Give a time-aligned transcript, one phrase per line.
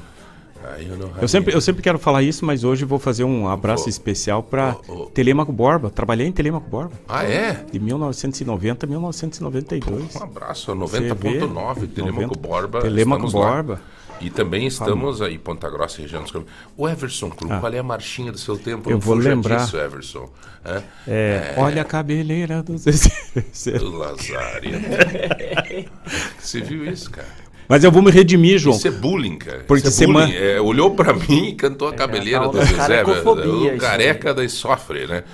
[1.20, 4.42] eu, sempre, eu sempre quero falar isso, mas hoje vou fazer um abraço Ô, especial
[4.44, 5.06] para ô, ô.
[5.06, 5.90] Telemaco Borba.
[5.90, 7.64] Trabalhei em Telemaco Borba, Ah, é?
[7.70, 10.16] de 1990 a 1992.
[10.16, 11.86] Um abraço, a Você 90.9, vê?
[11.88, 12.38] Telemaco 90.
[12.40, 12.80] Borba.
[12.80, 13.80] Telemaco estamos lá.
[14.22, 16.50] E também estamos aí, Ponta Grossa, região dos Campos.
[16.76, 18.88] O Everson Krum, qual é a marchinha do seu tempo?
[18.88, 18.92] Ah.
[18.92, 19.64] Eu Não vou fuja lembrar.
[19.64, 20.30] disso, Everson.
[20.64, 20.82] Hã?
[21.08, 22.74] É, Olha a cabeleira do.
[22.76, 24.72] Do Lazário.
[26.38, 27.26] Você viu isso, cara?
[27.68, 28.76] Mas eu vou me redimir, João.
[28.76, 29.64] Isso é bullying, cara.
[29.66, 30.26] Porque isso é bullying.
[30.32, 33.02] semana- É, olhou pra mim e cantou a cabeleira tal do da Zezé.
[33.02, 35.24] O careca daí sofre, né?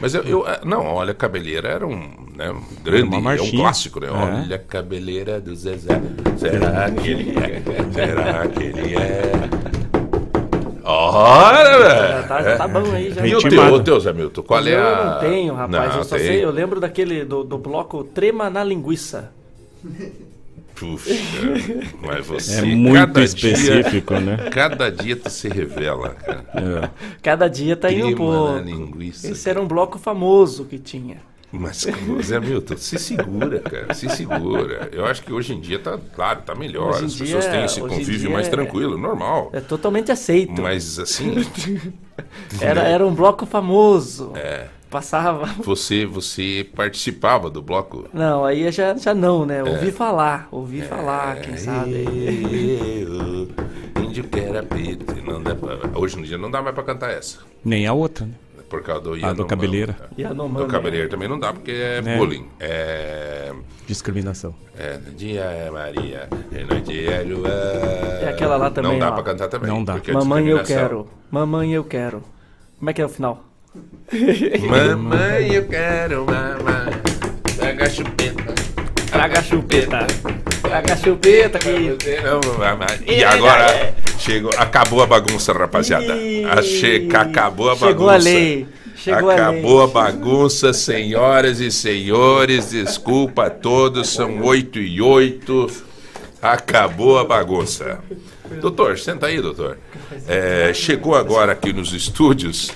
[0.00, 3.50] Mas eu, eu- não, olha, a cabeleira era um, né, um grande, Uma é um
[3.50, 4.06] clássico, né?
[4.06, 4.10] É.
[4.12, 6.00] Olha a cabeleira do Zezé.
[6.36, 7.62] Será que ele é?
[7.92, 9.32] Será que ele é?
[10.84, 12.28] Olha, Já velho!
[12.28, 13.26] tá, já tá bom aí, já.
[13.26, 13.74] E o teu, Ritmado.
[13.74, 14.42] o teu, Zé Milton?
[14.42, 15.04] Qual é eu a...
[15.04, 15.90] não tenho, rapaz.
[15.92, 16.26] Não, eu só tem.
[16.26, 19.30] sei, eu lembro daquele do, do bloco Trema na Linguiça.
[20.78, 21.10] Puxa,
[22.00, 24.50] mas você É muito específico, dia, né?
[24.50, 26.44] Cada dia tu se revela, cara.
[26.54, 26.90] É.
[27.22, 28.58] Cada dia tá indo um pouco.
[28.58, 29.30] linguiça.
[29.30, 31.16] Esse era um bloco famoso que tinha.
[31.50, 31.86] Mas,
[32.22, 34.90] Zé Milton, se segura, cara, se segura.
[34.92, 36.90] Eu acho que hoje em dia tá, claro, tá melhor.
[36.90, 39.48] Hoje As dia- pessoas têm esse convívio mais é- tranquilo, normal.
[39.54, 40.60] É totalmente aceito.
[40.60, 41.36] Mas assim,
[42.60, 44.32] Era, era um bloco famoso.
[44.36, 44.66] É.
[44.90, 45.46] Passava.
[45.62, 48.08] você você participava do bloco.
[48.12, 49.58] Não, aí já, já não, né?
[49.58, 49.62] É.
[49.62, 51.92] Ouvi falar, ouvi falar, quem sabe.
[53.02, 53.48] Eu,
[54.02, 54.64] índio que era
[55.24, 55.78] não dá pra...
[55.94, 57.38] Hoje em dia não dá mais pra cantar essa.
[57.64, 58.32] Nem a outra, né?
[58.68, 59.48] Por causa do A do Yanomami.
[59.48, 59.96] cabeleira.
[60.18, 60.64] Yanomami.
[60.66, 62.16] Do cabeleiro também não dá, porque é, É.
[62.18, 62.46] bullying.
[62.60, 63.52] É...
[63.86, 64.54] Discriminação.
[64.76, 67.46] É, dia é Maria, e noite é João.
[67.46, 69.12] É aquela lá também, Não dá ó.
[69.12, 69.70] pra cantar também.
[69.70, 69.96] Não dá.
[70.06, 71.06] é Mamãe eu quero.
[71.30, 72.22] Mamãe eu quero.
[72.78, 73.47] Como é que é o final?
[74.66, 76.92] Mamãe eu quero mamãe.
[77.56, 78.54] Traga chupeta.
[79.10, 80.06] Traga chupeta.
[80.62, 81.96] Traga chupeta que.
[83.06, 86.14] E agora chegou, acabou a bagunça, rapaziada.
[86.50, 87.86] Achei que acabou a bagunça.
[87.86, 88.66] Chegou a lei.
[88.96, 92.70] Chegou Acabou a a bagunça, senhoras e senhores.
[92.70, 95.70] Desculpa a todos, são 8 e 8.
[96.42, 98.00] Acabou a bagunça.
[98.60, 99.78] Doutor, senta aí, doutor.
[100.26, 102.72] É, chegou agora aqui nos estúdios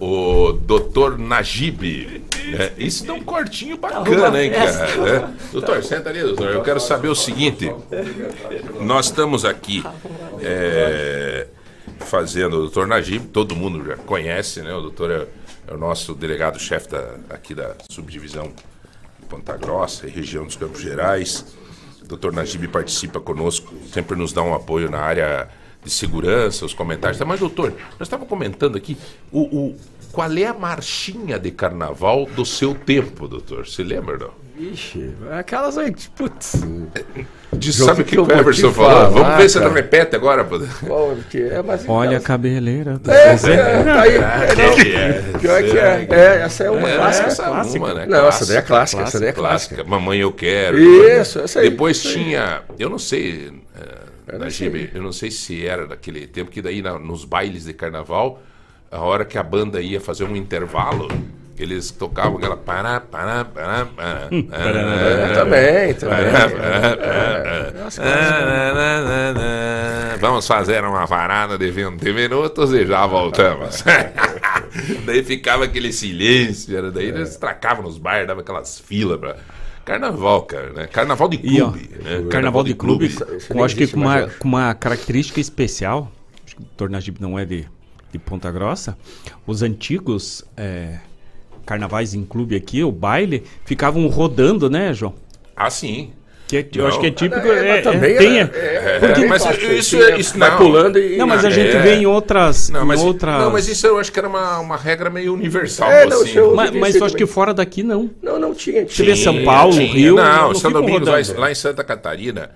[0.00, 2.24] o doutor Najib.
[2.58, 4.70] É, isso dá um cortinho bacana, hein, cara?
[5.08, 5.28] É.
[5.52, 6.50] Doutor, senta ali, doutor.
[6.50, 7.72] Eu quero saber o seguinte.
[8.80, 9.84] Nós estamos aqui
[10.42, 11.46] é,
[12.00, 14.74] fazendo o doutor Najib, todo mundo já conhece, né?
[14.74, 15.26] O doutor é,
[15.68, 18.50] é o nosso delegado-chefe da- aqui da subdivisão
[19.28, 21.44] Ponta Grossa e região dos Campos Gerais.
[22.02, 25.48] O doutor Najib participa conosco, sempre nos dá um apoio na área
[25.84, 27.18] de segurança, os comentários.
[27.18, 28.96] Tá, Mas, doutor, nós estávamos comentando aqui
[29.32, 29.76] o, o-
[30.12, 33.66] qual é a marchinha de carnaval do seu tempo, doutor?
[33.66, 34.30] Se lembra, não?
[34.58, 36.60] Ixi, aquelas aí, putz.
[37.52, 38.90] De, sabe o que, que o Everson falou?
[38.92, 39.74] falar, Vamos ver se ele cara.
[39.80, 40.44] repete agora.
[40.44, 40.58] pô.
[40.86, 41.62] Qual que é?
[41.62, 43.36] Mas Olha a cabeleira do É, é,
[43.84, 44.20] tá aí, é,
[44.68, 45.38] não, que é?
[45.38, 46.06] Pior que Será é.
[46.10, 47.26] É, essa é uma É, clássica.
[47.28, 48.06] essa é uma, né?
[48.06, 49.74] Não, essa daí é clássica, essa daí é clássica.
[49.76, 49.90] clássica.
[49.90, 50.78] Mamãe eu quero.
[50.78, 51.70] Isso, essa aí.
[51.70, 52.14] Depois Isso aí.
[52.24, 53.50] tinha, eu não sei,
[53.80, 54.90] é, Eu GB, sei.
[54.94, 58.42] eu não sei se era daquele tempo que daí na- nos bailes de carnaval,
[58.90, 61.08] a hora que a banda ia fazer um intervalo,
[61.58, 64.28] eles tocavam aquela pará, pará, pará, pará.
[64.30, 66.32] É, também, também.
[70.20, 73.82] Vamos fazer uma parada de 20 minutos e já voltamos.
[75.06, 76.90] daí ficava aquele silêncio, era, É.
[76.90, 79.36] daí eles tracavam nos bares, dava aquelas filas pra...
[79.84, 80.86] Carnaval, cara, né?
[80.86, 81.90] Carnaval de E, ó, clube.
[82.02, 82.26] né?
[82.30, 84.38] Carnaval de clube, Isso- isso com, acho que com uma, acho.
[84.38, 86.10] com uma característica especial,
[86.46, 87.66] acho que o Tornagibe não é de,
[88.12, 88.96] de Ponta Grossa,
[89.46, 90.98] os antigos é,
[91.66, 95.14] carnavais em clube aqui, o baile, ficavam rodando, né, João?
[95.56, 96.12] Ah, sim.
[96.50, 97.46] Que é- eu acho que é típico.
[97.46, 100.56] É, mas é- também é- tem, é- é- é- Porque- mas isso- isso vai não.
[100.58, 101.16] pulando e.
[101.16, 101.50] Não, mas a É.
[101.52, 102.68] gente vê em outras.
[102.70, 103.40] Não, mas, em outras...
[103.40, 106.36] não, mas isso eu acho que era uma, uma regra meio universal, É, não, assim.
[106.36, 107.26] eu- Mas, mas eu acho também.
[107.26, 108.10] que fora daqui não.
[108.22, 108.86] Não, não tinha.
[108.86, 109.24] Você vê tinha.
[109.24, 109.92] São Paulo, Tinha.
[109.92, 112.50] Rio, Não, não São Domingos, lá, lá em Santa Catarina,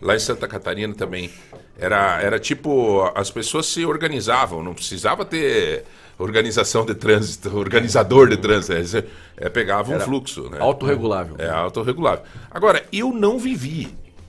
[0.00, 1.30] lá em Santa Catarina também,
[1.78, 5.84] era, era tipo, as pessoas se organizavam, não precisava ter
[6.18, 8.94] organização de trânsito, organizador de trânsito, eles,
[9.36, 10.58] é, pegava um fluxo, né?
[10.60, 11.36] Autorregulável.
[11.38, 12.24] É, autorregulável.
[12.50, 13.88] Agora, eu não vivi,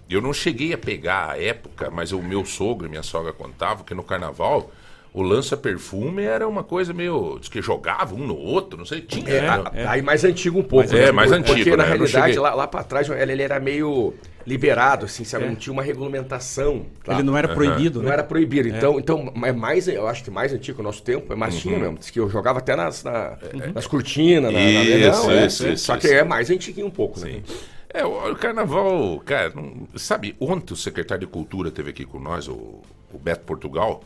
[0.09, 3.83] eu não cheguei a pegar a época, mas o meu sogro e minha sogra contavam
[3.83, 4.71] que no carnaval
[5.12, 7.38] o lança-perfume era uma coisa meio.
[7.39, 9.01] Diz que jogava um no outro, não sei.
[9.01, 9.27] Tinha.
[9.27, 9.47] É, né?
[9.50, 10.95] a- Aí mais antigo um pouco.
[10.95, 11.12] É, né?
[11.12, 11.89] mais Porque, antigo, na né?
[11.89, 14.13] Não realidade, lá, lá pra trás, ele, ele era meio
[14.49, 15.45] liberado, assim, sabe?
[15.45, 16.85] Não tinha uma regulamentação.
[17.03, 17.13] tá?
[17.13, 18.13] Ele não era proibido, Não né?
[18.13, 18.67] era proibido.
[18.67, 21.77] Então, então é mais, eu acho que mais antigo o nosso tempo, é mais tinha
[21.77, 21.97] mesmo.
[21.99, 23.37] Diz que eu jogava até nas, na-
[23.73, 24.51] nas cortinas.
[24.51, 25.73] na- na- Isso, não, é, isso, é.
[25.73, 27.41] isso, Só que é mais antiguinho um pouco, né?
[27.93, 32.19] É, o, o carnaval, cara, não- sabe, ontem o secretário de Cultura teve aqui com
[32.19, 32.81] nós, o,
[33.13, 34.03] o Beto Portugal,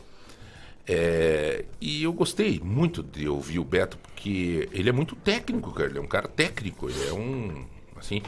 [0.86, 5.88] é, e eu gostei muito de ouvir o Beto, porque ele é muito técnico, cara,
[5.88, 7.64] ele é um cara técnico, ele é um,
[7.96, 8.22] assim,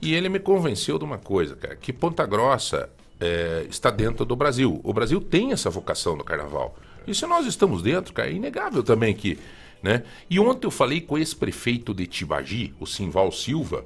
[0.00, 2.88] e ele me convenceu de uma coisa, cara, que Ponta Grossa
[3.20, 4.80] é, está dentro do Brasil.
[4.82, 6.76] O Brasil tem essa vocação no carnaval.
[7.06, 9.38] E se nós estamos dentro, cara, é inegável também que,
[9.82, 10.02] né?
[10.28, 13.84] E ontem eu falei com esse prefeito de Tibagi, o Simval Silva,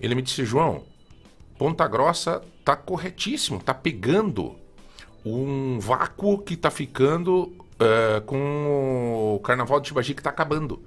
[0.00, 0.84] ele me disse, João,
[1.58, 4.56] Ponta Grossa tá corretíssimo, tá pegando
[5.24, 10.82] um vácuo que tá ficando eh, com o Carnaval de Tibagi que tá acabando.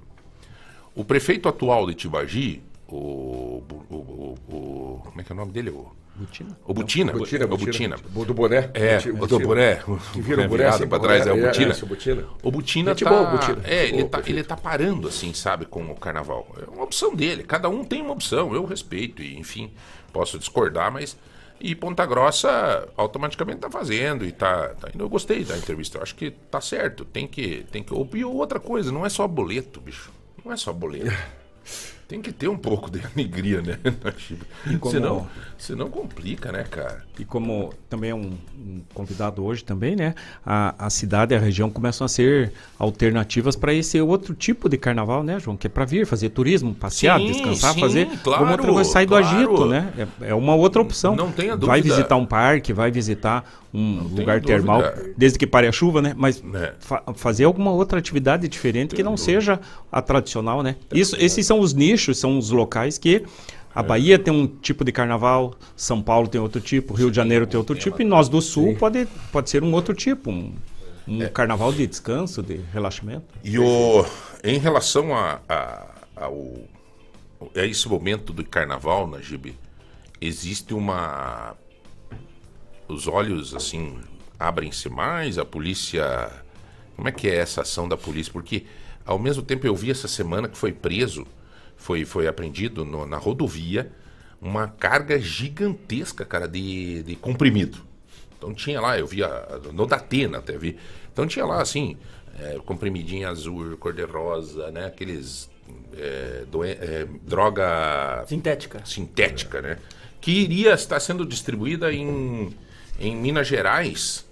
[0.94, 5.52] O prefeito atual de Tibagi, o, o, o- o- como é que é o nome
[5.52, 5.70] dele?
[5.70, 6.58] O Butina?
[6.64, 7.12] o Butina.
[7.12, 7.96] Botina, o Butina.
[8.26, 8.70] Do boné.
[8.72, 9.44] É, Buti- o do Butina.
[9.46, 9.74] boné.
[10.14, 11.48] Que vira o boné virado assim pra trás, é o boné.
[11.48, 11.66] Butina.
[11.68, 12.24] É, isso, o Butina.
[12.42, 13.10] O Butina tá...
[13.10, 13.60] boa, Butina.
[13.64, 16.46] É, ele boa, tá, ele tá parando, assim, sabe, com o carnaval.
[16.66, 17.42] É uma opção dele.
[17.44, 18.54] Cada um tem uma opção.
[18.54, 19.70] Eu respeito e, enfim,
[20.12, 21.16] posso discordar, mas...
[21.58, 25.02] E Ponta Grossa automaticamente tá fazendo e tá, tá indo.
[25.02, 25.96] Eu gostei da entrevista.
[25.98, 27.04] Eu acho que tá certo.
[27.06, 27.66] Tem que...
[27.72, 27.94] Tem que...
[28.14, 30.10] E outra coisa, não é só boleto, bicho.
[30.44, 31.10] Não é só boleto.
[32.08, 33.78] Tem que ter um pouco de alegria, né?
[34.78, 35.26] como- senão,
[35.58, 37.02] senão complica, né, cara?
[37.18, 40.14] E como também é um, um convidado hoje também, né?
[40.44, 44.76] A, a cidade e a região começam a ser alternativas para esse outro tipo de
[44.76, 45.56] carnaval, né, João?
[45.56, 48.90] Que é para vir fazer turismo, passear, Sim, descansar, sim, fazer claro, alguma outra coisa,
[48.90, 49.24] sair claro.
[49.24, 49.92] do agito, né?
[50.20, 51.16] É, é uma outra opção.
[51.16, 51.96] Não tenha Vai dúvida.
[51.96, 53.44] visitar um parque, vai visitar
[53.74, 55.14] um tenha lugar termal, dúvida.
[55.18, 56.14] desde que pare a chuva, né?
[56.16, 56.74] Mas É.
[56.78, 59.60] fa- fazer alguma outra atividade diferente que não seja
[59.90, 60.76] a tradicional, né?
[60.92, 63.24] Isso, esses são os nichos, são os locais que
[63.74, 67.46] a Bahia tem um tipo de carnaval, São Paulo tem outro tipo, Rio de Janeiro
[67.46, 70.54] tem outro tipo, e nós do Sul pode, pode ser um outro tipo, um,
[71.06, 73.26] um carnaval de descanso, de relaxamento.
[73.44, 74.04] E o,
[74.42, 76.56] em relação a, a, ao,
[77.54, 79.54] a esse momento do carnaval, Najib,
[80.20, 81.54] existe uma.
[82.88, 83.98] Os olhos, assim,
[84.38, 86.30] abrem-se mais, a polícia.
[86.94, 88.32] Como é que é essa ação da polícia?
[88.32, 88.64] Porque,
[89.04, 91.26] ao mesmo tempo, eu vi essa semana que foi preso,
[91.76, 93.92] foi, foi apreendido no- na rodovia,
[94.40, 97.78] uma carga gigantesca, cara, de, de comprimido.
[98.36, 99.28] Então tinha lá, eu via
[99.72, 100.76] no Datena até vi.
[101.12, 101.96] Então tinha lá assim,
[102.38, 104.86] é, comprimidinho azul, cor-de-rosa, né?
[104.86, 105.48] Aqueles
[105.96, 108.82] é, doen- é, droga Sintética.
[108.84, 109.78] sintética, né?
[110.20, 112.54] Que iria estar sendo distribuída em,
[113.00, 114.26] em Minas Gerais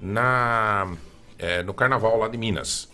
[0.00, 0.92] na,
[1.38, 2.88] é, no carnaval lá de Minas.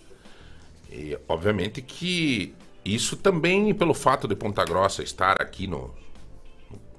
[0.92, 5.90] E obviamente que isso também, pelo fato de Ponta Grossa estar aqui no,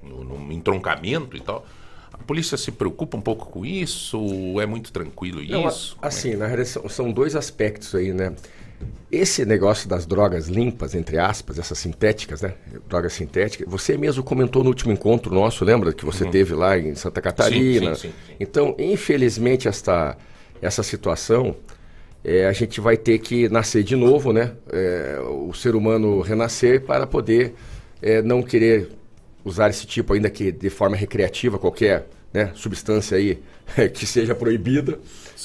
[0.02, 1.64] no, no entroncamento e tal,
[2.12, 4.18] a polícia se preocupa um pouco com isso?
[4.60, 5.96] É muito tranquilo Não, a- isso?
[5.96, 8.34] Como é assim, na realidade são, dois aspectos aí, né?
[9.10, 12.54] Esse negócio das drogas limpas, entre aspas, essas sintéticas, né?
[12.88, 13.68] Drogas sintéticas.
[13.70, 15.92] Você mesmo comentou no último encontro nosso, lembra?
[15.92, 17.90] Que você teve lá em Santa Catarina.
[17.90, 17.94] Uhum.
[17.96, 18.34] sim, sim.
[18.40, 20.16] Então, infelizmente, esta,
[20.60, 21.54] essa situação,
[22.24, 24.52] é, a gente vai ter que nascer de novo, né?
[24.72, 27.54] É, o ser humano renascer para poder
[28.00, 28.88] é, não querer
[29.44, 33.38] usar esse tipo, ainda que de forma recreativa, qualquer né, substância aí
[33.92, 34.98] que seja proibida.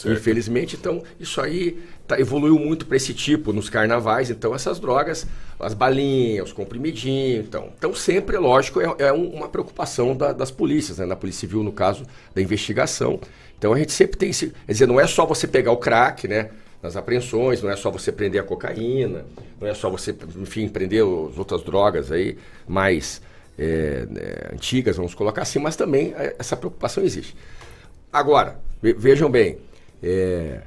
[0.05, 4.29] Infelizmente, então, isso aí tá, evoluiu muito para esse tipo nos carnavais.
[4.29, 5.25] Então, essas drogas,
[5.59, 10.51] as balinhas, os comprimidinhos, então, então sempre, lógico, é, é um- uma preocupação da- das
[10.51, 11.05] polícias, né?
[11.07, 12.05] na Polícia Civil, no caso
[12.35, 13.19] da investigação.
[13.57, 14.53] Então, a gente sempre tem esse.
[14.67, 16.49] Quer dizer, não é só você pegar o crack, né?
[16.81, 19.25] Nas apreensões, não é só você prender a cocaína,
[19.59, 23.21] não é só você, enfim, prender as outras drogas aí mais
[23.59, 27.35] é, é, antigas, vamos colocar assim, mas também é, essa preocupação existe.
[28.13, 29.57] Agora, ve- vejam bem,
[30.03, 30.61] é,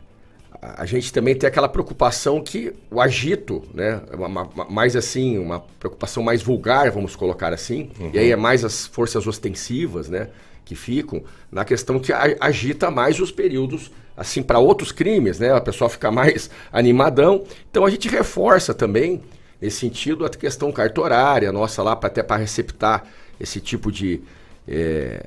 [0.60, 5.60] a gente também tem aquela preocupação que o agito, né, uma- uma- mais assim, uma
[5.78, 10.28] preocupação mais vulgar, vamos colocar assim, e aí é mais as forças ostensivas, né,
[10.64, 15.60] que ficam na questão que agita mais os períodos assim para outros crimes, né, a
[15.62, 17.42] pessoa fica mais animadão.
[17.70, 19.22] Então a gente reforça também
[19.60, 23.04] nesse sentido a questão cartorária nossa lá para até para receptar
[23.40, 24.20] esse tipo de
[24.68, 25.24] eh,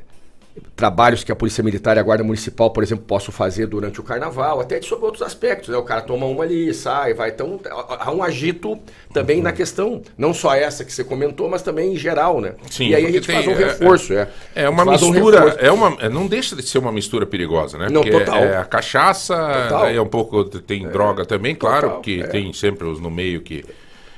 [0.75, 4.03] trabalhos que a Polícia Militar e a Guarda Municipal, por exemplo, possam fazer durante o
[4.03, 5.69] carnaval, até sobre outros aspectos.
[5.69, 5.77] Né?
[5.77, 7.29] O cara toma uma ali, sai, vai.
[7.29, 7.59] Então,
[7.99, 8.77] há um agito
[9.13, 12.53] também na questão, não só essa que você comentou, mas também em geral, né?
[12.69, 14.27] Sim, e aí a gente tem, faz um é, reforço, é.
[14.55, 15.65] É uma A gente faz um mistura, reforço.
[15.65, 17.87] é uma, é, não deixa de ser uma mistura perigosa, né?
[17.89, 18.43] Não, Porque total.
[18.43, 19.87] É a cachaça, Total.
[19.87, 22.27] é um pouco tem droga também, claro, total, que é.
[22.27, 23.63] tem sempre os no meio que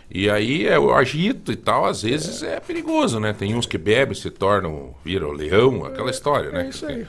[0.10, 3.34] e aí é o agito e tal, às vezes é, perigoso, né?
[3.34, 6.66] Tem uns que bebem, se tornam, viram leão, aquela história, né?
[6.66, 7.06] É isso aí.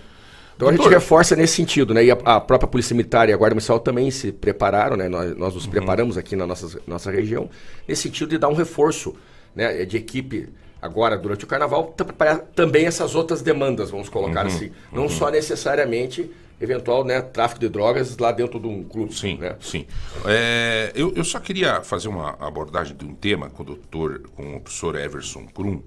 [0.57, 2.03] Então a gente reforça nesse sentido, né?
[2.03, 5.07] E a, a própria Polícia Militar e a Guarda Municipal também se prepararam, né?
[5.09, 5.55] Nós, nós Uhum.
[5.57, 7.51] nos preparamos aqui na nossa, nossa região,
[7.87, 9.15] nesse sentido de dar um reforço
[9.55, 9.85] né?
[9.85, 10.49] de equipe
[10.81, 14.47] agora durante o carnaval, para também essas outras demandas, vamos colocar Uhum.
[14.47, 14.71] assim.
[14.91, 19.15] Não só necessariamente eventual né, tráfico de drogas lá dentro de um clube.
[19.15, 19.57] Sim, né?
[19.61, 19.87] sim.
[20.25, 24.57] É, eu, eu só queria fazer uma abordagem de um tema com o doutor, com
[24.57, 25.83] o professor Everson Krum.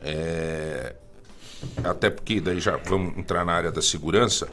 [0.00, 0.94] É,
[1.84, 4.48] até porque daí já vamos entrar na área da segurança,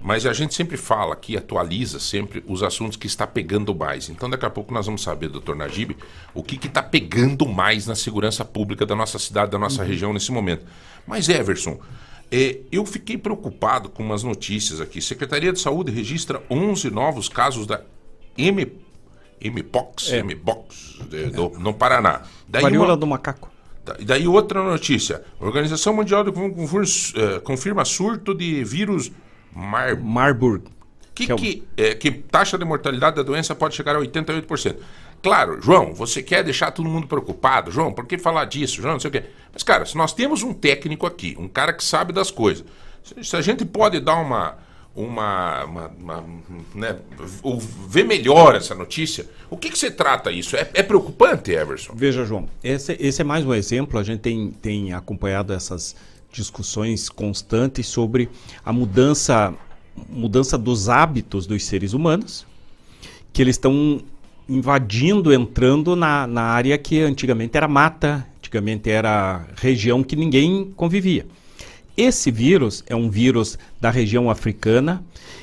[0.00, 4.08] mas a gente sempre fala aqui, atualiza sempre os assuntos que está pegando mais.
[4.08, 5.96] Então daqui a pouco nós vamos saber, doutor Najib,
[6.34, 10.30] o que está pegando mais na segurança pública da nossa cidade, da nossa região nesse
[10.30, 10.66] momento.
[11.06, 11.80] Mas Everson,
[12.72, 15.00] eu fiquei preocupado com umas notícias aqui.
[15.02, 17.82] Secretaria de Saúde registra 11 novos casos da
[18.38, 18.72] M,
[19.44, 22.22] Mpox, Mpox de- do- no Paraná.
[22.48, 23.50] Daí Varíola uma- do macaco.
[24.04, 25.22] Daí outra notícia.
[25.40, 26.84] A Organização Mundial do Confur-
[27.16, 29.10] eh, confirma surto de vírus
[29.52, 29.96] Mar...
[29.96, 30.64] Marburg.
[31.14, 33.98] Que, que é o- que, eh, que taxa de mortalidade da doença pode chegar a
[33.98, 34.76] 88%.
[35.22, 39.00] Claro, João, você quer deixar todo mundo preocupado, João, por que falar disso, João, não
[39.00, 39.24] sei o quê.
[39.52, 42.64] Mas, cara, se nós temos um técnico aqui, um cara que sabe das coisas,
[43.22, 44.58] se, a gente pode dar uma,
[44.96, 46.24] uma, uma, uma,
[46.74, 46.98] né,
[47.88, 50.56] ver melhor essa notícia, o que, que você trata isso?
[50.56, 51.92] É, é preocupante, Everson?
[51.94, 54.00] Veja, João, esse, esse é mais um exemplo.
[54.00, 55.94] A gente tem, tem acompanhado essas
[56.32, 58.28] discussões constantes sobre
[58.64, 59.54] a mudança,
[60.08, 62.44] mudança dos hábitos dos seres humanos,
[63.32, 64.02] que eles estão
[64.48, 71.26] invadindo, entrando na, na área que antigamente era mata, antigamente era região que ninguém convivia.
[71.96, 75.02] Esse vírus é um vírus da região africana,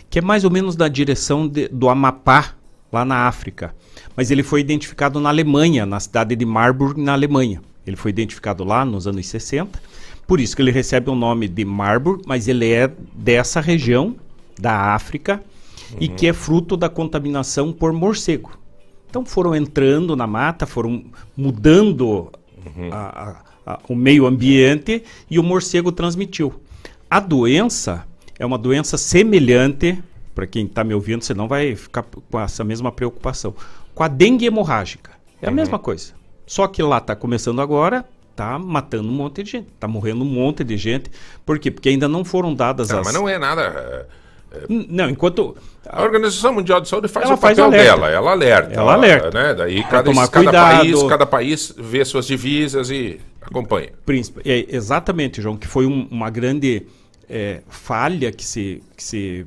[0.09, 2.53] que é mais ou menos da direção de- do Amapá,
[2.91, 3.73] lá na África.
[4.15, 7.61] Mas ele foi identificado na Alemanha, na cidade de Marburg, na Alemanha.
[7.85, 9.79] Ele foi identificado lá nos anos 60.
[10.27, 14.15] Por isso que ele recebe o nome de Marburg, mas ele é dessa região
[14.59, 15.41] da África
[15.99, 18.51] e que é fruto da contaminação por morcego.
[19.09, 21.03] Então foram entrando na mata, foram
[21.35, 22.31] mudando
[22.91, 22.95] a-
[23.65, 26.53] a- a- o meio ambiente e o morcego transmitiu.
[27.09, 28.05] A doença
[28.37, 30.01] é uma doença semelhante,
[30.35, 33.53] para quem está me ouvindo, você não vai ficar com essa mesma preocupação,
[33.95, 35.11] com a dengue hemorrágica.
[35.41, 36.13] É a mesma coisa.
[36.45, 40.27] Só que lá está começando agora, está matando um monte de gente, está morrendo um
[40.27, 41.11] monte de gente.
[41.45, 41.69] Por quê?
[41.71, 43.05] Porque ainda não foram dadas Não, as...
[43.07, 44.07] mas não é nada.
[44.69, 45.55] N- Não, enquanto...
[45.87, 47.95] A Organização Mundial de Saúde faz Ela o faz papel alerta.
[47.95, 48.73] dela, ela alerta.
[48.73, 49.31] Ela alerta.
[49.31, 49.53] Né?
[49.55, 50.77] Daí cada, cada, cuidado.
[50.77, 53.89] país, cada país vê suas divisas e acompanha.
[54.05, 56.85] Príncipe, é, exatamente, João, que foi um- uma grande
[57.27, 59.45] é, falha que se, que, se,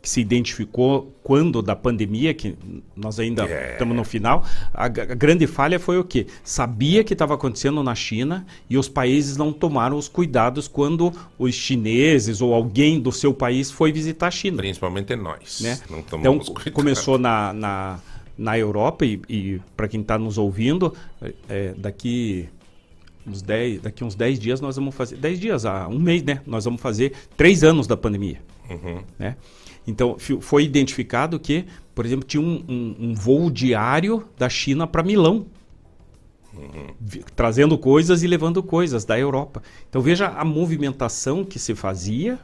[0.00, 2.56] que se identificou quando da pandemia, que
[2.94, 3.72] nós ainda É.
[3.72, 4.44] estamos no final.
[4.72, 6.26] A, a grande falha foi o quê?
[6.44, 11.54] Sabia que estava acontecendo na China e os países não tomaram os cuidados quando os
[11.54, 15.60] chineses ou alguém do seu país foi visitar a China Principalmente nós.
[15.60, 15.78] né?
[16.20, 16.38] Então
[16.72, 17.98] começou na, na,
[18.38, 20.94] na Europa e, e para quem está nos ouvindo,
[21.48, 22.48] é, daqui
[23.26, 26.40] uns 10, daqui uns 10 dias nós vamos fazer 10 dias, ah, um mês, né?
[26.46, 28.40] Nós vamos fazer três anos da pandemia,
[28.70, 29.02] Uhum.
[29.18, 29.36] né?
[29.88, 31.64] Então foi identificado que,
[31.94, 35.46] por exemplo, tinha um, um- um voo diário da China para Milão.
[37.00, 39.62] vi- Trazendo coisas e levando coisas da Europa.
[39.88, 42.38] Então veja a movimentação que se fazia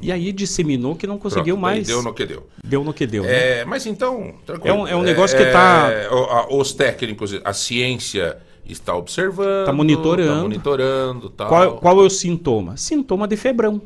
[0.00, 1.86] e aí disseminou que não conseguiu Pronto, mais.
[1.86, 2.46] Deu no que deu.
[2.64, 3.24] Deu no que deu.
[3.24, 3.60] né?
[3.60, 4.34] É, mas então.
[4.46, 4.74] tranquilo.
[4.76, 9.66] É um- é um negócio que tá- o- a- Os técnicos, a ciência está observando.
[9.66, 10.34] Tá monitorando.
[10.36, 11.48] Tá monitorando tal.
[11.48, 12.76] Qual, qual é o sintoma?
[12.76, 13.82] Sintoma de febrão.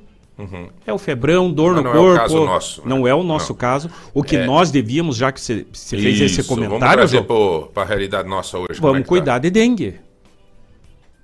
[0.87, 2.21] É o febrão, dor Mas no não é o corpo.
[2.21, 2.87] caso nosso, né?
[2.89, 3.59] Não é o nosso Não.
[3.59, 3.91] caso.
[4.15, 4.45] O que É.
[4.47, 8.79] nós devíamos, já que você fez esse Vamos comentário, João, para a realidade nossa hoje.
[8.79, 9.97] é vamos que cuidar de dengue.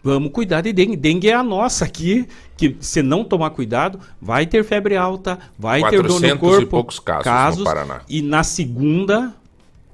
[0.02, 0.96] Vamos cuidar de dengue.
[0.96, 5.80] Dengue é a nossa aqui, que se não tomar cuidado, vai ter febre alta, vai
[5.90, 6.66] ter dor no 400 e corpo.
[6.68, 8.00] poucos casos no Paraná.
[8.08, 9.34] E na segunda,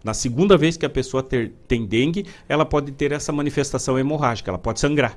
[0.04, 4.50] na segunda vez que a pessoa ter- tem dengue, ela pode ter essa manifestação hemorrágica,
[4.50, 5.16] ela pode sangrar.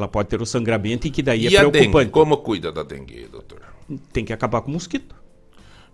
[0.00, 1.72] Ela pode ter o sangramento e que daí E é a dengue?
[1.72, 2.10] preocupante.
[2.10, 3.60] Como cuida da dengue, doutor?
[4.12, 5.14] Tem que acabar com o mosquito.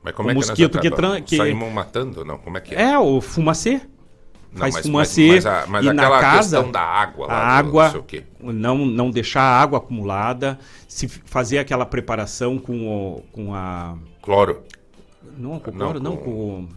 [0.02, 2.24] Mas como O é que mosquito que tran- que- Saímos matando?
[2.24, 2.82] Não, como é que é?
[2.92, 3.80] É, o fumacê.
[4.52, 5.26] Não, faz mas, fumacê.
[5.28, 8.00] Mas, mas, a- mas e na casa, questão da água lá, a água, não sei
[8.00, 8.24] o quê.
[8.40, 13.96] não, não deixar a água acumulada, se fazer aquela preparação com, o, com a...
[14.22, 14.62] Cloro.
[15.36, 16.68] Não, com Não, cloro, não, com-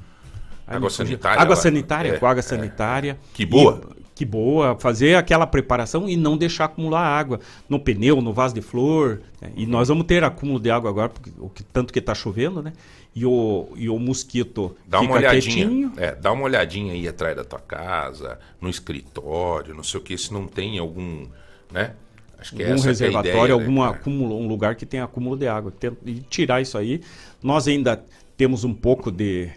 [0.67, 2.43] Ai, Água sanitária Água sanitária, É, com água é.
[2.43, 3.19] sanitária.
[3.33, 3.81] Que boa.
[4.19, 8.61] Que boa, fazer aquela preparação e não deixar acumular água no pneu, no vaso de
[8.61, 9.21] flor.
[9.39, 9.49] né?
[9.55, 12.61] E nós vamos ter acúmulo de água agora, porque, o que, tanto que está chovendo,
[12.61, 12.73] né?
[13.15, 15.89] E o, e o mosquito Dá uma olhadinha.
[15.95, 20.17] É, dá uma olhadinha aí atrás da tua casa, no escritório, não sei o que,
[20.17, 21.25] se não tem algum,
[21.71, 21.93] né?
[22.37, 23.91] Acho que algum é reservatório, né, algum cara?
[23.95, 25.71] acúmulo, um lugar que tem acúmulo de água.
[25.71, 26.99] Tem- E tirar isso aí.
[27.41, 28.03] Nós ainda
[28.35, 29.49] temos um pouco de,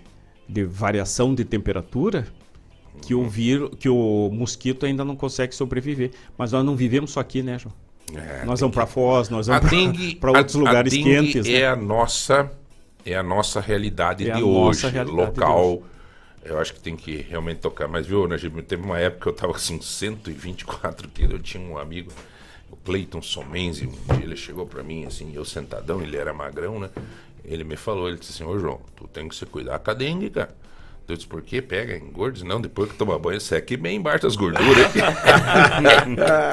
[0.48, 2.28] de variação de temperatura
[3.00, 6.10] que o vírus, que o mosquito ainda não consegue sobreviver.
[6.36, 7.74] Mas nós não vivemos só aqui, né, João?
[8.14, 11.48] É, nós vamos para Foz, nós vamos para outros a- lugares a dengue quentes.
[11.48, 11.66] é né?
[11.68, 12.50] a nossa
[13.06, 15.82] é a nossa realidade É de hoje, realidade de local.
[16.44, 17.88] Eu acho que tem que realmente tocar.
[17.88, 21.32] Mas viu, Najib, teve uma época que eu tava assim, 124 quilos.
[21.34, 22.10] Eu tinha um amigo,
[22.70, 26.78] o Cleiton Somenzi, um dia ele chegou pra mim, assim, eu sentadão, ele era magrão,
[26.80, 26.90] né?
[27.44, 29.94] Ele me falou, ele disse assim, ô João, tu tem que se cuidar com a
[29.94, 30.54] dengue, cara.
[31.08, 31.60] Eu disse, por quê?
[31.60, 32.42] Pega, engorda.
[32.44, 34.86] Não, depois que toma banho, seque bem embaixo das gorduras.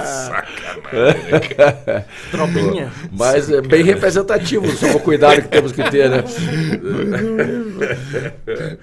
[0.04, 1.56] Sacanagem.
[1.88, 2.06] né?
[2.32, 2.92] Tropinha.
[3.12, 6.24] Mas é bem representativo, só o cuidado que temos que ter, né?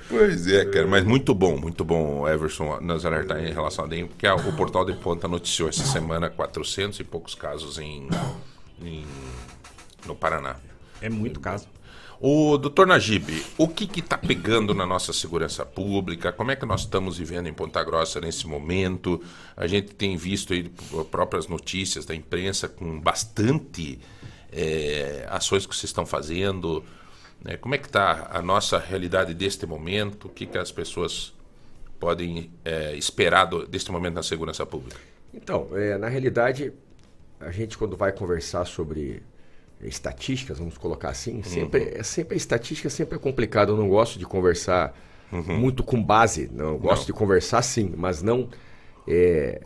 [0.09, 4.09] Pois é, cara, mas muito bom, muito bom, Everson, nos alertar em relação a dengue,
[4.09, 8.09] porque a- o Portal de Ponta noticiou essa semana 400 e poucos casos em,
[8.83, 9.05] em-
[10.07, 10.57] no Paraná.
[11.03, 11.67] É muito caso.
[12.19, 16.33] O doutor Najib, o que está pegando na nossa segurança pública?
[16.33, 19.23] Como é que nós estamos vivendo em Ponta Grossa nesse momento?
[19.55, 20.71] A gente tem visto aí
[21.11, 23.99] próprias notícias da imprensa com bastante
[24.51, 26.83] eh, ações que vocês estão fazendo.
[27.45, 27.59] né?
[27.59, 30.29] Como é que está a nossa realidade deste momento?
[30.29, 31.35] O que, que as pessoas
[32.01, 34.99] podem eh, esperar do, deste momento na segurança pública?
[35.35, 36.73] Então, é, na realidade,
[37.39, 39.23] a gente quando vai conversar sobre
[39.83, 43.73] estatísticas, vamos colocar assim, sempre, é sempre a estatística sempre é complicado.
[43.73, 44.95] Eu não gosto de conversar
[45.31, 46.51] muito com base.
[46.53, 47.07] Não, eu gosto Não.
[47.07, 48.49] de conversar sim, mas não
[49.07, 49.61] é,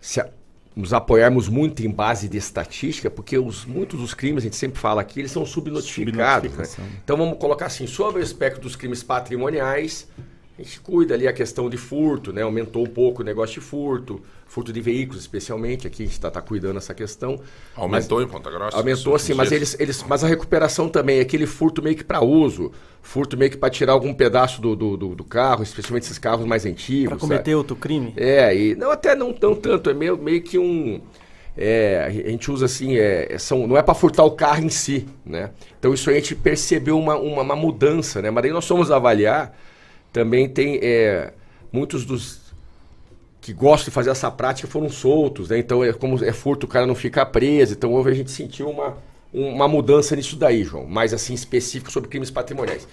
[0.00, 0.28] se a-
[0.74, 4.80] nos apoiarmos muito em base de estatística, porque os, muitos dos crimes, a gente sempre
[4.80, 6.50] fala aqui, eles são subnotificados.
[6.56, 6.64] Né?
[7.04, 10.08] Então vamos colocar assim, sobre o aspecto dos crimes patrimoniais,
[10.62, 12.42] a gente cuida ali a questão de furto, né?
[12.42, 16.30] Aumentou um pouco o negócio de furto, furto de veículos especialmente, aqui a gente está
[16.30, 17.40] tá cuidando dessa questão.
[17.74, 18.76] Aumentou em Ponta Grossa?
[18.76, 22.22] Aumentou assim, mas eles, eles, mas a recuperação também é aquele furto meio que para
[22.22, 22.70] uso,
[23.02, 26.46] furto meio que para tirar algum pedaço do, do, do- do carro, especialmente esses carros
[26.46, 27.10] mais antigos.
[27.10, 27.20] Sabe?
[27.20, 28.12] cometer outro crime?
[28.16, 31.00] É, e não até não tão tanto, é meio, meio que um.
[31.56, 35.06] é, a gente usa assim, é, são, não é para furtar o carro em si,
[35.24, 35.50] né?
[35.78, 38.30] Então isso aí a gente percebeu uma, uma, uma mudança, né?
[38.30, 39.54] Mas daí nós fomos avaliar,
[40.12, 41.32] também tem é,
[41.72, 42.42] muitos dos
[43.40, 45.58] que gostam de fazer essa prática foram soltos, né?
[45.58, 47.72] Então é como é furto, o cara não fica preso.
[47.72, 48.96] Então houve a gente sentiu uma,
[49.32, 52.86] uma mudança nisso daí, João, mais assim específico sobre crimes patrimoniais.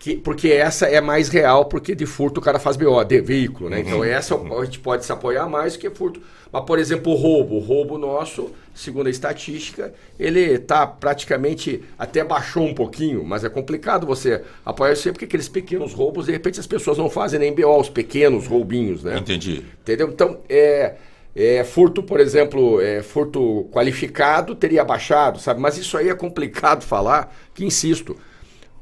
[0.00, 3.68] Que, porque essa é mais real, porque de furto o cara faz BO, de veículo,
[3.68, 3.80] né?
[3.80, 6.22] Então essa é o- a gente pode se apoiar mais que furto.
[6.50, 7.56] Mas, por exemplo, o roubo.
[7.56, 13.50] O roubo nosso, segundo a estatística, ele tá praticamente, até baixou um pouquinho, mas é
[13.50, 17.54] complicado você apoiar sempre porque aqueles pequenos roubos, de repente as pessoas não fazem nem
[17.54, 19.18] BO, os pequenos roubinhos, né?
[19.18, 19.62] Entendi.
[19.82, 20.08] Entendeu?
[20.08, 20.94] Então, é,
[21.36, 25.60] é, furto, por exemplo, é, furto qualificado teria baixado, sabe?
[25.60, 28.16] Mas isso aí é complicado falar, que insisto.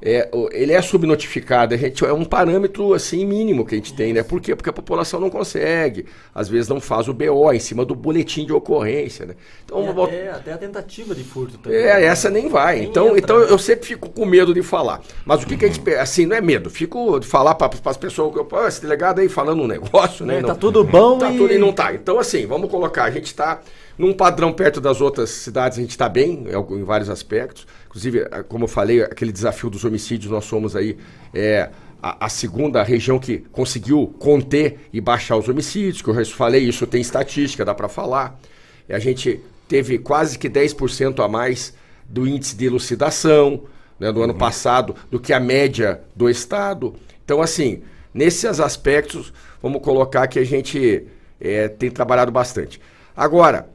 [0.01, 4.13] É, ele é subnotificado, a gente, é um parâmetro assim mínimo que a gente tem,
[4.13, 4.23] né?
[4.23, 4.55] Por quê?
[4.55, 8.47] Porque a população não consegue, às vezes não faz o BO em cima do boletim
[8.47, 9.35] de ocorrência, né?
[9.65, 11.79] Então, eu vou- até, até a tentativa de furto também.
[11.79, 12.79] é, essa nem vai.
[12.79, 13.47] Nem então, entra, então né?
[13.51, 15.01] eu sempre fico com medo de falar.
[15.25, 15.91] Mas o que, que a gente.
[15.95, 16.71] Assim, não é medo.
[16.71, 18.33] Fico de falar para as pessoas.
[18.47, 20.39] Pô, esse delegado aí falando um negócio, né?
[20.39, 21.37] É, Não- tá tudo bom Tá e...
[21.37, 21.93] tudo e não tá.
[21.93, 23.05] Então, assim, vamos colocar.
[23.05, 23.61] A gente está
[23.99, 27.67] num padrão perto das outras cidades, a gente está bem em vários aspectos.
[27.99, 30.97] Inclusive, como eu falei, aquele desafio dos homicídios, nós somos aí.
[31.35, 31.69] É,
[32.01, 36.63] a, a segunda região que conseguiu conter e baixar os homicídios, que eu já falei,
[36.63, 38.39] isso tem estatística, dá para falar.
[38.89, 41.75] E a gente teve quase que 10% a mais
[42.09, 43.65] do índice de elucidação
[43.99, 46.95] né, do ano passado, do que a média do Estado.
[47.25, 47.83] Então, assim,
[48.15, 51.05] nesses aspectos, vamos colocar que a gente
[51.41, 52.81] é, tem trabalhado bastante.
[53.17, 53.69] Agora,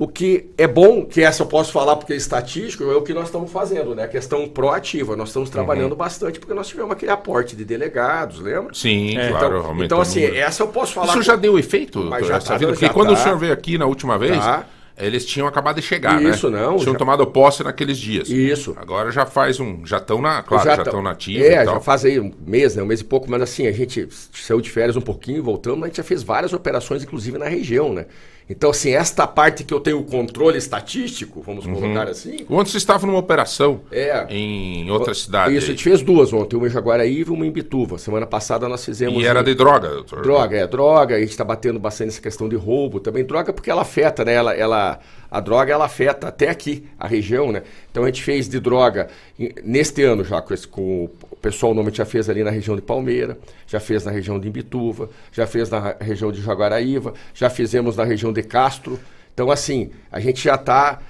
[0.00, 3.12] o que é bom, que essa eu posso falar porque é estatístico, é o que
[3.12, 4.04] nós estamos fazendo, né?
[4.04, 5.14] A questão proativa.
[5.14, 8.72] Nós estamos trabalhando bastante porque nós tivemos aquele aporte de delegados, lembra?
[8.72, 9.28] Sim, É.
[9.28, 9.58] claro.
[9.58, 11.08] então, então, o assim, essa eu posso falar.
[11.08, 12.72] Isso com- já deu efeito, doutor, já essa tá vida?
[12.72, 13.22] Porque já quando o tá.
[13.24, 14.64] senhor veio aqui na última vez, Tá.
[15.00, 16.30] Eles tinham acabado de chegar, né?
[16.30, 18.28] Isso, não, Tinham já- tomado posse naqueles dias.
[18.28, 18.74] Isso.
[18.76, 19.84] Agora já faz um...
[19.86, 20.42] Já estão na...
[20.42, 21.74] Claro, já estão tão- na ativa É, e tal.
[21.74, 22.82] já faz aí um mês, né?
[22.82, 25.86] Um mês e pouco, mas assim, a gente saiu de férias um pouquinho, voltamos, a
[25.86, 28.06] gente já fez várias operações, inclusive na região, né?
[28.52, 32.38] Então, assim, esta parte que eu tenho o controle estatístico, vamos colocar assim.
[32.50, 34.26] Ontem você estava numa operação É.
[34.28, 35.54] em outra cidade.
[35.54, 35.76] Isso, a aí.
[35.76, 37.96] gente fez duas ontem, uma em Jaguaraíva e uma em Bituva.
[37.96, 39.22] Semana passada nós fizemos.
[39.22, 40.22] E era de droga, doutor.
[40.22, 43.24] Droga, é droga, a gente está batendo bastante nessa questão de roubo também.
[43.24, 44.32] Droga porque ela afeta, né?
[44.34, 44.89] Ela, ela,
[45.30, 47.62] a droga ela afeta até aqui, a região, né?
[47.90, 49.08] Então a gente fez de droga
[49.62, 52.82] neste ano já com, esse- com o pessoal normalmente já fez ali na região de
[52.82, 57.96] Palmeira, já fez na região de Imbituva, já fez na região de Jaguaraíva, já fizemos
[57.96, 58.98] na região de Castro.
[59.32, 61.00] Então assim, a gente já está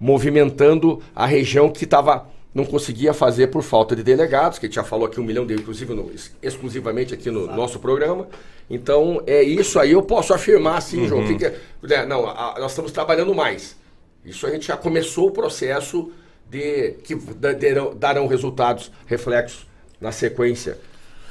[0.00, 2.26] movimentando a região que estava
[2.58, 5.46] não conseguia fazer por falta de delegados, que a gente já falou aqui um milhão
[5.46, 8.26] de, inclusive no- ex- exclusivamente aqui no nosso programa.
[8.68, 11.26] Então, é isso aí eu posso afirmar assim, João.
[11.26, 13.76] que que é- né, não, a- nós estamos trabalhando mais.
[14.24, 16.10] Isso a gente já começou o processo
[16.50, 19.66] de que da- derão- darão resultados, reflexos
[20.00, 20.76] na sequência.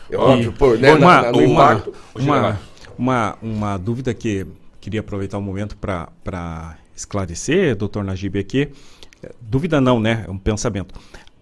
[0.10, 1.84] É óbvio, por, né, uma, na- na- no uma,
[2.16, 2.60] uma,
[2.98, 4.48] uma, uma dúvida que
[4.80, 8.62] queria aproveitar o momento para esclarecer, doutor Najib, aqui.
[8.64, 8.68] É,
[9.42, 10.26] Dúvida não, né?
[10.28, 10.94] É um pensamento.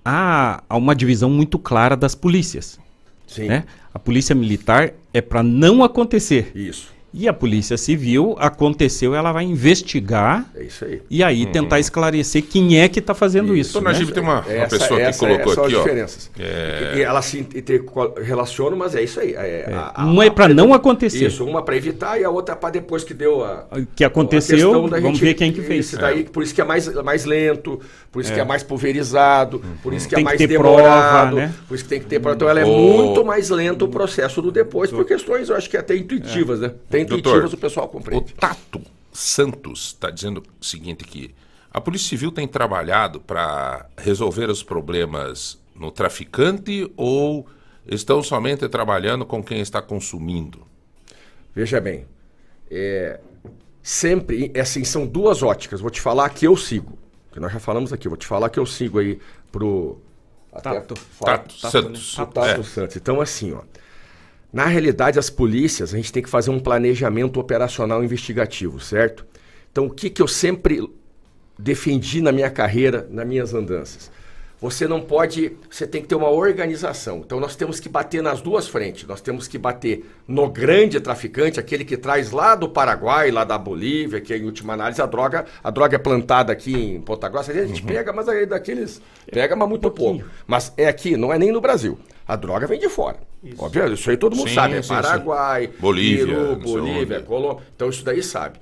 [0.03, 2.79] Há, há uma divisão muito clara das polícias.
[3.27, 3.63] Sim, Né?
[3.93, 6.51] A polícia militar é para não acontecer.
[6.53, 6.93] isso.
[7.17, 11.01] E a polícia civil aconteceu, ela vai investigar É isso aí.
[11.09, 13.71] e aí tentar esclarecer quem é que está fazendo isso.
[13.71, 13.93] Doutor né?
[13.93, 15.83] Najib, tem uma, uma Essa- pessoa que essa- colocou essas são aqui, as ó.
[15.83, 16.31] diferenças.
[16.37, 16.91] É.
[16.95, 19.33] E, e elas se interrelacionam, mas é isso aí.
[19.33, 21.25] É, a- a- Uma é para não acontecer.
[21.27, 23.65] Isso, uma para evitar e a outra para depois que deu a.
[23.95, 25.85] Que aconteceu, a questão da vamos gente- ver quem que fez.
[25.87, 27.79] Isso daí, por isso que é mais, mais lento,
[28.11, 30.75] por isso que é mais pulverizado, por isso que Tem é que mais ter prova,
[30.81, 31.53] demorado, né?
[31.67, 32.35] por isso que tem que ter prova.
[32.35, 32.69] Então ela é Ô.
[32.77, 36.71] muito mais lento o processo do depois, por questões, eu acho que até intuitivas, né?
[37.07, 38.33] Doutor, intuitivas o pessoal O compreende.
[38.33, 41.33] Tato Santos está dizendo o seguinte aqui.
[41.71, 47.45] A Polícia Civil tem trabalhado para resolver os problemas no traficante ou
[47.85, 50.65] estão somente trabalhando com quem está consumindo?
[51.53, 52.05] Veja bem,
[52.71, 53.19] é,
[53.83, 55.81] sempre, é assim, são duas óticas.
[55.81, 56.97] Vou te falar que eu sigo,
[57.31, 59.19] que nós já falamos aqui, vou te falar que eu sigo aí
[59.51, 59.97] pro...
[60.51, 60.95] até Tato.
[60.95, 62.17] fora- Tato Santos.
[62.17, 62.63] O Tato É.
[62.63, 62.95] Santos.
[62.95, 63.61] Então, assim, ó.
[64.55, 69.25] Na realidade, as polícias, a gente tem que fazer um planejamento operacional investigativo, certo?
[69.69, 70.89] Então, o que, que eu sempre
[71.59, 74.09] defendi na minha carreira, nas minhas andanças?
[74.61, 75.57] Você não pode.
[75.69, 77.17] Você tem que ter uma organização.
[77.17, 79.05] Então, nós temos que bater nas duas frentes.
[79.05, 83.57] Nós temos que bater no grande traficante, aquele que traz lá do Paraguai, lá da
[83.57, 87.51] Bolívia, que em última análise a droga, a droga é plantada aqui em Ponta Grossa.
[87.51, 89.01] A gente pega, mas aí daqueles.
[89.29, 90.23] Pega, mas muito pouco.
[90.47, 91.99] Mas é aqui, não é nem no Brasil.
[92.27, 93.19] A droga vem de fora.
[93.57, 94.73] Óbvio, isso aí todo mundo Sim, sabe.
[94.75, 97.21] É sim, Paraguai, Bolívia, Peru, Bolívia.
[97.21, 97.63] Colômbia.
[97.75, 98.59] Então isso daí sabe.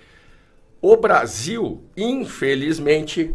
[0.81, 3.33] O Brasil, infelizmente,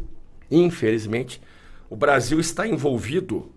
[0.50, 1.40] infelizmente,
[1.88, 3.50] o Brasil está envolvido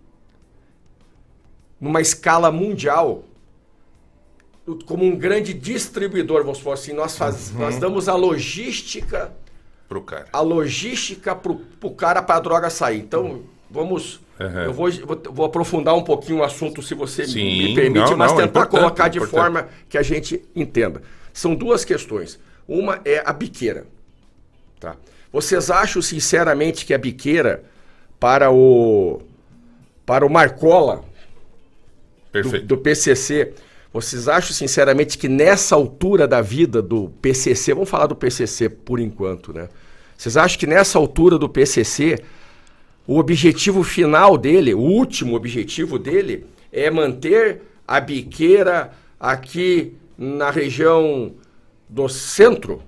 [1.79, 3.25] numa escala mundial
[4.85, 7.59] como um grande distribuidor, vamos falar assim, nós, faz, Uhum.
[7.59, 9.33] nós damos a logística,
[9.89, 10.27] Pro cara.
[10.31, 12.99] a logística pro, pro cara para a droga sair.
[12.99, 14.61] Então, vamos, Uhum.
[14.63, 18.09] eu vou, vou, vou aprofundar um pouquinho o assunto, se você me- Sim, me permite,
[18.11, 19.39] não, mas não, é tentar colocar de importante.
[19.39, 21.01] forma que a gente entenda.
[21.33, 22.39] São duas questões.
[22.67, 23.85] Uma é a biqueira.
[24.79, 24.95] Tá?
[25.31, 27.63] Vocês acham sinceramente que a biqueira
[28.19, 29.21] para o
[30.05, 31.03] para o Marcola
[32.33, 33.53] do, do PCC,
[33.93, 38.99] vocês acham sinceramente que nessa altura da vida do PCC, vamos falar do PCC por
[38.99, 39.69] enquanto, né?
[40.17, 42.19] Vocês acham que nessa altura do PCC
[43.07, 51.33] o objetivo final dele, o último objetivo dele é manter a biqueira aqui na região
[51.89, 52.81] do centro?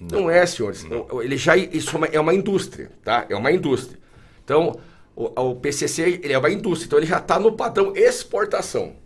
[0.00, 0.84] Não é, senhores.
[0.84, 3.26] Não, Ele já isso é uma, é uma indústria, tá?
[3.28, 3.98] É uma indústria.
[4.44, 4.78] Então,
[5.14, 8.96] o, o PCC ele é uma indústria, então ele já está no padrão exportação.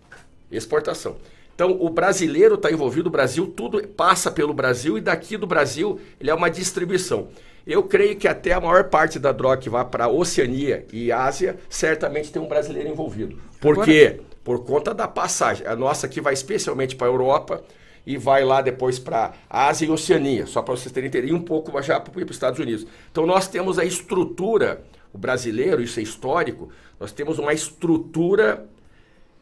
[0.50, 1.16] Exportação.
[1.54, 6.00] Então, o brasileiro está envolvido, o Brasil, tudo passa pelo Brasil e daqui do Brasil
[6.20, 7.28] ele é uma distribuição.
[7.66, 11.12] Eu creio que até a maior parte da droga que vai para a Oceania e
[11.12, 13.38] Ásia, certamente tem um brasileiro envolvido.
[13.60, 14.20] Por quê?
[14.42, 15.66] Por conta da passagem.
[15.66, 17.62] A nossa aqui vai especialmente para a Europa
[18.06, 21.42] e vai lá depois para Ásia e Oceania, só para vocês terem ideia, e um
[21.42, 22.86] pouco já para os Estados Unidos.
[23.12, 28.66] Então nós temos a estrutura, o brasileiro, isso é histórico, nós temos uma estrutura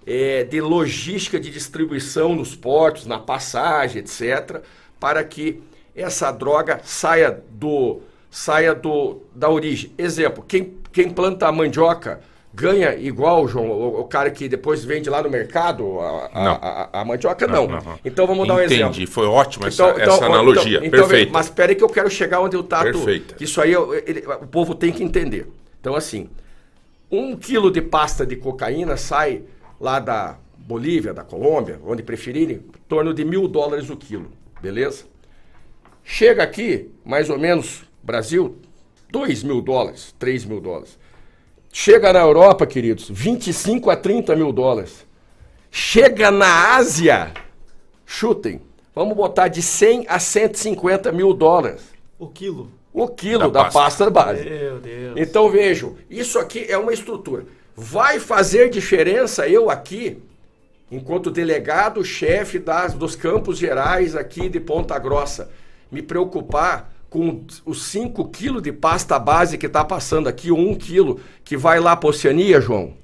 [0.04, 4.62] é, de logística de distribuição nos portos, na passagem, etc.,
[4.98, 5.62] para que
[5.96, 9.90] essa droga saia do saia do da origem.
[9.96, 12.20] Exemplo, quem, quem planta mandioca
[12.52, 17.00] ganha igual, João, o, o cara que depois vende lá no mercado a, a, a-
[17.00, 17.66] a mandioca, não.
[17.66, 17.98] Não, não.
[18.04, 18.86] Então vamos dar um exemplo.
[18.86, 20.78] Entendi, foi ótima Então- essa, então, essa então, analogia.
[20.78, 21.32] então, Perfeito.
[21.32, 22.84] Mas espera aí que eu quero chegar onde eu tato.
[22.84, 23.34] Perfeita.
[23.34, 23.72] Que isso aí
[24.06, 25.50] ele- o povo tem que entender.
[25.80, 26.28] Então, assim,
[27.10, 29.42] um quilo de pasta de cocaína sai
[29.80, 34.30] lá da Bolívia, da Colômbia, onde preferirem, em torno de mil dólares o quilo.
[34.60, 35.04] Beleza?
[36.08, 38.56] Chega aqui, mais ou menos, Brasil,
[39.10, 40.96] 2 mil dólares, 3 mil dólares.
[41.72, 45.04] Chega na Europa, queridos, 25 a 30 mil dólares.
[45.68, 47.32] Chega na Ásia,
[48.06, 48.62] chutem,
[48.94, 51.82] vamos botar de 100 a 150 mil dólares.
[52.18, 52.70] O quilo.
[52.94, 54.08] O quilo Da da, pasta.
[54.08, 54.48] base.
[54.48, 55.14] Meu Deus.
[55.18, 57.44] Então vejam, isso aqui é uma estrutura.
[57.74, 60.22] Vai fazer diferença eu aqui,
[60.90, 65.50] enquanto delegado, chefe das, dos campos gerais aqui de Ponta Grossa,
[65.90, 70.74] me preocupar com os 5 quilos de pasta base que está passando aqui, ou 1
[70.74, 72.94] quilo, que vai lá para a Oceania, João?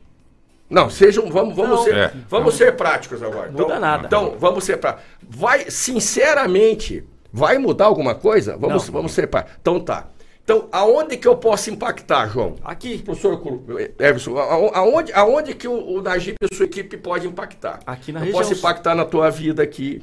[0.68, 1.85] Não, sejam, vamos, vamos, Não.
[1.85, 2.12] ser, É.
[2.29, 3.51] vamos ser práticos agora.
[3.51, 4.07] Muda então, nada.
[4.07, 5.05] Então, vamos ser práticos.
[5.29, 8.57] Vai, sinceramente, vai mudar alguma coisa?
[8.57, 8.92] Vamos, Não.
[8.95, 9.59] vamos ser práticos.
[9.61, 10.09] Então tá.
[10.45, 12.57] Então, aonde que eu posso impactar, João?
[12.64, 12.99] Aqui.
[12.99, 13.64] Professor Cru-
[13.99, 17.79] Everson, aonde, aonde que o, o Najib e a sua equipe pode impactar?
[17.87, 20.03] Aqui na eu região posso impactar na tua vida aqui,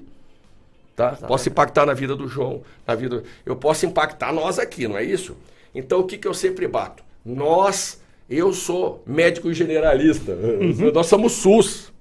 [0.99, 1.27] tá?
[1.27, 3.23] Posso impactar na vida do João, na vida...
[3.45, 5.37] Eu posso impactar nós aqui, não é isso?
[5.73, 7.03] Então, o que que eu sempre bato?
[7.25, 10.91] Nós, eu sou médico generalista, Uhum.
[10.93, 11.93] nós somos SUS.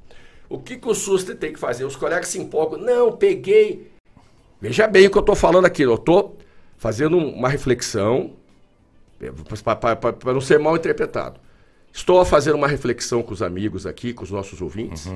[0.49, 1.85] O que que o SUS tem que fazer?
[1.85, 2.81] Os colegas se empolgam.
[2.81, 3.91] Não, peguei...
[4.61, 5.83] Veja bem o que eu estou falando aqui.
[5.83, 6.37] Eu estou
[6.77, 8.33] fazendo uma reflexão
[9.63, 11.39] para não ser mal interpretado.
[11.93, 15.09] Estou a fazer uma reflexão com os amigos aqui, com os nossos ouvintes,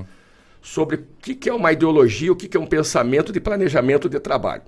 [0.62, 4.62] sobre o que, é uma ideologia, o que, é um pensamento de planejamento de trabalho.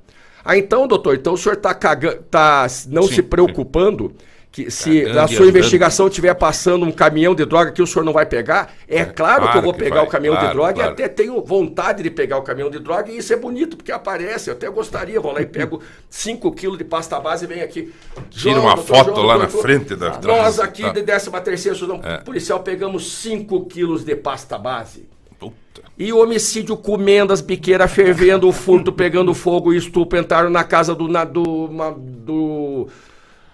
[0.44, 4.12] Ah, então, doutor, então o senhor está tá não Sim, se preocupando
[4.54, 7.86] que se Cagando a e sua investigação estiver passando um caminhão de droga que o
[7.86, 8.72] senhor não vai pegar?
[8.86, 10.90] É, claro, que eu claro vou pegar vai, o caminhão claro, de droga claro.
[10.90, 13.90] e até tenho vontade de pegar o caminhão de droga e isso é bonito, porque
[13.90, 14.50] aparece.
[14.50, 17.92] Eu até gostaria, vou lá e pego 5 quilos de pasta base e venho aqui.
[18.30, 20.92] Tira uma doutor foto lá na doutor, frente da- Nós da- aqui tá.
[20.92, 22.18] de 13 terceira É.
[22.18, 25.13] policial pegamos 5 quilos de pasta base.
[25.38, 25.82] Puta.
[25.98, 30.64] E o homicídio comendo as biqueiras fervendo, o furto pegando fogo e estupro entraram na
[30.64, 31.08] casa do.
[31.08, 32.88] Na, do, uma- do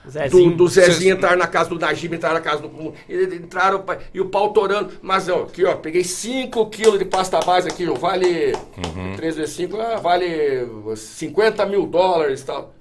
[0.08, 0.50] Zezinho.
[0.50, 2.94] do, do Zezinho, entraram na casa do Najib, entraram na casa do.
[3.08, 4.90] e- Entraram e o pau torando.
[5.02, 8.52] Mas, ó, aqui, ó, peguei 5 quilos de pasta base aqui, ó, vale.
[8.96, 9.14] Uhum.
[9.16, 10.66] 3 vezes 5, ah, vale
[10.96, 12.74] 50 mil dólares e tal.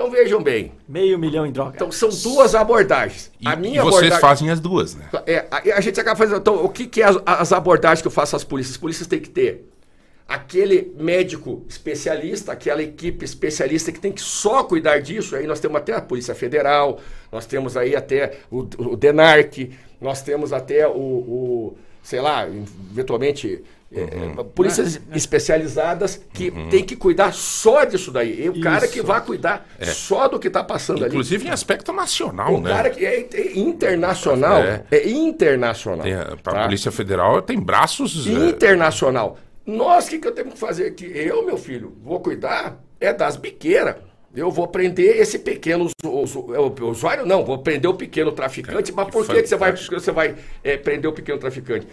[0.00, 0.72] Então vejam bem.
[0.88, 1.72] Meio milhão em droga.
[1.74, 3.30] Então são duas abordagens.
[3.38, 4.20] E, a e minha vocês abordagem.
[4.20, 5.06] fazem as duas, né?
[5.26, 6.38] É, a, a gente acaba fazendo.
[6.38, 8.76] Então, o que, que é as, as abordagens que eu faço às polícias?
[8.76, 9.70] As polícias têm que ter
[10.26, 15.36] aquele médico especialista, aquela equipe especialista que tem que só cuidar disso.
[15.36, 16.98] Aí nós temos até a Polícia Federal,
[17.30, 22.48] nós temos aí até o, o DENARC, nós temos até o, o, sei lá,
[22.90, 23.62] eventualmente.
[23.92, 24.44] É, Uhum.
[24.44, 28.44] polícias especializadas que tem que cuidar só disso daí.
[28.44, 31.06] E o cara que vai cuidar só do que está passando ali.
[31.06, 31.08] É.
[31.08, 32.70] Inclusive em aspecto nacional, O né?
[32.70, 34.58] cara que é, é internacional.
[34.62, 34.84] É.
[34.90, 36.02] É, internacional.
[36.04, 36.62] Tem a, a tá?
[36.64, 38.26] Polícia Federal tem braços.
[38.26, 39.38] é, Internacional.
[39.66, 41.10] Nós, o que, que eu tenho que fazer aqui?
[41.14, 43.96] Eu, meu filho, vou cuidar é das biqueiras.
[44.34, 48.92] Eu vou prender esse pequeno usu- usu- é, usuário, não, vou prender o pequeno traficante.
[48.92, 51.88] É, mas por que, que você vai, você vai é, prender o pequeno traficante?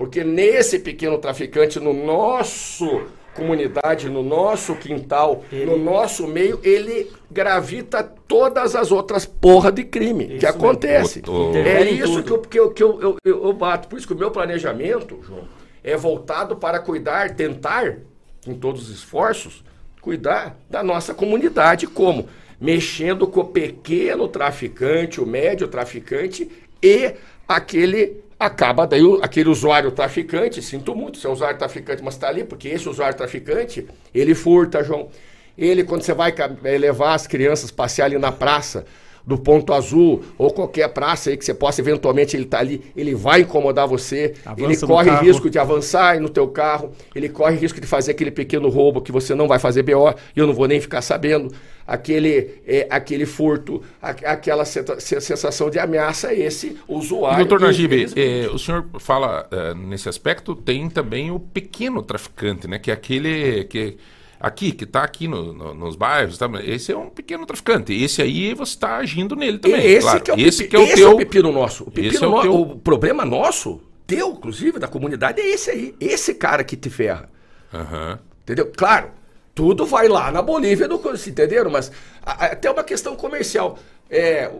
[0.00, 3.02] Porque nesse pequeno traficante, no nosso
[3.34, 10.26] comunidade, no nosso quintal, no nosso meio, ele gravita todas as outras porra de crime
[10.26, 10.58] que Isso mesmo.
[10.58, 11.22] acontece.
[11.66, 13.88] É isso que eu, que, eu, que eu, eu, eu bato.
[13.88, 15.44] Por isso que o meu planejamento, João,
[15.84, 17.98] é voltado para cuidar, tentar,
[18.42, 19.62] com todos os esforços,
[20.00, 21.86] cuidar da nossa comunidade.
[21.86, 22.26] Como?
[22.58, 26.50] Mexendo com o pequeno traficante, o médio traficante
[26.82, 27.12] e
[27.46, 28.29] aquele.
[28.40, 32.68] Acaba daí aquele usuário traficante, sinto muito se é usuário traficante, mas está ali, porque
[32.68, 35.10] esse usuário traficante, ele furta, João.
[35.58, 38.86] Ele, quando você vai eh, levar as crianças passear ali na praça,
[39.26, 43.14] do Ponto Azul, ou qualquer praça aí que você possa, eventualmente ele tá ali, ele
[43.14, 47.80] vai incomodar você, Avança ele corre risco de avançar no teu carro, ele corre risco
[47.80, 50.66] de fazer aquele pequeno roubo que você não vai fazer BO, e eu não vou
[50.66, 51.52] nem ficar sabendo,
[51.86, 57.38] aquele, é, aquele furto, a- aquela sensação de ameaça, esse usuário.
[57.46, 62.78] Doutor Najib, eh, o senhor fala eh, nesse aspecto, tem também o pequeno traficante, né?
[62.78, 63.96] Que é aquele que
[64.40, 66.48] aqui, que tá aqui no- no- nos bairros, tá?
[66.64, 67.92] esse é um pequeno traficante.
[67.92, 69.84] Esse aí você tá agindo nele também.
[69.86, 70.20] esse, claro.
[70.22, 71.10] que é o, esse que é o esse teu.
[71.10, 71.84] é o pepino nosso.
[71.84, 75.46] O, pepino Esse é o no- teu- o problema nosso, teu, inclusive, da comunidade, é
[75.48, 75.94] esse aí.
[76.00, 77.28] Esse cara que te ferra.
[77.72, 78.18] Aham.
[78.42, 78.72] Entendeu?
[78.76, 79.10] Claro,
[79.54, 81.70] tudo vai lá na Bolívia, no, se entenderam?
[81.70, 83.78] Mas a- a- até uma questão comercial.
[84.08, 84.50] É,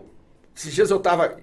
[0.55, 1.37] esses dias eu estava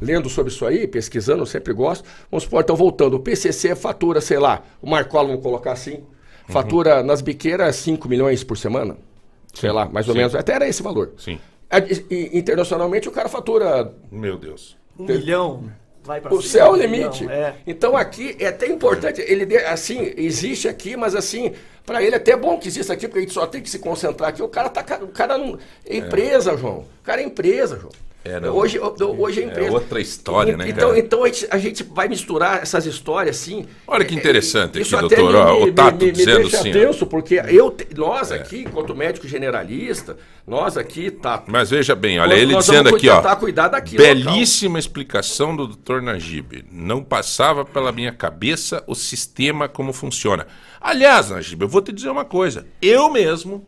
[0.00, 2.04] lendo sobre isso aí, pesquisando, eu sempre gosto.
[2.30, 6.02] Vamos supor, então voltando, o PCC fatura, sei lá, o Marcola, vamos colocar assim,
[6.48, 8.96] fatura nas biqueiras 5 milhões por semana.
[9.52, 10.18] Sei lá, mais ou Sim.
[10.18, 11.12] menos, até era esse valor.
[11.18, 11.38] Sim.
[11.70, 14.76] A- e- Internacionalmente o cara fatura Meu Deus.
[14.98, 15.64] Um milhão.
[16.02, 17.22] Vai pra o cima, céu é o limite.
[17.24, 17.54] milhão, É.
[17.66, 21.52] Então aqui é até importante, ele de- assim, existe aqui, mas assim,
[21.86, 23.78] para ele é até bom que exista aqui, porque a gente só tem que se
[23.78, 24.42] concentrar aqui.
[24.42, 26.80] O cara tá ca- o cara não é empresa, João.
[26.80, 27.92] O cara é empresa, João.
[28.26, 29.70] É, hoje, hoje é empresa.
[29.70, 30.98] outra história, né, Então, cara?
[30.98, 33.66] então a, gente, a gente vai misturar essas histórias assim.
[33.86, 35.44] Olha que É, interessante isso aqui, até doutor.
[35.56, 38.94] me- o me- Tato me- me dizendo deixa assim, tenso, porque eu, nós aqui, enquanto
[38.96, 41.50] médico generalista, nós aqui, Tato.
[41.50, 43.36] Mas veja bem, olha, nós- ele nós dizendo aqui, ó.
[43.36, 44.14] cuidar daqui, local.
[44.14, 46.00] Belíssima explicação do Dr.
[46.00, 46.64] Najib.
[46.72, 50.46] Não passava pela minha cabeça o sistema como funciona.
[50.80, 52.66] Aliás, Najib, eu vou te dizer uma coisa.
[52.80, 53.66] Eu mesmo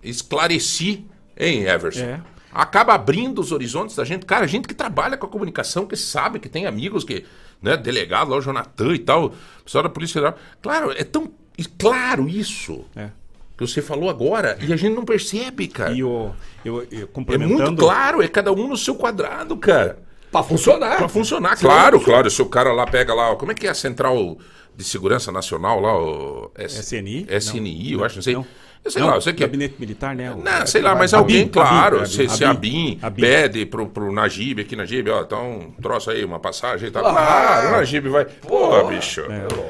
[0.00, 1.04] esclareci,
[1.36, 2.04] hein, Everson?
[2.04, 2.20] É.
[2.52, 4.26] Acaba abrindo os horizontes da gente.
[4.26, 7.24] Cara, gente que trabalha com a comunicação, que sabe, que tem amigos, que,
[7.62, 9.32] né, delegado lá, o Jonathan e tal,
[9.64, 10.36] pessoal da Polícia Federal.
[10.60, 13.10] Claro, é tão e claro isso É.
[13.56, 15.92] que você falou agora e a gente não percebe, cara.
[15.92, 16.30] E o,
[16.64, 17.62] eu, eu É complementando...
[17.62, 19.98] muito claro, é cada um no seu quadrado, cara.
[20.32, 20.96] Pra funcionar.
[20.96, 22.30] Pra funcionar, Senão claro, não claro.
[22.30, 24.38] Se o cara lá pega lá, como é que é a Central
[24.76, 27.26] de Segurança Nacional lá, o S- SNI?
[27.28, 28.34] SNI, eu acho, não sei.
[28.34, 28.46] Não.
[28.88, 30.34] Sei Não, lá, eu sei que é- Gabinete Militar, né?
[30.34, 34.62] Não, sei lá, mas alguém, claro, Abin, se, se a BIM pede pro, pro Najib
[34.62, 37.02] aqui, Najib, ó, então, troço aí, uma passagem e tal.
[37.02, 37.68] Claro.
[37.68, 38.24] O Najib vai.
[38.24, 39.22] Pô, bicho.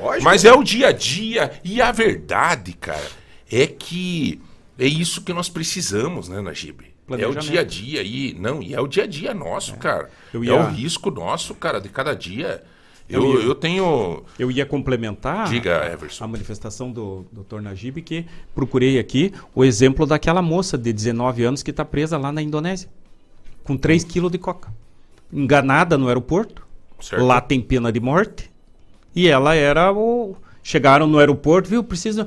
[0.03, 0.23] lógico.
[0.25, 1.51] Mas é o dia a dia.
[1.64, 3.03] E a verdade, cara,
[3.51, 4.40] é que
[4.79, 6.83] é isso que nós precisamos, né, Najib?
[7.18, 8.37] É o dia a dia aí.
[8.38, 10.09] Não, e é o dia a dia nosso, cara.
[10.33, 12.62] Eu É ia- o risco nosso, cara, de cada dia.
[13.11, 14.23] Eu, Eu ia- eu tenho.
[14.38, 16.25] Eu ia complementar Diga, Everson.
[16.25, 17.61] a manifestação do Dr.
[17.61, 22.31] Najib, que procurei aqui o exemplo daquela moça de 19 anos que está presa lá
[22.31, 22.88] na Indonésia,
[23.64, 24.73] com 3 quilos de coca.
[25.33, 26.66] Enganada no aeroporto,
[27.01, 27.25] Certo.
[27.25, 28.51] lá tem pena de morte,
[29.14, 30.37] e ela era o...
[30.62, 31.83] Chegaram no aeroporto, viu?
[31.83, 32.27] Precisa.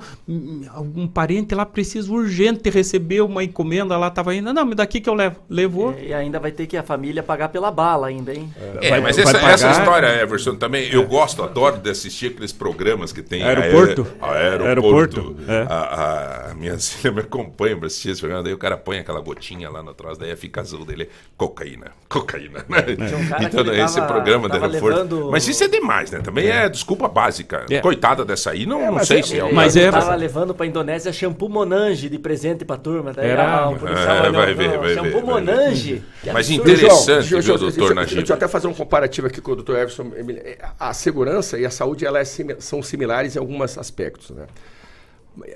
[0.73, 4.51] Algum parente lá precisa urgente receber uma encomenda lá, tava indo.
[4.53, 5.37] Não, me daqui que eu levo.
[5.49, 5.95] Levou.
[5.99, 8.51] E ainda vai ter que a família pagar pela bala ainda, hein?
[8.81, 12.51] É, Vai- mas essa, pagar- essa história, Everson, também, eu gosto, adoro de assistir aqueles
[12.51, 13.43] programas que tem.
[13.43, 14.07] Aeroporto?
[14.19, 15.19] A, a aeroporto.
[15.19, 15.65] Aeroporto, é.
[15.69, 19.21] A, a minha filha me acompanha pra assistir esse programa, daí o cara põe aquela
[19.21, 21.07] gotinha lá no daí fica azul dele.
[21.37, 22.65] Cocaína, cocaína.
[22.67, 22.77] Né?
[22.89, 24.97] Um Então, esse tava- programa do tava aeroporto.
[24.97, 26.19] levando- Mas isso é demais, né?
[26.19, 27.65] Também é, desculpa básica.
[27.69, 27.79] É.
[28.25, 29.53] Dessa aí, não, não mas sei é- se é o.
[29.53, 33.13] Mas é- tava levando pra Indonésia shampoo Monange de presente pra turma.
[33.13, 35.23] Daí Era- ah, um policial É, vai ver, não, vai ver, Shampoo ver.
[35.25, 36.03] Monange.
[36.33, 38.15] Mas interessante, João, viu, doutor Najib?
[38.17, 40.11] Deixa eu até fazer um comparativo aqui com o doutor Everson.
[40.17, 42.23] É, A segurança e a saúde ela é
[42.59, 44.29] são similares em alguns aspectos.
[44.31, 44.45] Né?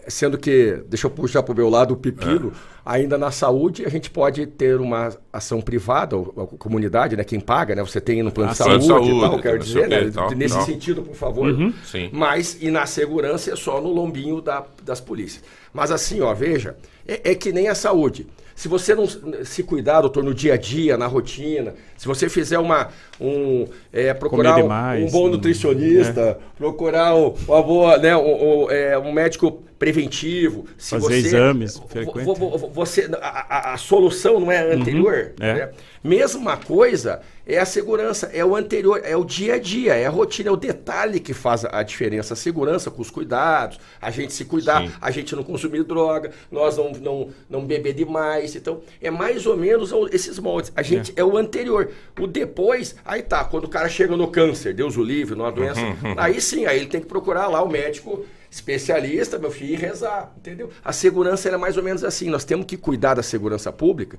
[0.07, 2.51] Sendo que, deixa eu puxar para o meu lado o pepino,
[2.83, 7.39] ainda na saúde a gente pode ter uma ação privada, ou a comunidade, né, quem
[7.39, 9.59] paga, né, você tem no plano de Ah, saúde, plano de e tal, saúde, quero
[9.59, 10.65] dizer, né, tal, nesse tal.
[10.65, 11.53] sentido, por favor.
[11.85, 12.09] Sim.
[12.11, 15.43] Mas, e na segurança é só no lombinho da- das polícias.
[15.71, 16.75] Mas assim, ó, veja,
[17.07, 18.25] é, é que nem a saúde.
[18.55, 19.05] Se você não
[19.45, 22.89] se cuidar, doutor, no dia a dia, na rotina, se você fizer uma.
[23.19, 28.69] Um, é, procurar Comer um, demais, um bom nutricionista, procurar um, uma boa, né, um,
[28.69, 30.65] é, um médico preventivo.
[30.77, 32.37] Se Fazer você, exames frequentes.
[32.37, 35.31] vo- você, a, a- a solução não é anterior.
[35.39, 35.53] é.
[35.53, 35.69] né?
[36.03, 40.09] Mesma coisa é a segurança, é o anterior, é o dia a dia, é a
[40.09, 42.33] rotina, é o detalhe que faz a diferença.
[42.33, 44.91] A segurança com os cuidados, a gente se cuidar, Sim.
[45.01, 48.55] a gente não consumir droga, nós não, não, não beber demais.
[48.55, 50.71] Então, é mais ou menos o- esses moldes.
[50.75, 51.23] A gente é.
[51.23, 51.86] o anterior.
[52.19, 55.81] O depois, aí tá, quando o cara chega no câncer, Deus o livre, numa doença,
[56.17, 60.33] aí sim, aí ele tem que procurar lá o médico especialista, meu filho, e rezar,
[60.37, 60.69] entendeu?
[60.83, 62.29] A segurança era mais ou menos assim.
[62.29, 64.17] Nós temos que cuidar da segurança pública.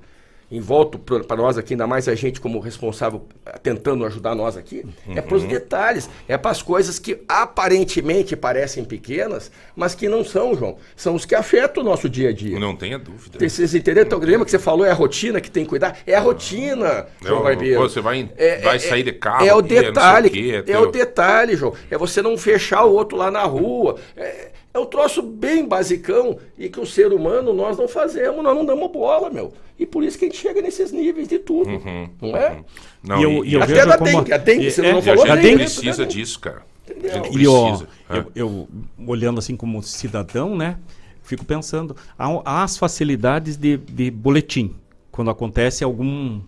[0.51, 4.57] Em volta para nós aqui, ainda mais a gente como responsável, eh, tentando ajudar nós
[4.57, 4.83] aqui,
[5.15, 10.23] é para os detalhes, é para as coisas que aparentemente parecem pequenas, mas que não
[10.23, 10.77] são, João.
[10.95, 12.57] São os que afetam o nosso dia a dia.
[12.59, 13.37] Não tenha dúvida.
[13.37, 14.07] Tem- Vocês entenderam?
[14.07, 15.99] Então, lembra que você falou, é a rotina que tem que cuidar?
[16.07, 17.81] É a rotina, João É o- Barbeiro.
[17.81, 18.29] pô, você vai em-
[18.63, 21.55] vai sair de carro É o aqui, é detalhe, o quê, é é, o detalhe,
[21.55, 21.73] João.
[21.91, 23.97] É você não fechar o outro lá na rua.
[24.17, 28.55] É, é um troço bem basicão e que o ser humano nós não fazemos, nós
[28.55, 29.51] não damos bola, meu.
[29.79, 32.59] E por isso que a gente chega nesses níveis de tudo, Uhum, não é?
[33.03, 34.99] Não, E eu- e eu Até vejo da como- dengue, a dengue, você é, não
[34.99, 36.07] E a falou a gente dengue- precisa né?
[36.07, 36.61] disso, cara.
[36.89, 37.89] A gente E ó, precisa.
[38.09, 38.67] eu, eu,
[39.07, 40.77] olhando assim como cidadão, né?
[41.23, 44.75] fico pensando, há, há as facilidades de, de boletim,
[45.11, 46.41] quando acontece algum,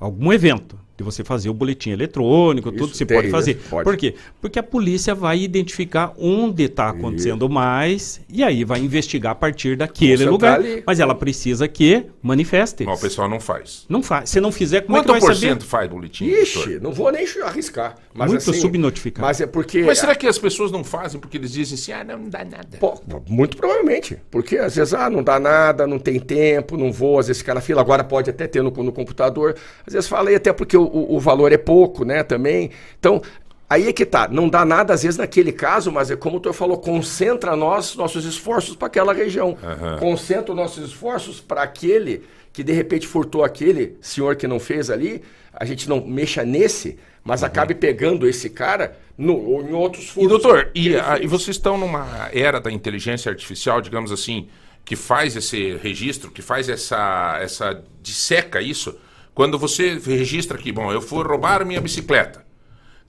[0.00, 3.32] algum evento, de você fazer o boletim eletrônico, tudo Isso se tem, pode né?
[3.32, 3.54] fazer.
[3.68, 3.84] Pode.
[3.84, 4.14] Por quê?
[4.40, 9.76] Porque a polícia vai identificar onde está acontecendo mais e aí vai investigar a partir
[9.76, 10.72] daquele Concentrar lugar.
[10.72, 10.82] ali.
[10.86, 12.84] Mas ela precisa que manifeste.
[12.84, 13.84] Mas o pessoal não faz.
[13.88, 14.30] Não faz.
[14.30, 15.48] Se não fizer, como Quanto é que por vai saber?
[15.48, 16.24] cento faz boletim?
[16.26, 16.80] Ixi, doutor?
[16.80, 17.96] não vou nem arriscar.
[18.14, 19.26] Mas, Muito assim, subnotificado.
[19.26, 19.82] Mas é porque.
[19.82, 22.44] Mas será que as pessoas não fazem porque eles dizem assim, ah, não, não dá
[22.44, 22.76] nada?
[22.78, 24.18] Pô, muito provavelmente.
[24.30, 27.54] Porque às vezes, ah, não dá nada, não tem tempo, não vou, às vezes fica
[27.54, 29.56] na fila, agora pode até ter no, no computador.
[29.86, 32.70] Às vezes fala, e até porque o, o- o valor é pouco, né, também.
[32.98, 33.20] Então,
[33.68, 34.28] aí é que tá.
[34.28, 37.96] Não dá nada, às vezes, naquele caso, mas é como o senhor falou, concentra nós,
[37.96, 39.56] nossos esforços para aquela região.
[39.98, 42.22] Concentra os nossos esforços para aquele
[42.52, 45.22] que de repente furtou aquele senhor que não fez ali,
[45.54, 50.08] a gente não mexa nesse, mas acabe pegando esse cara no, ou em outros E
[50.08, 50.28] furtos.
[50.42, 51.24] doutor, que e, a- fez.
[51.24, 54.48] e vocês estão numa era da inteligência artificial, digamos assim,
[54.84, 58.94] que faz esse registro, que faz essa, essa disseca isso.
[59.34, 62.44] Quando você registra aqui, bom, eu fui roubar minha bicicleta,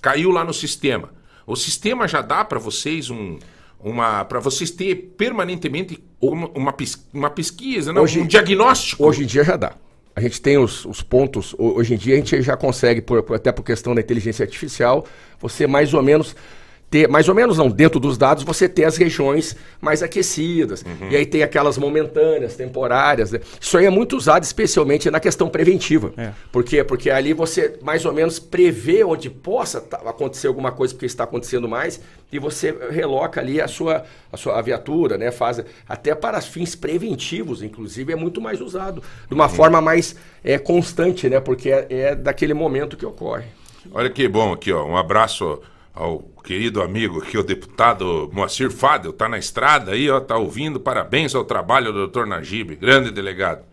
[0.01, 1.09] caiu lá no sistema.
[1.45, 3.37] O sistema já dá para vocês um,
[3.79, 6.73] uma, para vocês ter permanentemente uma, uma,
[7.13, 9.05] uma pesquisa, não, Hoje- um diagnóstico.
[9.05, 9.73] Hoje em dia já dá.
[10.15, 11.53] A gente tem os, os pontos.
[11.53, 15.05] ho- Hoje em dia a gente já consegue, por- até por questão da inteligência artificial,
[15.39, 16.35] você mais ou menos
[16.93, 20.85] ter, mais ou menos não, dentro dos dados você ter as regiões mais aquecidas.
[21.09, 23.31] E aí tem aquelas momentâneas, temporárias.
[23.31, 23.39] né?
[23.59, 26.13] Isso aí é muito usado especialmente na questão preventiva.
[26.15, 26.29] É.
[26.51, 26.83] Por quê?
[26.83, 31.67] Porque ali você mais ou menos prevê onde possa acontecer alguma coisa porque está acontecendo
[31.67, 31.99] mais
[32.31, 35.31] e você reloca ali a sua, a sua a viatura, né?
[35.31, 40.59] Faz até para fins preventivos, inclusive, é muito mais usado de uma forma mais é,
[40.59, 41.39] constante, né?
[41.39, 43.45] Porque é, é daquele momento que ocorre.
[43.91, 44.85] Olha que bom aqui, ó.
[44.85, 45.59] Um abraço
[45.93, 50.79] ao querido amigo aqui, o deputado Moacir Fadel, tá na estrada aí, ó, tá ouvindo.
[50.79, 53.63] Parabéns ao trabalho do doutor Najib, grande delegado.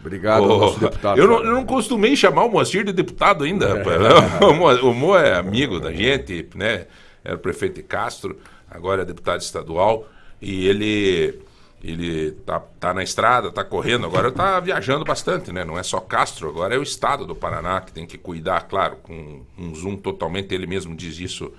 [0.00, 1.18] Obrigado, Ô, nosso deputado.
[1.18, 3.98] eu, não, eu não costumei chamar o Moacir de deputado ainda, rapaz.
[4.40, 6.86] O, Mo, o Mo é amigo da gente, né?
[7.24, 8.38] Era prefeito de Castro,
[8.70, 10.06] agora é deputado estadual.
[10.40, 11.40] E ele,
[11.86, 15.64] ele tá, tá na estrada, tá correndo, agora tá viajando bastante, né?
[15.64, 18.96] Não é só Castro, agora é o estado do Paraná que tem que cuidar, claro,
[19.02, 21.52] com um zoom totalmente, ele mesmo diz isso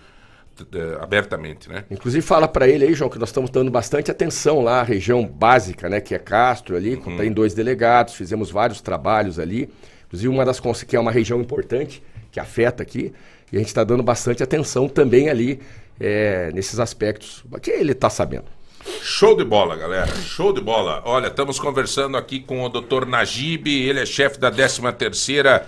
[0.99, 1.85] abertamente, né?
[1.89, 5.25] Inclusive fala para ele aí, João, que nós estamos dando bastante atenção lá, a região
[5.25, 7.15] básica, né, que é Castro ali, Uhum.
[7.15, 9.69] tem dois delegados, fizemos vários trabalhos ali.
[10.07, 12.01] Inclusive uma das que é uma região importante
[12.31, 13.13] que afeta aqui,
[13.51, 15.59] e a gente está dando bastante atenção também ali
[15.99, 18.56] é, nesses aspectos que ele está sabendo.
[19.01, 20.13] Show de bola, galera.
[20.15, 21.01] Show de bola.
[21.05, 23.05] Olha, estamos conversando aqui com o Dr.
[23.05, 25.63] Najib, ele é chefe da 13ª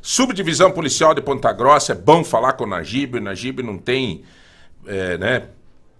[0.00, 1.92] Subdivisão Policial de Ponta Grossa.
[1.92, 4.24] É bom falar com o Najib, o Najib não tem,
[4.86, 5.42] é, né,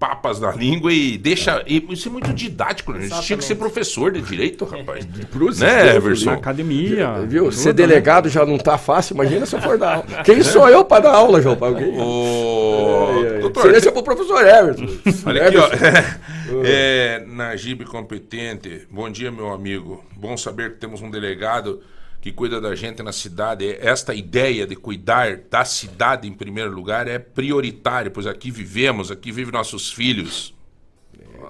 [0.03, 1.62] papas na língua e deixa...
[1.64, 2.98] E isso é muito didático, né?
[2.98, 5.07] A gente tinha que ser professor de direito, rapaz.
[5.30, 6.30] Cruzes, né, Everson?
[6.30, 7.20] Academia.
[7.24, 7.44] Viu?
[7.44, 7.74] tudo, Ser né?
[7.74, 10.24] delegado já não tá fácil, imagina se eu for dar aula.
[10.24, 11.57] Quem sou eu para dar aula, João?
[11.62, 13.40] Ai, ai, ai.
[13.42, 14.88] doutor, Seria ser pro professor Everton.
[15.24, 15.66] Olha aqui, ó.
[15.66, 16.32] Everson.
[16.64, 18.86] É, Najib competente.
[18.90, 20.05] Bom dia, meu amigo.
[20.14, 21.80] Bom saber que temos um delegado
[22.23, 23.77] que cuida da gente na cidade.
[23.81, 29.33] Esta ideia de cuidar da cidade em primeiro lugar é prioritário, pois aqui vivemos, aqui
[29.33, 30.55] vivem nossos filhos.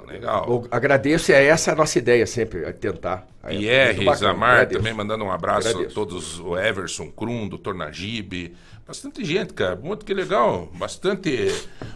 [0.09, 0.47] Legal.
[0.49, 3.27] Eu agradeço, e é essa a nossa ideia sempre, é tentar.
[3.43, 5.91] É Pierre, bacana, Zamar, também mandando um abraço Agradeço.
[5.91, 8.55] a todos, o Everson, Krum, doutor Najib.
[8.87, 9.77] Bastante gente, cara.
[9.77, 10.69] Muito que legal.
[10.75, 11.49] Bastante.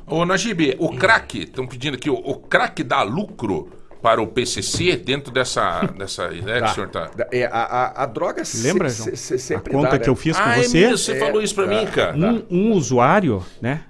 [0.06, 3.70] Ô, Najib, o crack, estão pedindo aqui, o, o crack dá lucro
[4.06, 7.10] para o PCC dentro dessa, dessa ideia que o senhor tá.
[7.16, 9.16] Da- É, a, a, a droga se- Lembra, se- João?
[9.16, 10.10] se- A sempre conta dá, que né?
[10.10, 10.78] eu fiz com Ah, é você.
[10.78, 12.16] mesmo, você falou isso pra mim, cara.
[12.16, 13.80] Um, um usuário, né?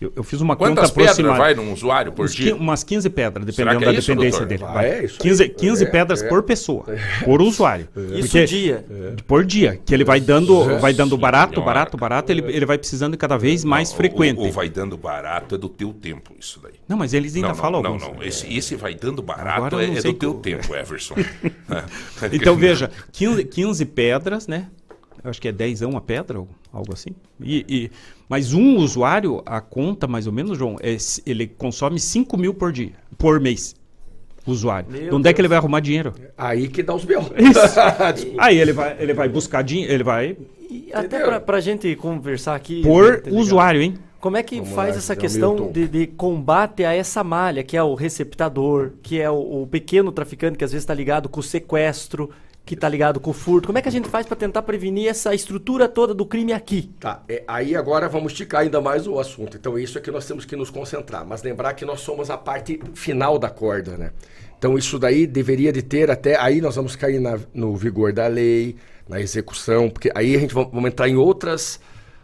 [0.00, 1.38] Eu, eu fiz uma Quantas conta pedras aproximada.
[1.38, 2.56] vai num usuário por Uns dia?
[2.56, 4.48] umas 15 pedras, Será dependendo que da é isso, dependência doutor?
[4.48, 4.64] dele.
[4.66, 4.90] Ah, vai.
[4.90, 5.28] é isso aí.
[5.28, 6.28] 15, 15 É, pedras é.
[6.28, 6.86] por pessoa,
[7.24, 7.86] por usuário.
[8.14, 8.84] Isso Porque- dia.
[9.26, 11.66] Por dia, que ele vai dando, vai dando barato, Senhora.
[11.66, 14.38] barato, barato, ele, ele vai precisando cada vez mais frequente.
[14.38, 16.72] O, o vai dando barato é do teu tempo, isso daí.
[16.88, 18.08] Não, mas eles ainda não, falam não, alguns.
[18.08, 18.22] não, não.
[18.22, 20.42] Esse, esse vai dando barato Agora eu é, não é sei do teu como.
[20.42, 21.14] tempo, Everson.
[21.70, 21.84] É.
[22.32, 24.66] Então veja, 15, 15 pedras, né?
[25.22, 27.10] Eu acho que é 10 uma pedra, ou algo assim.
[27.40, 27.90] E, e-
[28.30, 32.70] mas um usuário, a conta mais ou menos, João, é, ele consome 5 mil por
[32.70, 33.74] dia, por mês.
[34.46, 34.88] Usuário.
[34.90, 35.38] Meu De onde é que Deus.
[35.40, 36.14] ele vai arrumar dinheiro?
[36.38, 37.20] Aí que dá os B.O.
[37.36, 37.60] Isso.
[38.38, 40.36] Aí ele vai, ele vai buscar dinheiro, ele vai
[40.70, 42.82] E até pra, pra gente conversar aqui.
[42.82, 43.36] por tá ligado?
[43.36, 43.94] usuário, hein?
[44.20, 47.76] Como é que Vamos faz lá, essa questão de, de combate a essa malha, que
[47.76, 51.40] é o receptador, que é o, o pequeno traficante que às vezes está ligado com
[51.40, 52.30] o sequestro,
[52.70, 53.66] que está ligado com o furto?
[53.66, 56.88] Como é que a gente faz para tentar prevenir essa estrutura toda do crime aqui?
[57.00, 59.56] Tá, é, aí agora vamos esticar ainda mais o assunto.
[59.56, 61.26] Então isso é que nós temos que nos concentrar.
[61.26, 64.12] Mas lembrar que nós somos a parte final da corda, né?
[64.56, 68.28] Então isso daí deveria de ter até aí nós vamos cair na- no vigor da
[68.28, 68.76] lei,
[69.08, 71.80] na execução, porque aí a gente va- vamos entrar em outras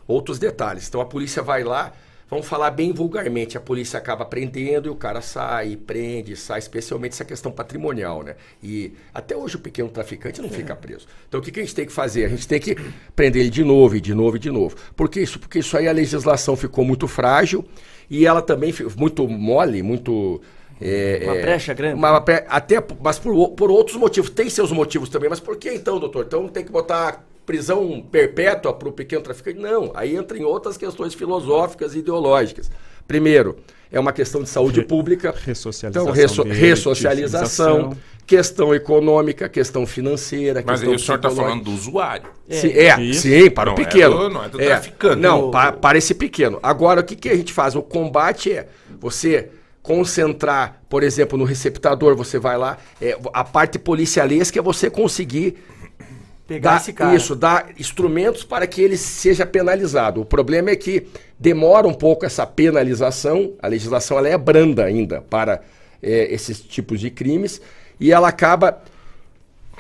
[0.07, 0.87] outros detalhes.
[0.87, 1.93] Então a polícia vai lá,
[2.29, 7.13] vamos falar bem vulgarmente, a polícia acaba prendendo e o cara sai, prende, sai, especialmente
[7.13, 8.35] essa questão patrimonial, né?
[8.63, 11.07] E até hoje o pequeno traficante não fica preso.
[11.29, 12.25] Então o que, que a gente tem que fazer?
[12.25, 12.77] A gente tem que
[13.15, 14.77] prender ele de novo, e de novo, e de novo.
[14.97, 15.39] Por que isso?
[15.39, 17.65] Porque isso aí a legislação ficou muito frágil
[18.11, 20.41] e ela também ficou muito mole, muito
[20.81, 21.95] é, Uma é, brecha grande.
[21.95, 24.29] uma bre- até, mas por, por outros motivos.
[24.31, 25.31] Tem seus motivos também.
[25.31, 26.25] Mas por que então, doutor?
[26.27, 29.59] Então tem que botar prisão perpétua para o pequeno traficante?
[29.59, 29.93] Não.
[29.95, 32.71] Aí entra em outras questões filosóficas e ideológicas.
[33.07, 33.57] Primeiro,
[33.91, 35.33] é uma questão de saúde pública.
[35.45, 41.63] ressocialização Então, resso- ressocialização, questão econômica, questão financeira, Mas aí questão o senhor está falando
[41.65, 42.27] do usuário.
[42.51, 43.23] Sim, é, Isso.
[43.23, 44.19] sim, para o Não é pequeno.
[44.19, 45.21] do- não é do traficante.
[45.21, 46.59] Não, O- pa- para esse pequeno.
[46.63, 47.77] Agora, o que, que a gente faz?
[47.77, 48.67] O combate é
[48.99, 49.51] você
[49.83, 55.57] concentrar, por exemplo, no receptador, você vai lá, é, a parte policialesca é você conseguir
[56.47, 57.17] Pegar dar, esse cara.
[57.17, 60.21] isso, dar instrumentos para que ele seja penalizado.
[60.21, 61.07] O problema é que
[61.39, 65.61] demora um pouco essa penalização, a legislação ela é branda ainda para
[66.03, 67.61] é, esses tipos de crimes,
[67.99, 68.81] e ela acaba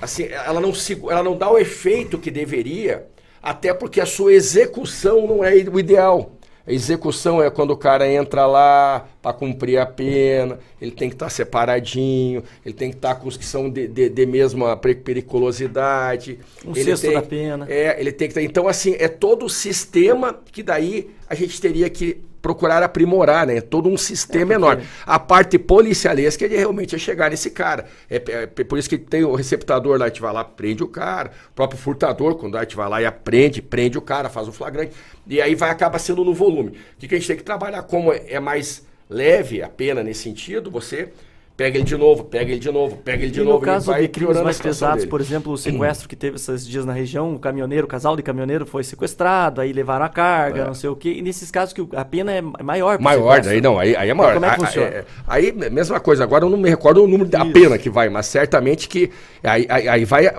[0.00, 3.06] assim, ela não, segu- ela não dá o efeito que deveria,
[3.42, 6.36] até porque a sua execução não é o ideal.
[6.66, 11.14] A execução é quando o cara entra lá para cumprir a pena, ele tem que
[11.14, 16.38] estar separadinho, ele tem que estar com os que são de, de, de mesma periculosidade.
[16.64, 17.66] Um ele sexto tem- da pena.
[17.68, 18.42] É, ele tem que ter.
[18.42, 23.57] Então, assim, é todo o sistema que daí a gente teria que procurar aprimorar, né?
[23.57, 24.84] É todo um sistema enorme.
[25.05, 27.86] A parte policialesca é realmente é chegar nesse cara.
[28.09, 30.84] É, é- é por isso que tem o receptador lá, a gente vai lá, prende
[30.84, 31.32] o cara.
[31.51, 34.53] O próprio furtador, quando a gente vai lá e aprende, prende o cara, faz o
[34.53, 34.92] flagrante.
[35.26, 36.70] E aí vai acaba sendo no volume.
[36.70, 37.82] O que, que a gente tem que trabalhar?
[37.82, 41.09] Como é é mais leve a pena nesse sentido, você
[41.57, 43.59] pega ele de novo, pega ele de novo, pega ele de E novo.
[43.61, 45.11] no caso vai de crimes a mais pesados, dele.
[45.11, 48.22] por exemplo, o sequestro que teve esses dias na região, o caminhoneiro, o casal de
[48.22, 51.14] caminhoneiro foi sequestrado, aí levaram a carga, não sei o quê.
[51.16, 52.98] E nesses casos que a pena é maior.
[53.00, 54.34] Maior, daí não, aí, aí é maior.
[54.34, 54.86] como é que Ah, funciona?
[54.88, 57.52] é- aí, mesma coisa, agora eu não me recordo o número da Isso.
[57.52, 59.11] pena que vai, mas certamente que
[59.42, 60.30] aí, aí, aí vai.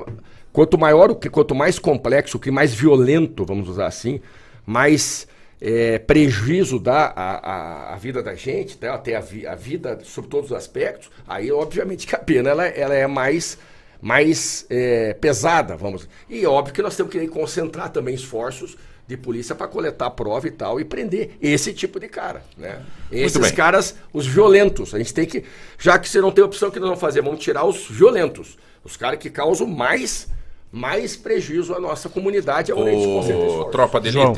[0.54, 4.20] Quanto maior o que, quanto mais complexo, o que mais violento, vamos usar assim,
[4.66, 5.28] mais
[5.60, 10.00] é, prejuízo dá à, à, à vida da gente, né, até a, vi- a vida
[10.04, 13.58] sob todos os aspectos, aí obviamente que a pena ela, ela é mais
[14.00, 16.08] mais é, pesada, vamos.
[16.30, 18.78] E óbvio que nós temos que concentrar também esforços
[19.08, 22.82] de polícia para coletar prova e tal e prender esse tipo de cara, né?
[23.12, 25.44] Esses caras, os violentos, a gente tem que,
[25.80, 28.96] já que você não tem opção que nós vamos fazer, vamos tirar os violentos, os
[28.96, 30.28] caras que causam mais
[30.72, 33.72] mais prejuízo à nossa comunidade, é a esforços.
[33.72, 34.34] tropa de João.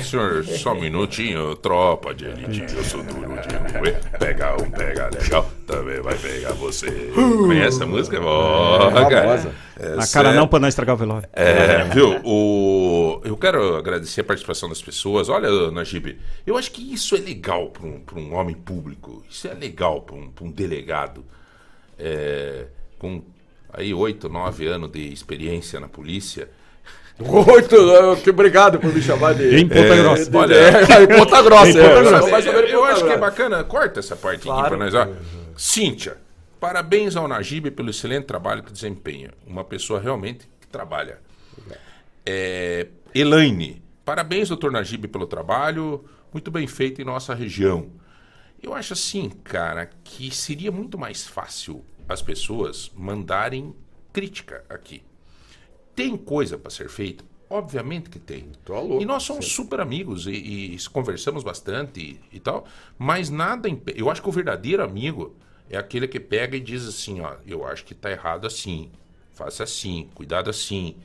[0.00, 4.00] Senhor, só um minutinho, tropa de elite, eu sou duro de moer.
[4.18, 7.10] Pega um, pega legal, também vai pegar você.
[7.14, 8.20] Conhece essa música?
[8.20, 9.22] Ó, cara.
[9.22, 9.54] famosa.
[9.78, 11.28] É, Na cara não pra não estragar o velório.
[11.32, 12.20] É, viu?
[12.24, 13.20] O...
[13.24, 15.28] Eu quero agradecer a participação das pessoas.
[15.28, 19.24] Olha, Najib, eu acho que isso é legal para um, pra um homem público.
[19.28, 21.24] Isso é legal para um, pra um delegado.
[21.98, 22.66] É,
[22.98, 23.22] com
[23.72, 26.48] aí oito, nove anos de experiência na polícia.
[27.18, 29.56] Muito, eh, que obrigado por me chamar de.
[29.56, 30.30] Em Ponta Grossa.
[30.30, 32.20] de- Olha- é, em Ponta Grossa, Em é, Ponta eu Grossa.
[32.22, 33.64] sou mais ou menos eu acho que é bacana.
[33.64, 34.68] Corta essa parte aqui Claro.
[34.68, 34.94] para nós.
[34.94, 35.08] Ó.
[35.56, 36.16] Cíntia,
[36.58, 39.30] parabéns ao Najib pelo excelente trabalho que desempenha.
[39.46, 41.18] Uma pessoa realmente que trabalha.
[42.24, 46.04] É, Elaine, parabéns, doutor Najib, pelo trabalho.
[46.32, 47.88] Muito bem feito em nossa região.
[48.62, 53.74] Eu acho assim, cara, que seria muito mais fácil as pessoas mandarem
[54.12, 55.02] crítica aqui.
[55.94, 57.24] Tem coisa para ser feita?
[57.50, 58.50] Obviamente que tem.
[58.66, 62.64] Louco, e nós somos super amigos e, e conversamos bastante e, e tal,
[62.98, 65.36] mas nada impe- Eu acho que o verdadeiro amigo
[65.68, 68.90] é aquele que pega e diz assim: ó, eu acho que tá errado assim,
[69.32, 70.96] faça assim, cuidado assim.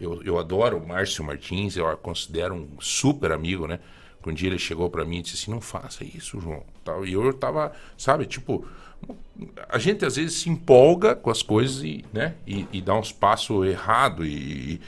[0.00, 3.78] Eu, eu adoro o Márcio Martins, eu a considero um super amigo, né?
[4.26, 6.64] Um dia ele chegou para mim e disse assim: não faça isso, João.
[6.84, 7.04] Tal.
[7.04, 8.66] E eu tava, sabe, tipo,
[9.68, 13.12] a gente às vezes se empolga com as coisas e, né, e, e dá uns
[13.12, 14.26] passos errados.
[14.26, 14.80] E,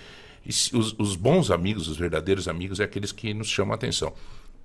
[0.45, 4.13] e os, os bons amigos, os verdadeiros amigos, é aqueles que nos chamam a atenção.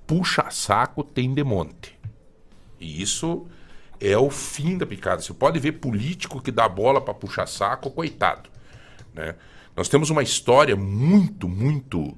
[0.05, 1.97] Puxa saco tem de monte.
[2.79, 3.47] E isso
[3.99, 5.21] é o fim da picada.
[5.21, 8.49] Você pode ver político que dá bola para puxar saco, coitado.
[9.13, 9.35] Né?
[9.75, 12.17] Nós temos uma história muito, muito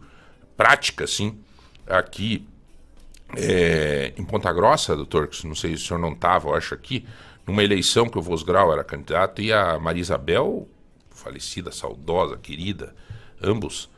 [0.56, 1.40] prática, assim,
[1.88, 2.48] aqui
[3.36, 6.74] é, em Ponta Grossa, doutor, que não sei se o senhor não estava, eu acho
[6.74, 7.06] aqui,
[7.46, 10.68] numa eleição que o Vosgrau era candidato, e a Maria Isabel,
[11.10, 12.96] falecida, saudosa, querida,
[13.42, 13.90] ambos,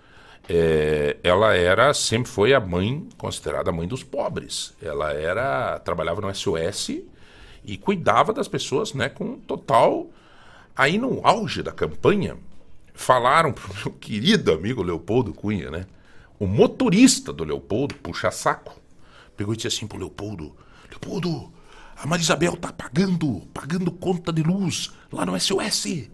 [0.48, 4.74] é, ela era, sempre foi a mãe, considerada a mãe dos pobres.
[4.82, 7.02] Ela era, trabalhava no SOS
[7.64, 10.10] E cuidava das pessoas, né, com total.
[10.76, 12.38] Aí no auge da campanha,
[12.94, 15.86] falaram pro meu querido amigo Leopoldo Cunha, né?
[16.40, 18.76] O motorista do Leopoldo, puxa saco,
[19.36, 20.56] pegou e disse assim pro Leopoldo:
[20.90, 21.52] Leopoldo,
[21.96, 26.10] a Marisabel tá pagando, pagando conta de luz lá no SOS.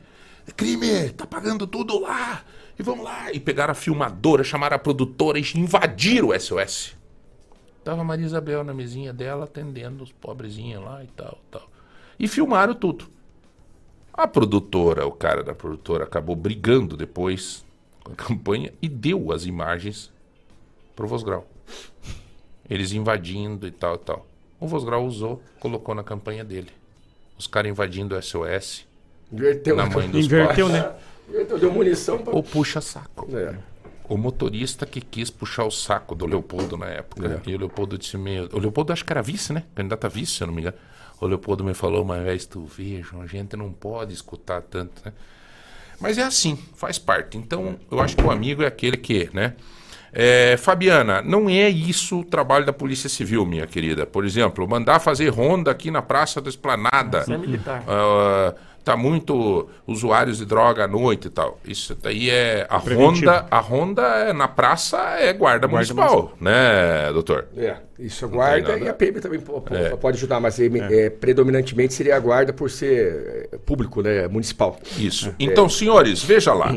[0.47, 2.43] É crime, tá pagando tudo lá.
[2.77, 3.31] E vamos lá.
[3.31, 6.95] E pegaram a filmadora, chamaram a produtora e invadiram o SOS.
[7.83, 11.69] Tava a Maria Isabel na mesinha dela, atendendo os pobrezinhos lá e tal, tal.
[12.19, 13.09] E filmaram tudo.
[14.13, 17.65] A produtora, o cara da produtora, acabou brigando depois
[18.03, 20.11] com a campanha e deu as imagens
[20.95, 21.47] pro Vosgrau.
[22.69, 24.27] Eles invadindo e tal, tal.
[24.59, 26.69] O Vosgrau usou, colocou na campanha dele.
[27.37, 28.85] Os caras invadindo o SOS,
[29.31, 30.91] Inverteu na mãe dos Inverteu, né?
[31.27, 32.33] Inverteu, deu munição pra...
[32.33, 33.27] Ou puxa saco.
[33.35, 33.55] É.
[34.07, 37.41] O motorista que quis puxar o saco do Leopoldo na época.
[37.45, 38.49] E o Leopoldo disse meio.
[38.51, 39.63] O Leopoldo acho que era vice, né?
[39.75, 40.77] Candidato a vice, se eu não me engano.
[41.21, 45.13] O Leopoldo me falou, mas tu veja, a gente não pode escutar tanto, né?
[45.99, 47.37] Mas é assim, faz parte.
[47.37, 49.53] Então, eu acho que o amigo é aquele que, né?
[50.11, 54.05] É, Fabiana, não é isso o trabalho da Polícia Civil, minha querida.
[54.05, 57.19] Por exemplo, mandar fazer ronda aqui na Praça da Esplanada.
[57.21, 57.83] Isso é militar.
[57.87, 58.53] Ah,
[58.83, 61.59] tá muito usuários de droga à noite e tal.
[61.63, 63.27] Isso daí é a Preventivo.
[63.29, 67.47] ronda, a ronda é, na praça é guarda, municipal, né, doutor?
[67.55, 69.39] É, isso a guarda e a PM também
[69.71, 69.95] É.
[69.95, 74.79] pode ajudar, mas é, é, predominantemente seria a guarda por ser é, público, né, municipal.
[74.97, 75.35] Isso.
[75.39, 76.73] Então, senhores, veja lá.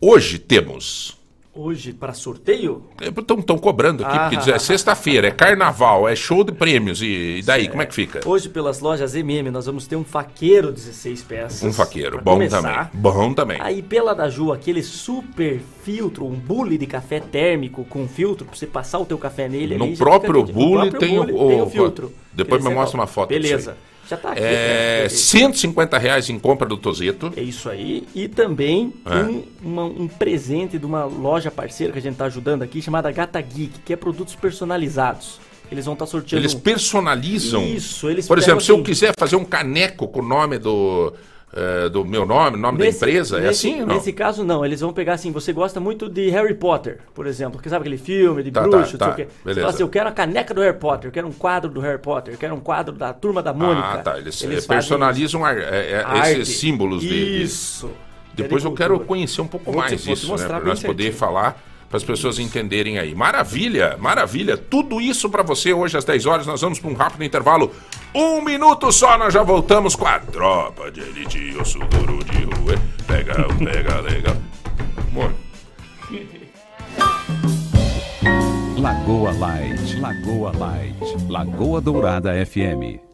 [0.00, 1.16] Hoje temos
[1.54, 4.30] Hoje, para sorteio, Estão cobrando aqui, Ah.
[4.30, 7.02] porque é sexta-feira, é carnaval, é show de prêmios.
[7.02, 8.26] E, e daí, como é que fica?
[8.26, 11.62] hoje pelas lojas MM, nós vamos ter um faqueiro 16 peças.
[11.62, 12.62] Um faqueiro, bom começar.
[12.62, 12.88] também.
[13.02, 13.58] Bom também.
[13.60, 18.56] Aí pela da Ju, aquele super filtro, um bule de café térmico com filtro, pra
[18.56, 19.76] você passar o teu café nele.
[19.76, 22.14] No ali, próprio fica- bule no tem o- tem o- o filtro.
[22.32, 23.76] depois me mostra uma foto Beleza.
[24.08, 24.40] Já tá aqui.
[24.42, 25.08] É né?
[25.08, 27.32] 150 reais em compra do Tozeto.
[27.36, 28.06] É isso aí.
[28.14, 29.14] E também É.
[29.22, 33.10] um, uma- um presente de uma loja parceira que a gente tá ajudando aqui, chamada
[33.10, 35.40] Gata Geek, que é produtos personalizados.
[35.70, 36.42] Eles vão estar sorteando.
[36.42, 37.64] Eles personalizam.
[37.64, 40.58] Isso, eles Por exemplo, pegam se eu assim- quiser fazer um caneco com o nome
[40.58, 41.14] do,
[41.54, 43.94] eh, do meu nome, nome da empresa, é nesse- assim ou não?
[43.96, 44.64] Nesse caso, não.
[44.64, 47.60] Eles vão pegar assim, você gosta muito de Harry Potter, por exemplo.
[47.60, 49.32] Que sabe aquele filme de Tá, bruxo, tá, não sei o tá.
[49.32, 49.36] quê.
[49.38, 49.60] Você Beleza.
[49.60, 51.98] fala assim, eu quero a caneca do Harry Potter, eu quero um quadro do Harry
[51.98, 53.86] Potter, eu quero um quadro da Turma da Mônica.
[53.86, 54.18] Ah, tá.
[54.18, 56.40] Eles, fazem personalizam ar- eh, eh, arte.
[56.40, 57.90] esses símbolos de- de, Isso.
[58.34, 60.46] Depois eu quero conhecer um pouco Vou mais vou te isso, né?
[60.46, 61.62] Para nós poder falar,
[61.92, 63.14] para as pessoas entenderem aí.
[63.14, 64.56] Maravilha, maravilha.
[64.56, 66.46] Tudo isso para você hoje às 10 horas.
[66.46, 67.70] Nós vamos para um rápido intervalo.
[68.14, 71.54] Um minuto só, nós já voltamos com a tropa de elite.
[71.60, 72.76] O sudoro de rua.
[73.10, 74.36] Legal, legal, legal.
[75.12, 75.30] Bom,
[78.78, 83.11] Lagoa Light, Lagoa Light, Lagoa Dourada FM.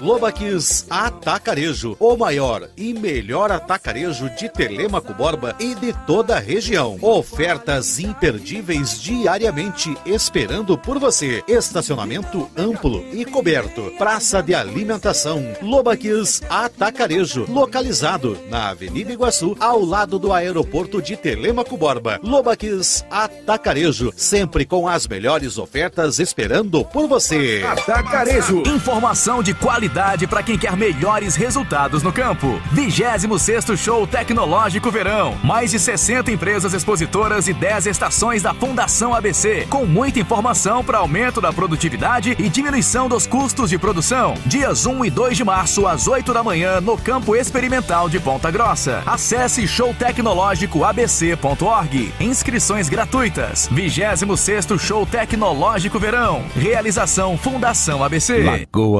[0.00, 6.96] Lobaquis Atacarejo, o maior e melhor atacarejo de Telemaco Borba e de toda a região.
[7.02, 11.44] Ofertas imperdíveis diariamente esperando por você.
[11.46, 13.92] Estacionamento amplo e coberto.
[13.98, 15.44] Praça de alimentação.
[15.60, 22.18] Lobaquis Atacarejo, localizado na Avenida Iguaçu, ao lado do aeroporto de Telemaco Borba.
[22.22, 27.62] Lobaquis Atacarejo, sempre com as melhores ofertas esperando por você.
[29.10, 32.62] Informação de qualidade para quem quer melhores resultados no campo.
[32.72, 35.36] 26º Show Tecnológico Verão.
[35.42, 40.98] Mais de 60 empresas expositoras e 10 estações da Fundação ABC, com muita informação para
[40.98, 44.34] aumento da produtividade e diminuição dos custos de produção.
[44.46, 48.48] Dias 1 e 2 de março, às 8 da manhã, no Campo Experimental de Ponta
[48.48, 49.02] Grossa.
[49.04, 52.14] Acesse showtecnológicoabc.org.
[52.20, 53.68] Inscrições gratuitas.
[53.74, 56.44] 26º Show Tecnológico Verão.
[56.54, 58.44] Realização Fundação ABC.
[58.44, 58.99] Lagoa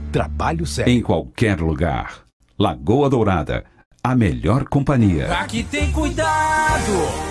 [0.11, 0.91] Trabalho sério.
[0.91, 2.23] Em qualquer lugar.
[2.59, 3.63] Lagoa Dourada,
[4.03, 5.31] a melhor companhia.
[5.39, 7.30] Aqui tem cuidado,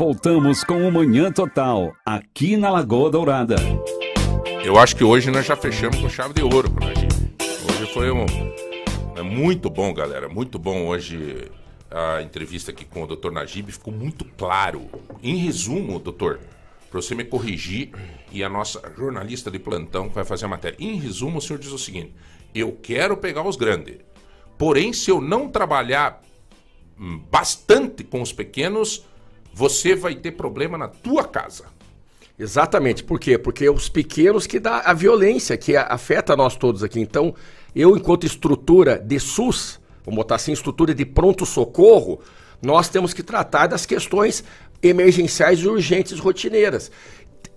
[0.00, 3.56] Voltamos com o Manhã Total, aqui na Lagoa Dourada.
[4.64, 7.12] Eu acho que hoje nós já fechamos com chave de ouro Najib.
[7.68, 8.24] Hoje foi um.
[9.14, 10.26] É muito bom, galera.
[10.26, 11.52] Muito bom hoje
[11.90, 13.30] a entrevista aqui com o Dr.
[13.30, 13.70] Najib.
[13.70, 14.88] Ficou muito claro.
[15.22, 16.40] Em resumo, doutor,
[16.90, 17.90] para você me corrigir
[18.32, 20.78] e a nossa jornalista de plantão que vai fazer a matéria.
[20.80, 22.14] Em resumo, o senhor diz o seguinte:
[22.54, 23.98] eu quero pegar os grandes.
[24.56, 26.22] Porém, se eu não trabalhar
[26.98, 29.04] hum, bastante com os pequenos,
[29.52, 31.64] você vai ter problema na tua casa.
[32.38, 33.04] Exatamente.
[33.04, 33.36] Por quê?
[33.36, 36.98] Porque é os pequenos que dá a violência, que afeta nós todos aqui.
[36.98, 37.34] Então,
[37.76, 42.20] eu, enquanto estrutura de SUS, vamos botar assim, estrutura de pronto-socorro,
[42.62, 44.42] nós temos que tratar das questões
[44.82, 46.90] emergenciais e urgentes rotineiras.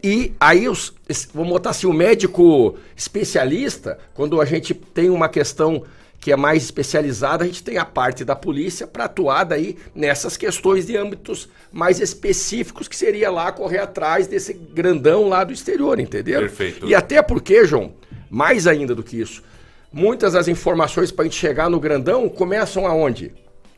[0.04, 0.94] E aí, os,
[1.34, 5.84] vamos botar assim, o médico especialista, quando a gente tem uma questão
[6.24, 10.38] que é mais especializada, a gente tem a parte da polícia para atuar daí nessas
[10.38, 16.00] questões de âmbitos mais específicos, que seria lá correr atrás desse grandão lá do exterior,
[16.00, 16.40] entendeu?
[16.40, 16.88] Perfeito.
[16.88, 17.94] E até porque, João,
[18.30, 19.44] mais ainda do que isso,
[19.92, 23.34] muitas das informações para a gente chegar no grandão começam aonde?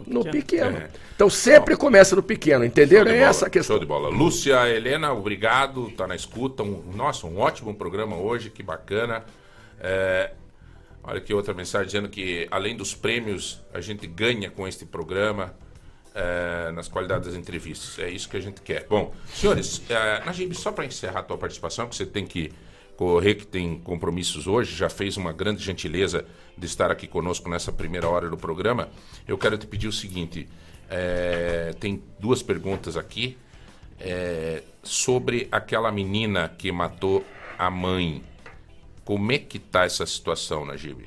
[0.05, 0.77] No pequeno.
[0.77, 0.89] É.
[1.15, 3.05] Então sempre começa no pequeno, entenderam?
[3.05, 3.75] De É bola, essa a questão.
[3.75, 4.09] Show de bola.
[4.09, 6.61] Lúcia, Helena, obrigado, tá na escuta.
[6.61, 9.23] Um- nossa, um ótimo programa hoje, que bacana.
[9.79, 10.31] É,
[11.07, 15.55] olha aqui outra mensagem dizendo que além dos prêmios, a gente ganha com este programa
[16.13, 17.99] é, nas qualidades das entrevistas.
[17.99, 18.87] É isso que a gente quer.
[18.87, 22.51] Bom, senhores, é, Najib, só para encerrar a tua participação, que você tem que
[22.95, 26.25] correr, que tem compromissos hoje, já fez uma grande gentileza
[26.57, 28.89] de estar aqui conosco nessa primeira hora do programa.
[29.27, 30.47] Eu quero te pedir o seguinte:
[30.89, 33.37] é, tem duas perguntas aqui
[33.99, 37.25] é, sobre aquela menina que matou
[37.57, 38.23] a mãe.
[39.05, 41.05] Como é que tá essa situação, Najib?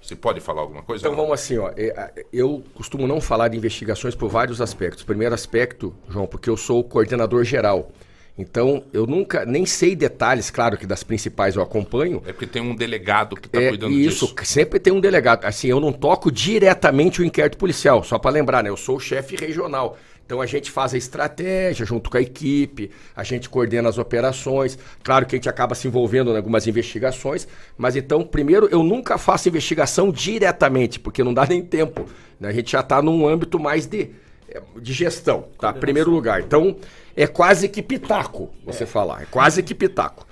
[0.00, 1.06] Você pode falar alguma coisa?
[1.06, 1.70] Então vamos assim, ó.
[1.76, 5.02] é, Eu costumo não falar de investigações por vários aspectos.
[5.04, 7.90] Primeiro aspecto, João, porque eu sou o coordenador geral.
[8.36, 12.20] Então, eu nunca, nem sei detalhes, claro que das principais eu acompanho.
[12.26, 14.44] É porque tem um delegado que está É, cuidando isso, disso.
[14.44, 15.44] sempre tem um delegado.
[15.44, 18.70] Assim, eu não toco diretamente o inquérito policial, só para lembrar, né?
[18.70, 19.96] Eu sou o chefe regional.
[20.26, 24.78] Então a gente faz a estratégia junto com a equipe, a gente coordena as operações.
[25.02, 27.46] Claro que a gente acaba se envolvendo em algumas investigações,
[27.76, 32.08] mas então, primeiro, eu nunca faço investigação diretamente, porque não dá nem tempo.
[32.40, 32.48] né?
[32.48, 34.10] A gente já está num âmbito mais de,
[34.48, 35.72] é, de gestão, tá?
[35.72, 36.40] Primeiro lugar.
[36.40, 36.76] Então,
[37.14, 39.22] é quase que pitaco, você falar.
[39.22, 40.26] É quase que pitaco.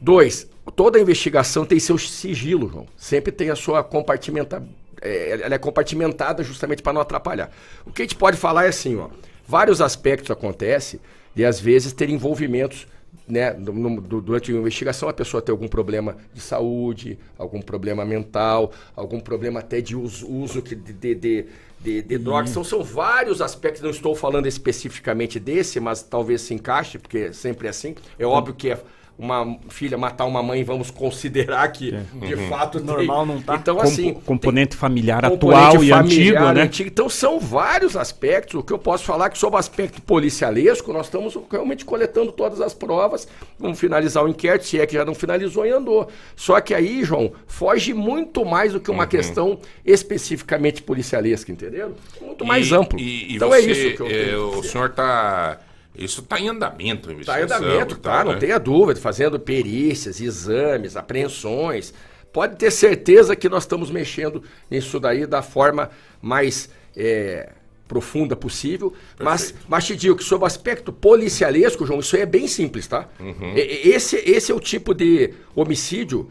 [0.00, 2.86] Dois, toda investigação tem seu sigilo, João.
[2.96, 4.62] Sempre tem a sua compartimenta...
[5.02, 7.50] é, ela é compartimentada justamente para não atrapalhar.
[7.86, 9.08] O que a gente pode falar é assim, ó.
[9.46, 11.00] Vários aspectos acontecem
[11.34, 12.86] e às vezes ter envolvimentos,
[13.26, 13.52] né?
[13.52, 18.04] no- no- du- durante a investigação a pessoa tem algum problema de saúde, algum problema
[18.04, 21.46] mental, algum problema até de uso, uso que- de, de, de,
[21.80, 22.50] de- de drogas.
[22.50, 27.66] Então são vários aspectos, não estou falando especificamente desse, mas talvez se encaixe, porque sempre
[27.66, 27.94] é assim.
[28.18, 28.78] É óbvio que é
[29.18, 32.48] uma filha matar uma mãe, vamos considerar que de Uhum.
[32.48, 33.56] fato tem- Normal não tá.
[33.56, 36.62] Então Com- assim, componente familiar componente atual e antigo, familiar, né?
[36.62, 36.88] antigo.
[36.88, 38.54] Então são vários aspectos.
[38.54, 42.30] O que eu posso falar é que sobre o aspecto policialesco, nós estamos realmente coletando
[42.30, 43.26] todas as provas.
[43.58, 46.06] Vamos finalizar o inquérito, se é que já não finalizou e andou.
[46.36, 51.94] Só que aí, João, foge muito mais do que uma questão especificamente policialesca, entendeu?
[52.20, 52.98] Muito mais E- amplo.
[53.00, 55.58] E, e então você, é isso que eu é, O senhor está.
[55.98, 58.10] Isso está em andamento, a Está em andamento, tá?
[58.18, 58.38] tal, Não né?
[58.38, 61.92] tenha dúvida, fazendo perícias, exames, apreensões.
[62.32, 65.90] Pode ter certeza que nós estamos mexendo nisso daí da forma
[66.22, 67.50] mais é,
[67.88, 68.92] profunda possível.
[69.18, 72.86] Mas, mas te digo que sob o aspecto policialesco, João, isso aí é bem simples,
[72.86, 73.08] tá?
[73.18, 73.54] Uhum.
[73.56, 76.30] Esse, esse é o tipo de homicídio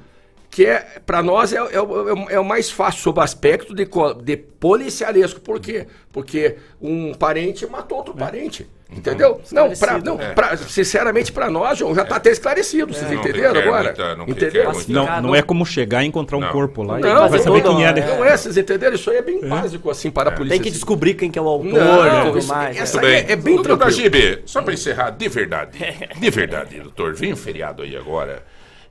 [0.49, 3.23] que é, para nós é, é o- é o- é o mais fácil sob o
[3.23, 3.85] aspecto de,
[4.23, 5.41] de policialesco.
[5.41, 5.87] Por quê?
[6.11, 8.65] Porque um parente matou outro parente.
[8.89, 9.41] Entendeu?
[9.51, 10.31] Não, pra, não né?
[10.33, 12.93] pra- sinceramente, para nós, João, já está até esclarecido.
[12.93, 13.83] Vocês Não entenderam requer agora?
[13.83, 16.51] muita- não requer muita- Não, não é como chegar e encontrar um Não.
[16.53, 18.15] corpo lá e Não, vai não, saber não, quem é, né?
[18.15, 18.95] não é, vocês entenderam?
[18.95, 20.55] Isso aí é bem básico, assim, para a polícia.
[20.57, 22.77] Tem que descobrir quem que é o autor Não, e tudo isso- mais.
[22.77, 23.15] essa- Tudo bem.
[23.17, 24.09] é- é bem Doutor tranquilo.
[24.09, 25.77] Najib, só para encerrar, de verdade,
[26.17, 28.41] de verdade, doutor, vem um feriado aí agora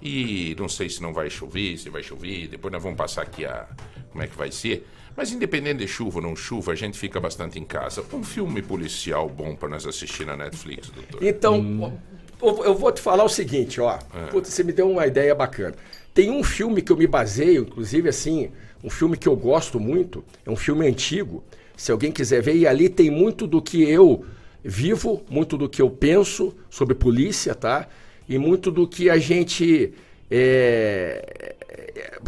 [0.02, 3.46] e não sei se não vai chover, se vai chover, depois nós vamos passar aqui
[3.46, 3.64] a
[4.12, 4.86] como é que vai ser.
[5.16, 8.04] Mas independente de chuva ou não chuva, a gente fica bastante em casa.
[8.12, 11.22] Um filme policial bom para nós assistir na Netflix, doutor.
[11.22, 11.98] Então,
[12.42, 13.98] eu, eu vou te falar o seguinte, ó.
[14.30, 15.74] Putz, você me deu uma ideia bacana.
[16.12, 18.50] Tem um filme que eu me baseio, inclusive assim,
[18.84, 21.42] um filme que eu gosto muito, é um filme antigo.
[21.76, 24.24] Se alguém quiser ver, e ali tem muito do que eu
[24.62, 27.88] vivo, muito do que eu penso sobre polícia, tá?
[28.28, 29.92] E muito do que a gente.
[30.30, 31.54] é,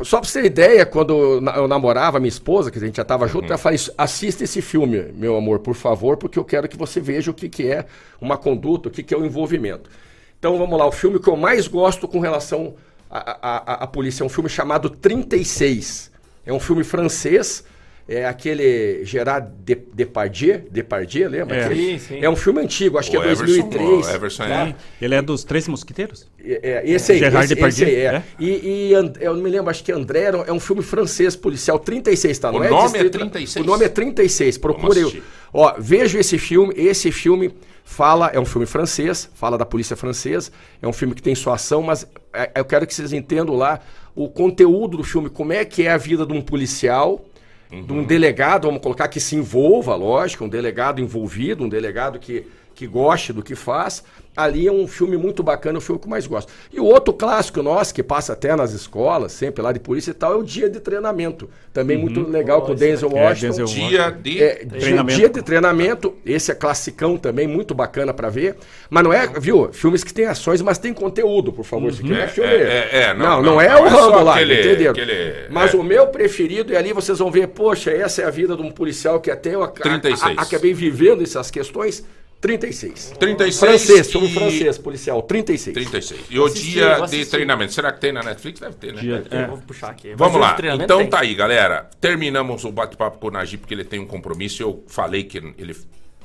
[0.05, 2.97] Só pra você ter ideia, quando eu na- eu namorava minha esposa, que a gente
[2.97, 6.69] já estava junto, eu falei, assista esse filme, meu amor, por favor, porque eu quero
[6.69, 7.87] que você veja o que, que é
[8.21, 9.91] uma conduta, o que, que é o envolvimento.
[10.39, 12.75] Então vamos lá, o filme que eu mais gosto com relação
[13.11, 16.11] à, à- à polícia é um filme chamado 36.
[16.47, 17.65] É um filme francês,
[18.09, 21.57] é aquele Gerard De- Depardieu, Depardieu, lembra?
[21.57, 21.69] É.
[21.69, 22.19] Sim, sim.
[22.23, 24.07] É um filme antigo, acho que O é Everson, 2003.
[24.07, 24.75] o Everson é- tá?
[25.01, 26.27] Ele é dos Três Mosquiteiros?
[26.43, 28.15] É, é, esse aí, Gerard esse, Depardieu, esse aí, é.
[28.15, 28.23] é?
[28.41, 31.37] E, e And- eu não me lembro, acho que André era- é um filme francês
[31.37, 32.49] policial, 36, tá?
[32.49, 33.65] O Não nome é Distrito- 36?
[33.65, 35.23] O nome é 36, procure.
[35.53, 37.55] Ó, veja esse filme, esse filme
[37.85, 40.51] fala, é um filme francês, fala da polícia francesa,
[40.81, 43.81] é um filme que tem sua ação, mas é, eu quero que vocês entendam lá
[44.15, 47.25] o conteúdo do filme, como é que é a vida de um policial,
[47.71, 52.47] de um delegado, vamos colocar, que se envolva, lógico, um delegado envolvido, um delegado que,
[52.75, 54.03] que goste do que faz.
[54.39, 56.53] Ali é um filme muito bacana, o filme que eu mais gosto.
[56.73, 60.15] E o outro clássico nosso, que passa até nas escolas, sempre lá de polícia e
[60.15, 61.51] tal, é o Dia de Treinamento.
[61.73, 63.65] Também muito legal com o Denzel É, Washington.
[63.65, 65.19] Denzel Dia de É, Treinamento.
[65.19, 68.57] Dia de treinamento, esse é classicão também, muito bacana pra ver.
[68.89, 69.71] Mas não é, viu?
[69.73, 71.91] Filmes que tem ações, mas tem conteúdo, por favor.
[71.91, 72.49] Isso aqui não é filme.
[72.51, 74.91] É, é, é, não, não, não, não é não o é Rambo lá, aquele- entendeu?
[74.93, 75.77] aquele- mas é.
[75.77, 78.71] o meu preferido, e ali vocês vão ver, poxa, essa é a vida de um
[78.71, 80.39] policial que até eu ac- 36.
[80.39, 82.05] a- acabei vivendo essas questões.
[82.41, 83.15] 36.
[83.19, 85.75] 36 Francês, filme e- francês, policial, 36.
[85.75, 86.21] 36.
[86.31, 87.31] E o Assisti, dia de assistir.
[87.31, 87.73] treinamento.
[87.73, 88.61] Será que tem na Netflix?
[88.61, 89.01] Deve ter, né?
[89.01, 89.47] Dia- é.
[89.47, 90.15] Vou puxar aqui.
[90.15, 90.57] Vamos lá.
[90.81, 91.09] Então tem.
[91.09, 91.91] tá aí, galera.
[92.01, 94.63] Terminamos o bate-papo com o Najib porque ele tem um compromisso.
[94.63, 95.77] Eu falei que ele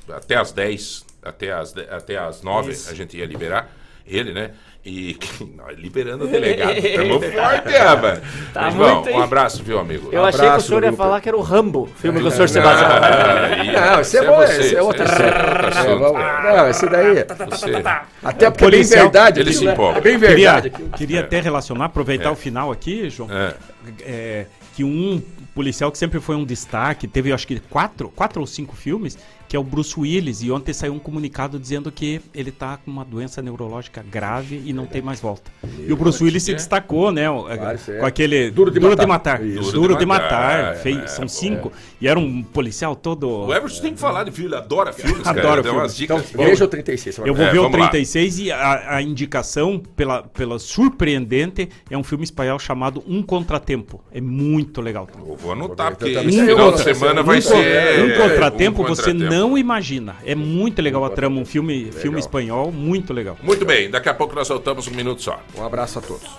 [0.09, 2.91] até às 10, até às, até às 9 Isso.
[2.91, 3.71] a gente ia liberar
[4.05, 4.51] ele, né?
[4.85, 5.17] E
[5.55, 6.75] nós liberando o delegado.
[6.75, 8.19] Tamo forte, rapaz.
[8.53, 10.09] Tá Mas, bom, um abraço, viu, amigo?
[10.11, 12.89] Eu achei que o senhor ia falar que era o Rambo, filme do senhor Sebastião.
[12.89, 15.77] Não, esse é bom, esse é outro esse assunto.
[15.77, 17.25] é outro É, Não, esse daí.
[17.49, 17.83] Você-
[18.21, 19.39] Até porque é bem verdade.
[19.39, 19.73] ele aquilo, se né?
[19.73, 19.97] empolga.
[19.99, 20.69] É bem verdade.
[20.97, 23.29] queria até relacionar, aproveitar o final aqui, João.
[23.31, 23.53] É.
[24.01, 25.21] é, que um
[25.55, 29.17] policial que sempre foi um destaque, teve acho que quatro, quatro ou cinco filmes,
[29.53, 32.89] que é o Bruce Willis, e ontem saiu um comunicado dizendo que ele tá com
[32.89, 35.51] uma doença neurológica grave e não tem mais volta.
[35.87, 37.99] E o Bruce Willis se destacou, né, é.
[37.99, 39.45] com aquele Duro de Matar.
[39.45, 42.41] Isso, Duro Duro, de de Matar, Matar, é, fez- é, são cinco, e era um
[42.41, 43.29] policial todo...
[43.45, 45.61] O Everson tem que falar de filme, ele adora filmes, cara.
[45.71, 46.01] Umas filmes.
[46.01, 47.13] Então, veja o 36.
[47.13, 47.89] você vai Eu vou É, ver o vamos lá.
[47.89, 54.03] 36 e a, a indicação, pela, pela surpreendente, é um filme espanhol chamado Um Contratempo.
[54.11, 55.07] É muito legal.
[55.15, 58.03] Eu vou anotar, porque Um final de semana vai ser...
[58.03, 59.42] um contratempo você contratempo.
[59.43, 60.15] Não imagina.
[60.25, 63.37] É muito legal a trama, um filme, filme espanhol, muito legal.
[63.43, 65.37] Muito bem, daqui a pouco nós soltamos um minuto só.
[65.57, 66.29] Um abraço a todos.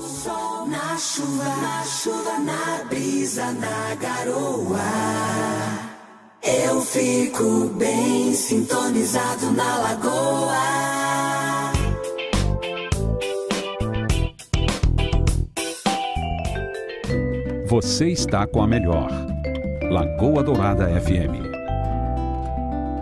[0.00, 4.80] Sol na chuva, na chuva, na brisa, na garoa.
[6.42, 10.78] Eu fico bem sintonizado na lagoa.
[17.68, 19.08] Você está com a melhor.
[19.90, 21.47] Lagoa Dourada FM.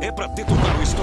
[0.07, 0.95] É pra detonar o móveis,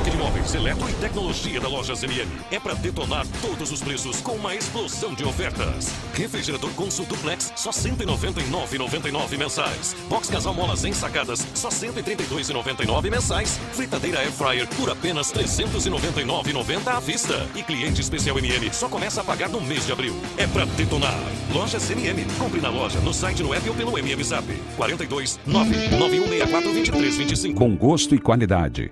[0.64, 2.30] eletro e tecnologia da loja ZMM.
[2.50, 5.90] É pra detonar todos os preços com uma explosão de ofertas.
[6.14, 9.96] Refrigerador Consul Duplex, só R$ 199,99 mensais.
[10.08, 13.60] Box Casal Molas ensacadas, só R$ 132,99 mensais.
[13.74, 17.46] Fritadeira Air Fryer por apenas R$ 399,90 à vista.
[17.56, 20.16] E cliente especial MM só começa a pagar no mês de abril.
[20.38, 21.20] É pra detonar.
[21.54, 22.26] Loja ZMM.
[22.40, 24.46] Compre na loja, no site, no app ou pelo MM Zap.
[24.78, 27.60] 42 99164 2325.
[27.60, 28.92] Com gosto e qualidade.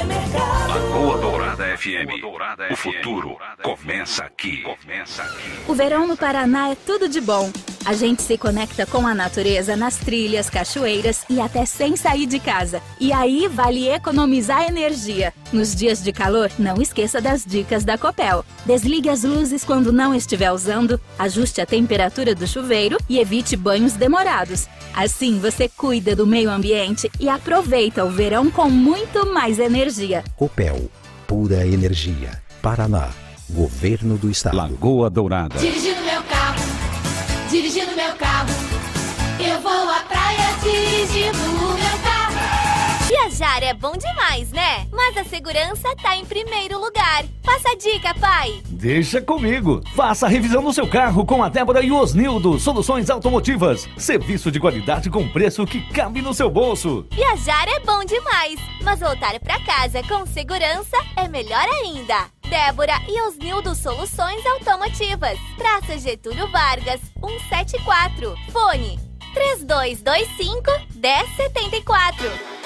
[1.17, 2.23] Dourada FM.
[2.71, 4.61] O futuro começa aqui.
[4.61, 5.51] Começa aqui.
[5.67, 7.51] O verão no Paraná é tudo de bom.
[7.83, 12.39] A gente se conecta com a natureza nas trilhas, cachoeiras e até sem sair de
[12.39, 12.81] casa.
[12.99, 15.33] E aí vale economizar energia.
[15.51, 18.45] Nos dias de calor, não esqueça das dicas da Copel.
[18.65, 23.93] Desligue as luzes quando não estiver usando, ajuste a temperatura do chuveiro e evite banhos
[23.93, 24.67] demorados.
[24.93, 30.23] Assim você cuida do meio ambiente e aproveita o verão com muito mais energia.
[30.35, 30.89] Copel,
[31.31, 32.43] pura energia.
[32.61, 33.07] Paraná,
[33.49, 34.57] Governo do Estado.
[34.57, 35.57] Lagoa Dourada.
[35.57, 36.61] Dirigindo meu carro,
[37.49, 38.49] dirigindo meu carro.
[39.39, 41.37] Eu vou à praia dirigindo
[41.77, 41.80] o.
[43.41, 44.87] Viajar é bom demais, né?
[44.91, 47.25] Mas a segurança tá em primeiro lugar.
[47.43, 48.61] Passa a dica, pai.
[48.67, 49.81] Deixa comigo.
[49.95, 53.89] Faça a revisão do seu carro com a Débora e o Osnildo Soluções Automotivas.
[53.97, 57.03] Serviço de qualidade com preço que cabe no seu bolso.
[57.09, 62.27] Viajar é bom demais, mas voltar pra casa com segurança é melhor ainda.
[62.47, 65.39] Débora e Osnildo Soluções Automotivas.
[65.57, 68.35] Praça Getúlio Vargas, 174.
[68.51, 68.99] Fone
[69.33, 72.60] 3225 1074.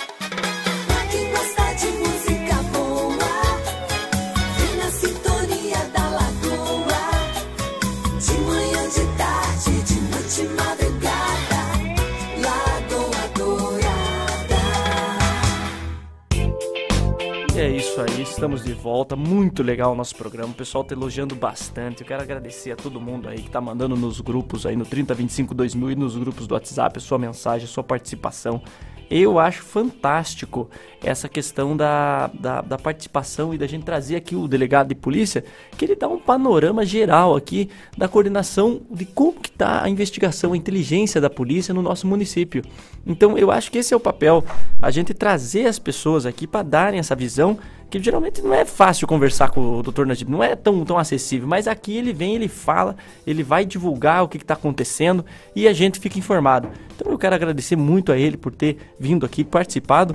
[17.96, 19.16] Isso aí, estamos de volta.
[19.16, 20.52] Muito legal o nosso programa.
[20.52, 22.02] O pessoal tá elogiando bastante.
[22.02, 25.54] Eu quero agradecer a todo mundo aí que tá mandando nos grupos aí no 3025
[25.54, 28.62] 2000 e nos grupos do WhatsApp a sua mensagem, a sua participação.
[29.10, 30.70] Eu acho fantástico
[31.02, 35.46] essa questão da, da, da participação e da gente trazer aqui o delegado de polícia,
[35.78, 40.54] que ele dá um panorama geral aqui da coordenação de como que tá a investigação,
[40.54, 42.64] a inteligência da polícia no nosso município.
[43.06, 44.44] Então eu acho que esse é o papel,
[44.82, 47.60] a gente trazer as pessoas aqui para darem essa visão
[48.04, 50.06] geralmente não é fácil conversar com o Dr.
[50.06, 54.24] Najib, não é tão, tão acessível, mas aqui ele vem, ele fala, ele vai divulgar
[54.24, 55.26] o que está acontecendo
[55.56, 56.70] e a gente fica informado.
[56.96, 60.14] Então eu quero agradecer muito a ele por ter vindo aqui, participado.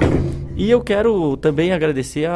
[0.60, 2.34] E eu quero também agradecer a-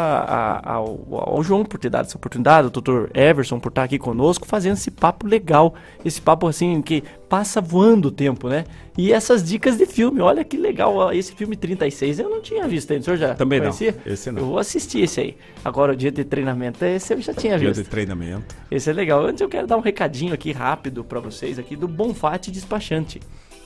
[0.65, 3.11] a- ao, ao João por ter dado essa oportunidade, ao Dr.
[3.15, 5.75] Everson por estar aqui conosco, fazendo esse papo legal.
[6.05, 8.65] Esse papo assim que passa voando o tempo, né?
[8.97, 11.13] E essas dicas de filme, olha que legal.
[11.13, 13.03] Esse filme 36 eu não tinha visto ainda.
[13.03, 13.95] O senhor já Também não, conhecia?
[14.07, 14.41] esse não.
[14.41, 15.37] Eu vou assistir esse aí.
[15.65, 17.83] Agora, o dia de treinamento, esse eu já tinha Dia visto.
[17.83, 18.55] de treinamento.
[18.71, 19.25] Esse é legal.
[19.25, 23.21] Antes eu quero dar um recadinho aqui rápido pra vocês aqui do Bonfate Despachante.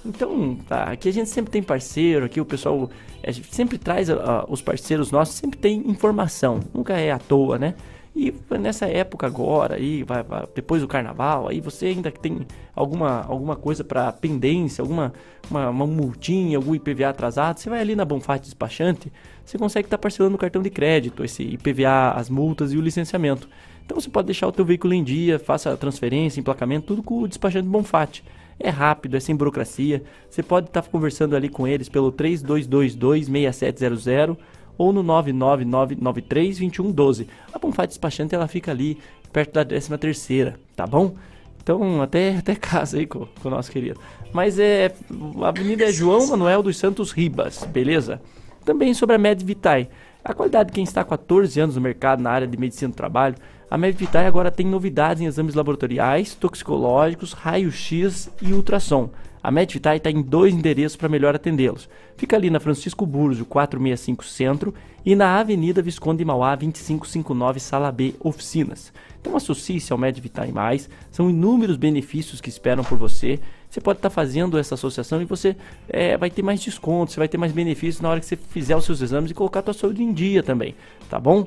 [0.09, 2.89] Então, tá, aqui a gente sempre tem parceiro, aqui o pessoal
[3.23, 7.59] a gente sempre traz ah, os parceiros nossos, sempre tem informação, nunca é à toa,
[7.59, 7.75] né?
[8.17, 12.41] E nessa época agora, aí, vai, vai- depois do carnaval, aí você ainda tem
[12.75, 15.13] alguma, alguma coisa para pendência, alguma
[15.51, 19.13] uma, uma multinha, algum IPVA atrasado, você vai ali na Bonfate Despachante,
[19.45, 23.49] você consegue estar parcelando o cartão de crédito, esse IPVA, as multas e o licenciamento.
[23.85, 27.21] Então você pode deixar o teu veículo em dia, faça a transferência, emplacamento, tudo com
[27.23, 28.25] o despachante Bonfate.
[28.61, 30.03] É rápido, é sem burocracia.
[30.29, 34.37] Você pode estar conversando ali com eles pelo 3222-6700
[34.77, 37.27] ou no 99993-2112.
[37.53, 38.99] A Bonfate Despachante ela fica ali
[39.33, 41.15] perto da 13 terceira, tá bom?
[41.63, 44.01] Então até, até casa aí com, com o nosso querido.
[44.33, 44.95] Mas é.
[45.43, 48.23] A avenida é João Manuel dos Santos Ribas, beleza?
[48.65, 49.91] Também sobre a Med Vitae.
[50.25, 52.97] A qualidade de quem está há 14 anos no mercado na área de medicina do
[52.97, 53.35] trabalho,
[53.71, 59.11] a Med Vitae agora tem novidades em exames laboratoriais, toxicológicos, raio-x e ultrassom.
[59.43, 61.87] A Med Vitae está em dois endereços para melhor atendê-los.
[62.17, 67.93] Fica ali na Francisco Burjo, 465 Centro e na Avenida Visconde de Mauá, 2559 Sala
[67.93, 68.91] B, Oficinas.
[69.21, 73.39] Então associe-se ao Med Vitae Mais, são inúmeros benefícios que esperam por você.
[73.69, 75.55] Você pode estar fazendo essa associação e você
[75.91, 78.75] é, vai ter mais descontos, você vai ter mais benefícios na hora que você fizer
[78.75, 80.75] os seus exames e colocar a tua saúde em dia também,
[81.11, 81.47] tá bom?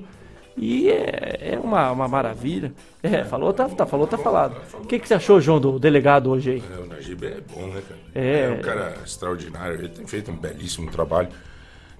[0.57, 2.73] E é, é uma, uma maravilha.
[3.01, 4.55] É, falou, tá, tá, falou, tá falado.
[4.75, 6.63] O que, que você achou, João, do delegado hoje aí?
[6.71, 7.99] É, o Najib é bom, né, cara?
[8.13, 8.51] É.
[8.51, 11.29] um cara extraordinário, ele tem feito um belíssimo trabalho.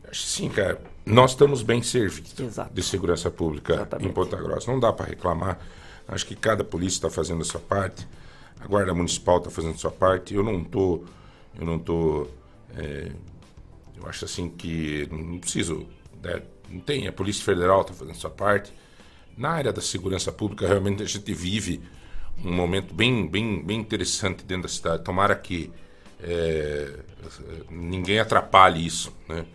[0.09, 2.33] Acho que sim, cara, nós estamos bem servidos
[2.71, 4.69] de segurança pública em Ponta Grossa.
[4.69, 5.57] Não dá para reclamar.
[6.07, 8.05] Acho que cada polícia está fazendo a sua parte,
[8.59, 10.33] a Guarda Municipal está fazendo a sua parte.
[10.35, 11.03] Eu não tô,
[11.57, 12.27] eu não tô,
[12.77, 13.09] é,
[13.95, 15.87] eu acho assim que não preciso,
[16.21, 16.41] né?
[16.71, 18.73] Não tem, a Polícia Federal está fazendo sua parte.
[19.37, 21.81] Na área da segurança pública, realmente a gente vive
[22.43, 25.03] um momento bem, bem, bem interessante dentro da cidade.
[25.03, 25.71] Tomara que
[26.21, 26.99] é,
[27.69, 29.45] ninguém atrapalhe isso, né?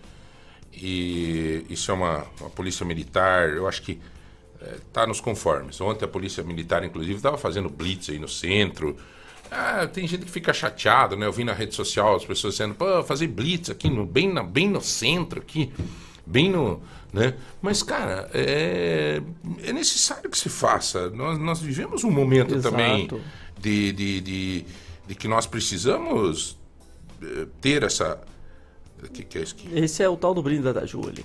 [0.73, 3.99] E isso é uma, uma polícia militar, eu acho que
[4.87, 5.81] está nos conformes.
[5.81, 8.97] Ontem a polícia militar, inclusive, estava fazendo blitz aí no centro.
[9.51, 11.27] Ah, tem gente que fica chateado, né?
[11.27, 14.43] Eu vi na rede social as pessoas dizendo, pô, fazer blitz aqui, no, bem, na,
[14.43, 15.73] bem no centro aqui,
[16.27, 16.83] bem no...
[17.17, 17.35] Né?
[17.63, 19.21] Mas, cara, é,
[19.65, 21.09] é necessário que se faça.
[21.11, 22.71] Nós, nós vivemos um momento Exato.
[22.77, 23.09] também
[23.59, 24.65] de, de, de,
[25.09, 26.59] de que nós precisamos
[27.23, 28.21] eh, ter essa...
[29.13, 29.57] Que, que é isso?
[29.73, 31.25] Esse é o tal do brinde da ali.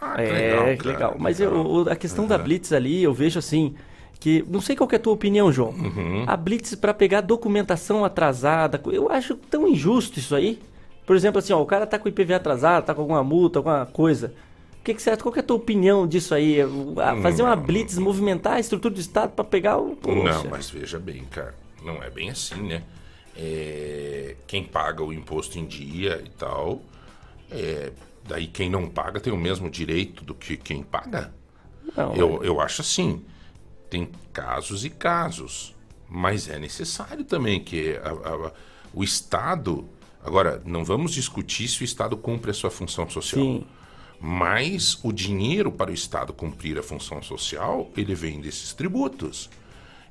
[0.00, 1.16] Ah, que é, legal, cara, legal.
[1.18, 1.66] Mas eu- legal.
[1.66, 3.74] o- a questão da Blitz ali, eu vejo assim,
[4.20, 5.70] que não sei qual é a tua opinião, João.
[5.70, 6.24] Uhum.
[6.26, 10.60] A Blitz para pegar documentação atrasada, eu acho tão injusto isso aí.
[11.06, 13.58] Por exemplo, assim, ó, o cara tá com o IPV atrasado, tá com alguma multa,
[13.58, 14.32] alguma coisa.
[14.88, 15.20] Que que você acha?
[15.22, 16.58] Qual que é a tua opinião disso aí?
[16.62, 19.94] A- Fazer uma Blitz, movimentar a estrutura do Estado para pegar o...
[19.94, 20.42] Poxa.
[20.44, 22.82] Não, mas veja bem, cara, não é bem assim, né?
[23.36, 26.80] É, quem paga o imposto em dia e tal,
[27.50, 27.92] é,
[28.26, 31.34] daí quem não paga tem o mesmo direito do que quem paga.
[31.94, 33.22] Não, eu, eu acho assim,
[33.90, 35.74] tem casos e casos,
[36.08, 38.08] mas é necessário também que a-
[38.48, 38.52] a-
[38.94, 39.86] o Estado.
[40.24, 43.44] Agora, não vamos discutir se o Estado cumpre a sua função social.
[43.44, 43.66] Sim.
[44.20, 49.48] Mas o dinheiro para o Estado cumprir a função social, ele vem desses tributos.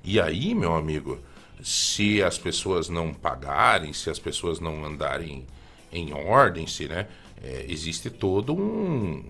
[0.04, 1.20] E aí, meu amigo,
[1.62, 5.46] se as pessoas não pagarem, se as pessoas não andarem
[5.92, 7.08] em ordem, se, né,
[7.44, 9.24] é, existe todo um...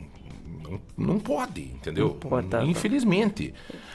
[0.61, 2.09] Não, não pode, entendeu?
[2.09, 2.65] Não pode, tá, tá.
[2.65, 3.53] Infelizmente.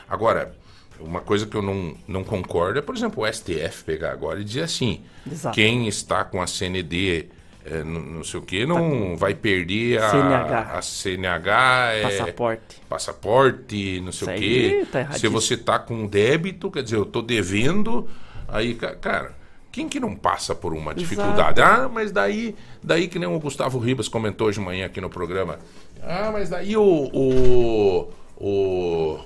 [0.09, 0.57] Agora,
[0.99, 4.45] uma coisa que eu não, não concordo é, por exemplo, o STF pegar agora e
[4.45, 5.55] dizer assim, Exato.
[5.55, 7.29] quem está com a CND,
[7.65, 10.61] é, não, não sei o que, não vai perder a CNH.
[10.79, 12.77] a CNH, é, Passaporte.
[12.89, 14.87] passaporte, não sei Isso o quê.
[14.91, 18.09] tá Se você tá com débito, quer dizer, eu tô devendo,
[18.49, 19.33] aí, ca- cara,
[19.71, 21.61] quem que não passa por uma dificuldade?
[21.63, 25.09] Ah, mas daí, daí que nem o Gustavo Ribas comentou hoje de manhã aqui no
[25.09, 25.59] programa.
[26.03, 29.21] Ah, mas daí o, o, o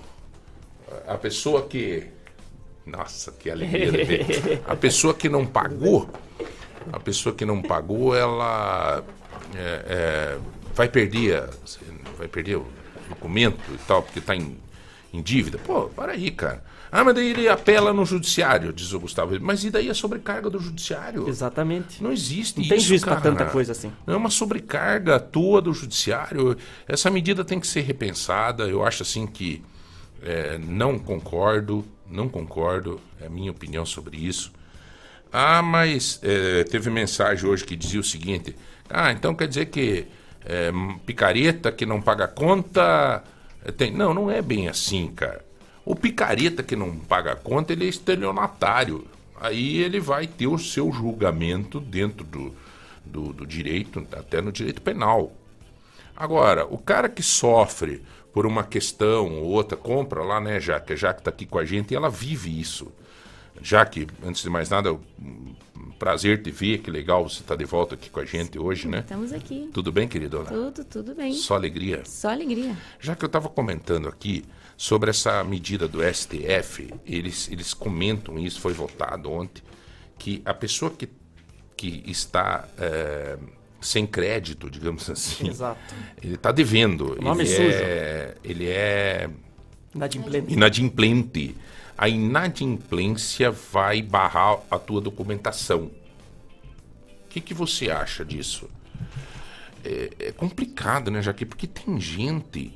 [1.09, 2.05] a pessoa que
[2.87, 4.63] nossa, que alegria de ver.
[4.69, 6.09] A pessoa que não pagou,
[6.93, 9.03] a pessoa que não pagou, ela
[9.55, 10.39] é, é,
[10.75, 11.49] vai perder,
[12.19, 12.67] vai perder o
[13.09, 14.57] documento e tal, porque está em,
[15.13, 15.59] em dívida.
[15.59, 16.63] Pô, para aí, cara.
[16.91, 19.37] Ah, mas daí ele apela no judiciário, diz o Gustavo.
[19.41, 21.29] Mas e daí a sobrecarga do judiciário?
[21.29, 22.03] Exatamente.
[22.03, 23.31] Não existe Não tem isso, juiz pra cara.
[23.31, 23.93] tanta coisa assim.
[24.07, 26.57] É uma sobrecarga tua do judiciário.
[26.87, 28.65] Essa medida tem que ser repensada.
[28.65, 29.63] Eu acho assim que
[30.23, 33.01] é, não concordo, não concordo.
[33.21, 34.53] É a minha opinião sobre isso.
[35.33, 38.55] Ah, mas é, teve mensagem hoje que dizia o seguinte:
[38.89, 40.07] Ah, então quer dizer que
[40.45, 40.71] é,
[41.05, 43.23] picareta que não paga conta.
[43.65, 43.91] é, Tem...
[43.93, 45.45] Não, não é bem assim, cara.
[45.85, 49.07] O picareta que não paga conta, ele é estelionatário.
[49.41, 52.55] Aí ele vai ter o seu julgamento dentro do,
[53.05, 55.33] do, do direito, até no direito penal.
[56.17, 58.03] Agora, o cara que sofre
[58.33, 60.93] por uma questão ou outra, compra lá, né, Jaque?
[60.95, 62.91] A Jaque está aqui com a gente e ela vive isso.
[63.63, 65.55] Jaque, antes de mais nada, um
[65.99, 69.01] prazer te ver, que legal você estar de volta aqui com a gente hoje, né?
[69.01, 69.71] Estamos aqui.
[69.73, 70.47] Tudo bem, queridona?
[70.51, 71.33] Tudo, tudo bem.
[71.33, 72.03] Só alegria.
[72.05, 72.77] Só alegria.
[73.01, 74.45] Já que eu estava comentando aqui
[74.77, 79.63] sobre essa medida do STF, eles, eles comentam isso, foi votado ontem,
[80.19, 81.09] que a pessoa que,
[81.77, 83.39] que está eh,
[83.81, 85.95] sem crédito, digamos assim, Exato.
[86.23, 87.17] ele está devendo.
[87.21, 87.69] Nome ele, sujo.
[87.71, 89.31] é, ele é
[89.95, 90.53] Inadimplente.
[90.53, 91.57] inadimplente.
[91.97, 95.91] A inadimplência vai barrar a tua documentação.
[97.25, 98.69] O que, que você acha disso?
[99.85, 101.47] É, é complicado, né, Jaque?
[101.47, 102.73] Porque tem gente.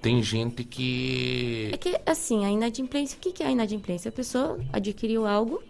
[0.00, 1.70] Tem gente que.
[1.72, 4.08] É que, assim, a inadimplência, o que que é a inadimplência?
[4.08, 5.62] A pessoa adquiriu algo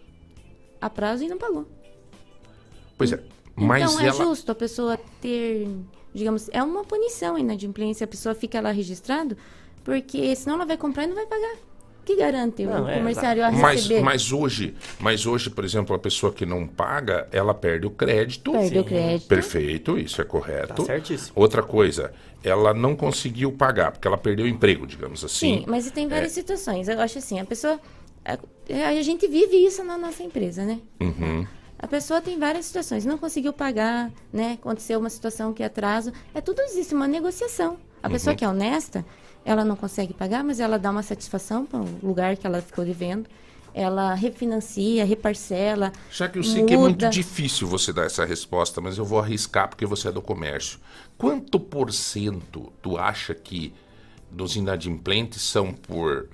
[0.80, 1.66] a prazo e não pagou.
[2.96, 3.22] Pois é.
[3.56, 4.24] Mas então, é ela.
[4.24, 5.68] justo a pessoa ter,
[6.14, 9.36] digamos, é uma punição a inadimplência, a pessoa fica lá registrado,
[9.84, 11.56] porque senão ela vai comprar e não vai pagar.
[12.10, 14.02] Que garante Não, o é, comerciário a mas, receber?
[14.02, 18.50] mas hoje, mas hoje, por exemplo, a pessoa que não paga, ela perde o crédito.
[18.50, 19.28] Perde o crédito.
[19.28, 20.74] Perfeito, isso é correto.
[20.74, 21.32] Tá certíssimo.
[21.36, 22.12] Outra coisa,
[22.42, 25.58] ela não conseguiu pagar, porque ela perdeu o emprego, digamos assim.
[25.60, 26.34] Sim, mas tem várias É.
[26.34, 26.88] situações.
[26.88, 27.78] Eu acho assim, a pessoa.
[28.24, 28.36] A,
[28.88, 30.80] a gente vive isso na nossa empresa, né?
[31.00, 31.46] Uhum.
[31.78, 34.58] A pessoa tem várias situações, não conseguiu pagar, né?
[34.60, 36.12] Aconteceu uma situação que é atraso.
[36.34, 37.78] É tudo existe uma negociação.
[38.02, 38.12] A Uhum.
[38.12, 39.04] pessoa que é honesta,
[39.44, 42.84] ela não consegue pagar, mas ela dá uma satisfação para o lugar que ela ficou
[42.84, 43.26] devendo.
[43.72, 45.92] Ela refinancia, reparcela.
[46.10, 49.20] Já que eu sei que é muito difícil você dar essa resposta, mas eu vou
[49.20, 50.80] arriscar porque você é do comércio.
[51.16, 53.72] Quanto por cento tu acha que
[54.28, 56.28] dos inadimplentes são por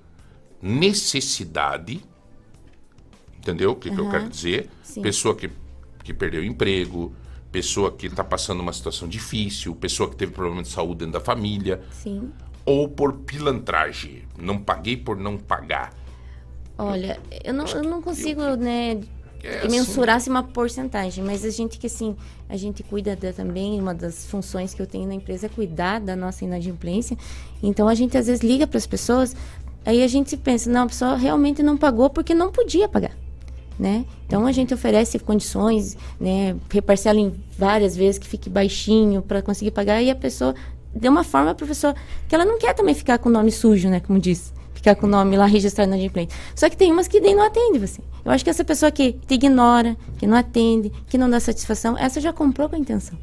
[0.62, 2.02] necessidade?
[3.38, 4.70] Entendeu o que, que eu quero dizer?
[4.82, 5.02] sim.
[5.02, 5.50] Pessoa que
[6.06, 7.12] que perdeu o emprego,
[7.50, 11.20] pessoa que está passando uma situação difícil, pessoa que teve problema de saúde dentro da
[11.20, 12.30] família, Sim.
[12.66, 14.24] Ou por pilantragem.
[14.38, 15.94] Não paguei por não pagar.
[16.76, 19.00] Olha, eu não, eu não consigo, né,
[19.42, 19.68] É assim.
[19.70, 22.14] mensurar assim, uma porcentagem, mas a gente que assim,
[22.48, 26.00] a gente cuida da- também, uma das funções que eu tenho na empresa é cuidar
[26.00, 27.16] da nossa inadimplência.
[27.62, 29.34] Então a gente às vezes liga para as pessoas,
[29.86, 33.12] aí a gente pensa, não, a pessoa realmente não pagou porque não podia pagar.
[33.78, 34.04] Né?
[34.26, 39.70] Então a gente oferece condições, né, reparcela em várias vezes que fique baixinho para conseguir
[39.70, 40.54] pagar e a pessoa
[40.96, 41.94] de uma forma para a pessoa
[42.28, 45.06] que ela não quer também ficar com o nome sujo, né, como diz, ficar com
[45.06, 46.36] o nome lá registrado na adimplência.
[46.54, 48.00] Só que tem umas que daí não atende você.
[48.24, 51.96] Eu acho que essa pessoa que te ignora, que não atende, que não dá satisfação,
[51.98, 53.18] essa já comprou com a intenção.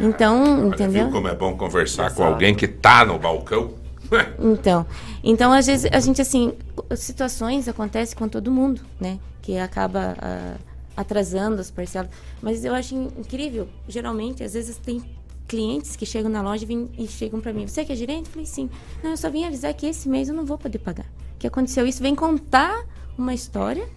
[0.00, 1.04] Então, Olha, entendeu?
[1.04, 3.70] viu como é bom conversar com alguém que tá no balcão?
[4.40, 4.86] Então,
[5.22, 6.54] então às vezes a gente assim,
[6.96, 9.18] situações acontecem com todo mundo, né?
[9.42, 10.54] Que acaba ah,
[10.96, 12.10] atrasando as parcelas.
[12.40, 15.02] Mas eu acho in- incrível, geralmente, às vezes tem
[15.48, 18.26] clientes que chegam na loja e, vêm- e chegam para mim, você que é gerente?
[18.26, 18.68] Eu falei, sim.
[19.02, 21.06] Não, eu só vim avisar que esse mês eu não vou poder pagar.
[21.38, 22.84] Que aconteceu isso, vem contar
[23.16, 23.88] uma história,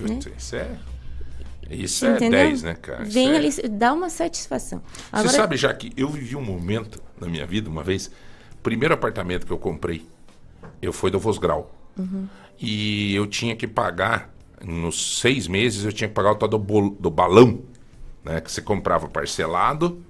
[0.00, 0.18] né?
[0.36, 0.68] Isso é.
[1.70, 2.40] Isso Entendeu?
[2.40, 3.04] é 10, né, cara?
[3.04, 4.82] Vem é- ali, dá uma satisfação.
[5.12, 8.10] Agora, Você sabe, já que eu vivi um momento na minha vida, uma vez,
[8.62, 10.06] primeiro apartamento que eu comprei,
[10.82, 11.74] eu fui do Vosgrau.
[11.98, 12.26] Uhum.
[12.60, 14.32] E eu tinha que pagar,
[14.62, 17.60] nos seis meses, eu tinha que pagar o tal do, bol- do balão,
[18.22, 18.40] né?
[18.40, 20.02] Que você comprava parcelado.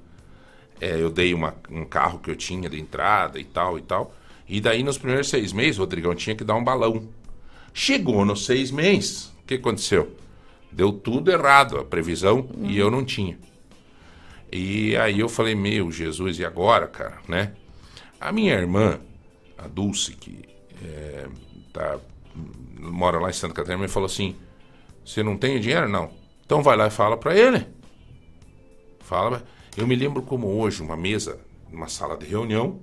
[0.80, 4.14] É, eu dei uma- um carro que eu tinha de entrada e tal e tal.
[4.48, 7.08] E daí, nos primeiros seis meses, Rodrigão tinha que dar um balão.
[7.72, 10.14] Chegou nos seis meses, o que aconteceu?
[10.70, 13.38] Deu tudo errado, a previsão, e eu não tinha.
[14.52, 17.52] E aí eu falei, meu Jesus, e agora, cara, né?
[18.20, 19.00] A minha irmã,
[19.58, 20.44] a Dulce, que
[20.84, 21.26] é,
[21.72, 21.98] tá,
[22.78, 24.36] mora lá em Santa Catarina, me falou assim,
[25.04, 25.88] você não tem dinheiro?
[25.88, 26.10] Não.
[26.44, 27.66] Então vai lá e fala pra ele.
[29.00, 29.42] Fala.
[29.76, 31.38] Eu me lembro como hoje, uma mesa,
[31.70, 32.80] numa sala de reunião,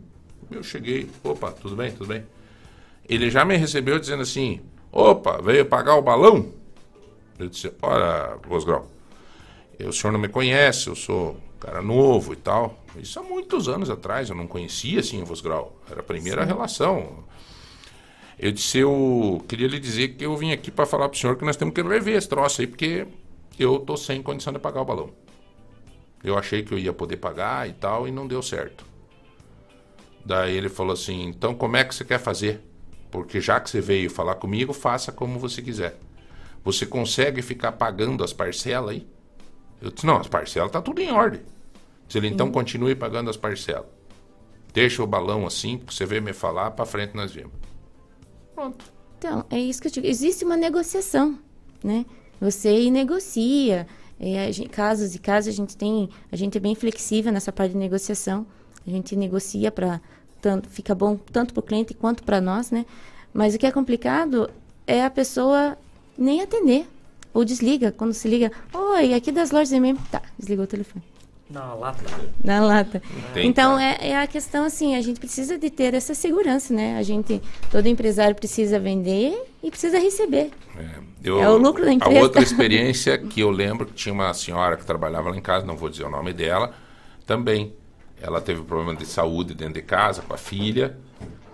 [0.50, 2.24] eu cheguei, opa, tudo bem, tudo bem.
[3.08, 4.60] Ele já me recebeu dizendo assim,
[4.92, 6.52] opa, veio pagar o balão?
[7.40, 8.88] Eu disse, ora, Vosgrau,
[9.80, 12.84] o senhor não me conhece, eu sou cara novo e tal.
[12.98, 15.80] Isso há muitos anos atrás, eu não conhecia assim o Vosgrau.
[15.90, 16.48] Era a primeira Sim.
[16.48, 17.24] relação.
[18.38, 21.46] Eu disse, eu queria lhe dizer que eu vim aqui para falar pro senhor que
[21.46, 23.06] nós temos que rever esse troço aí, porque
[23.58, 25.12] eu tô sem condição de pagar o balão.
[26.24, 28.86] Eu achei que eu ia poder pagar e tal, e não deu certo.
[30.26, 32.62] Daí ele falou assim: então como é que você quer fazer?
[33.10, 35.98] Porque já que você veio falar comigo, faça como você quiser.
[36.64, 39.08] Você consegue ficar pagando as parcelas aí?
[39.82, 41.42] Eu disse: não, as parcelas tá tudo em ordem.
[42.08, 43.88] Disse ele: então continue pagando as parcelas.
[44.74, 47.52] Deixa o balão assim, porque você veio me falar, para frente nós vimos.
[48.56, 48.86] Pronto.
[49.18, 50.08] Então, é isso que eu digo.
[50.08, 51.38] Existe uma negociação,
[51.84, 52.06] né?
[52.40, 53.86] Você negocia.
[54.24, 56.08] É, a gen- casos e casos, a gente tem...
[56.32, 58.46] A gente é bem flexível nessa parte de negociação.
[58.86, 60.00] A gente negocia para...
[60.40, 62.86] Tanto, fica bom tanto para o cliente quanto para nós, né?
[63.34, 64.50] Mas o que é complicado
[64.86, 65.78] é a pessoa
[66.18, 66.88] nem atender.
[67.34, 67.92] Ou desliga.
[67.92, 69.98] Quando se liga, oi, aqui das lojas MM.
[70.12, 71.04] Tá, desligou o telefone.
[71.50, 72.04] Na lata.
[72.44, 73.02] Na lata.
[73.34, 76.98] Tem, então é, é a questão assim, a gente precisa de ter essa segurança, né?
[76.98, 80.52] A gente, todo empresário precisa vender e precisa receber.
[81.24, 82.20] Eu- É o lucro da empresa.
[82.20, 85.66] A outra experiência que eu lembro que tinha uma senhora que trabalhava lá em casa,
[85.66, 86.74] não vou dizer o nome dela,
[87.26, 87.74] também.
[88.22, 90.98] Ela teve problema de saúde dentro de casa com a filha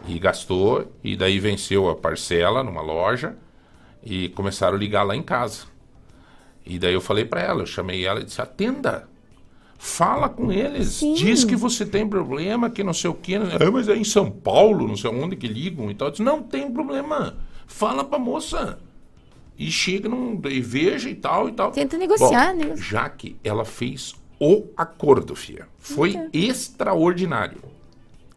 [0.07, 3.35] e gastou, e daí venceu a parcela numa loja
[4.03, 5.63] e começaram a ligar lá em casa.
[6.65, 9.07] E daí eu falei para ela, eu chamei ela e disse: atenda.
[9.79, 13.35] Fala com eles, diz que você tem problema, que não sei o que.
[13.35, 13.41] Ah,
[13.71, 16.07] mas é em São Paulo, não sei onde que ligam e tal.
[16.07, 17.37] Eu disse, não tem problema.
[17.67, 18.79] Fala pra moça.
[19.57, 21.71] E chega num, e veja e tal e tal.
[21.71, 22.73] Tenta negociar, Bom, né?
[22.77, 25.67] Já que ela fez o acordo, Fia.
[25.79, 26.29] Foi Então.
[26.31, 27.57] extraordinário.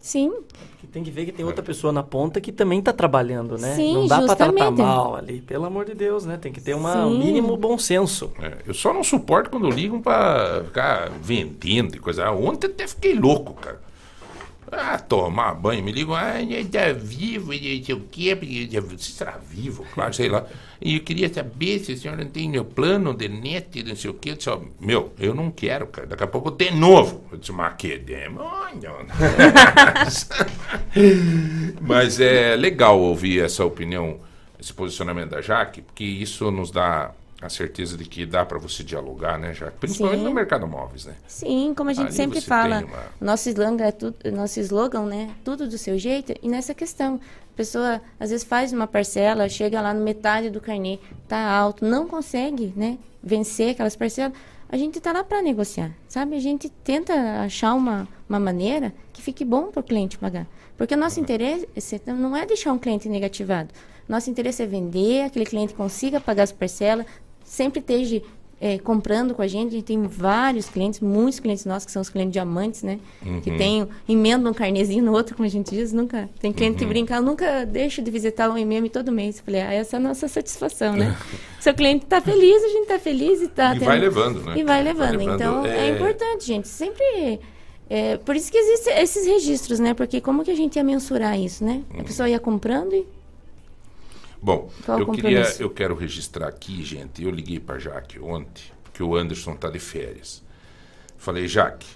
[0.01, 0.33] Sim.
[0.79, 3.75] Que tem que ver que tem outra pessoa na ponta que também tá trabalhando, né?
[3.75, 6.39] Sim, não dá pra tratar mal ali, pelo amor de Deus, né?
[6.39, 8.33] Tem que ter uma, um mínimo bom senso.
[8.41, 12.31] É, eu só não suporto quando ligam pra ficar vendendo e coisa.
[12.31, 13.79] Ontem até fiquei louco, cara.
[14.73, 18.81] Ah, tomar banho, me ligam, ah, ele tá vivo, e não sei o quê, porque
[18.81, 20.47] você será vivo, claro, sei lá.
[20.81, 24.11] E eu queria saber se o senhor não tem meu plano de net, não sei
[24.11, 24.31] o quê.
[24.31, 27.25] Eu disse, meu, eu não quero, cara, daqui a pouco de novo.
[27.31, 28.95] Eu disse, mas que demônio.
[31.81, 34.21] mas é legal ouvir essa opinião,
[34.59, 38.83] esse posicionamento da Jaque, porque isso nos dá a certeza de que dá para você
[38.85, 39.79] dialogar, né, Jaque?
[39.79, 40.25] Principalmente Sim.
[40.25, 41.15] no mercado móveis, né?
[41.27, 45.31] Sim, como a gente Ali sempre fala, uma- nosso slogan é tudo, nosso slogan, né?
[45.45, 46.35] Tudo do seu jeito.
[46.43, 47.15] E nessa questão,
[47.53, 51.85] a pessoa às vezes faz uma parcela, chega lá no metade do carnê, tá alto,
[51.85, 52.99] não consegue, né?
[53.23, 54.33] Vencer aquelas parcelas.
[54.73, 56.37] a gente está lá para negociar, sabe?
[56.37, 57.13] A gente tenta
[57.43, 60.47] achar uma, uma maneira que fique bom para o cliente pagar.
[60.77, 61.67] Porque o nosso interesse
[62.07, 63.71] não é deixar um cliente negativado.
[64.09, 67.05] Nosso interesse é vender, aquele cliente consiga pagar as parcelas,
[67.51, 68.23] sempre esteja
[68.61, 69.69] é, comprando com a gente.
[69.69, 72.99] A gente tem vários clientes, muitos clientes nossos que são os clientes diamantes, né?
[73.25, 73.41] Uhum.
[73.41, 75.93] Que tem, emenda um carnezinho no outro, como a gente diz.
[75.95, 76.91] Nunca, tem cliente que Uhum.
[76.91, 79.39] brinca, "Eu nunca deixo de visitar o MM todo mês.
[79.39, 81.17] Eu falei, ah, essa é a nossa satisfação, né?
[81.59, 84.53] Seu cliente está feliz, a gente está feliz e está E vai levando, né?
[84.59, 85.17] E vai Vai levando.
[85.19, 85.89] levando, Então, é...
[85.89, 86.69] é- importante, gente.
[86.69, 87.41] Sempre...
[87.89, 89.95] é, por isso que existem esses registros, né?
[89.95, 91.83] Porque como que a gente ia mensurar isso, né?
[91.99, 93.07] A pessoa ia comprando e...
[94.43, 97.23] Bom, Qual eu queria, eu quero registrar aqui, gente.
[97.23, 100.43] Eu liguei para Jaque ontem, porque o Anderson está de férias.
[101.19, 101.87] Falei, Jaque,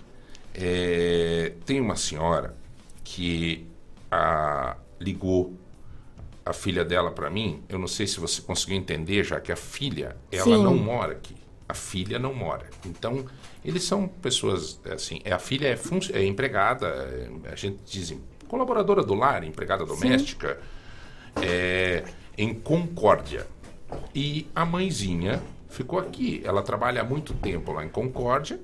[0.52, 2.54] é, tem uma senhora
[3.02, 3.66] que
[4.10, 5.54] a, ligou
[6.44, 7.62] a filha dela para mim.
[7.68, 10.62] Eu não sei se você conseguiu entender, já que a filha, ela Sim.
[10.62, 11.34] não mora aqui.
[11.66, 12.68] A filha não mora.
[12.84, 13.24] Então,
[13.64, 15.20] eles são pessoas assim.
[15.24, 18.14] é, A filha é, fun- é empregada, é, a gente diz
[18.46, 20.60] colaboradora do lar, empregada doméstica
[21.42, 22.04] é,
[22.36, 23.46] em Concórdia.
[24.14, 26.40] E a mãezinha ficou aqui.
[26.44, 28.58] Ela trabalha há muito tempo lá em Concórdia.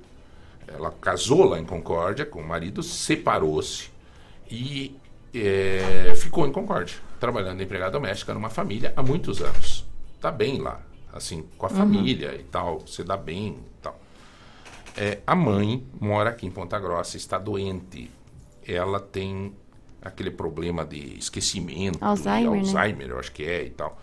[0.66, 3.90] Ela casou lá em Concórdia com o marido, separou-se
[4.50, 4.96] e
[5.34, 9.84] é, ficou em Concórdia, trabalhando empregada doméstica numa família há muitos anos.
[10.20, 10.80] Tá bem lá,
[11.12, 11.76] assim, com a Uhum.
[11.76, 13.98] família e tal, você dá bem e tal.
[14.96, 18.10] É, a mãe mora aqui em Ponta Grossa, está doente.
[18.66, 19.52] Ela tem
[20.02, 22.58] aquele problema de esquecimento, Alzheimer, né?
[22.58, 24.00] Alzheimer, eu acho que é e tal.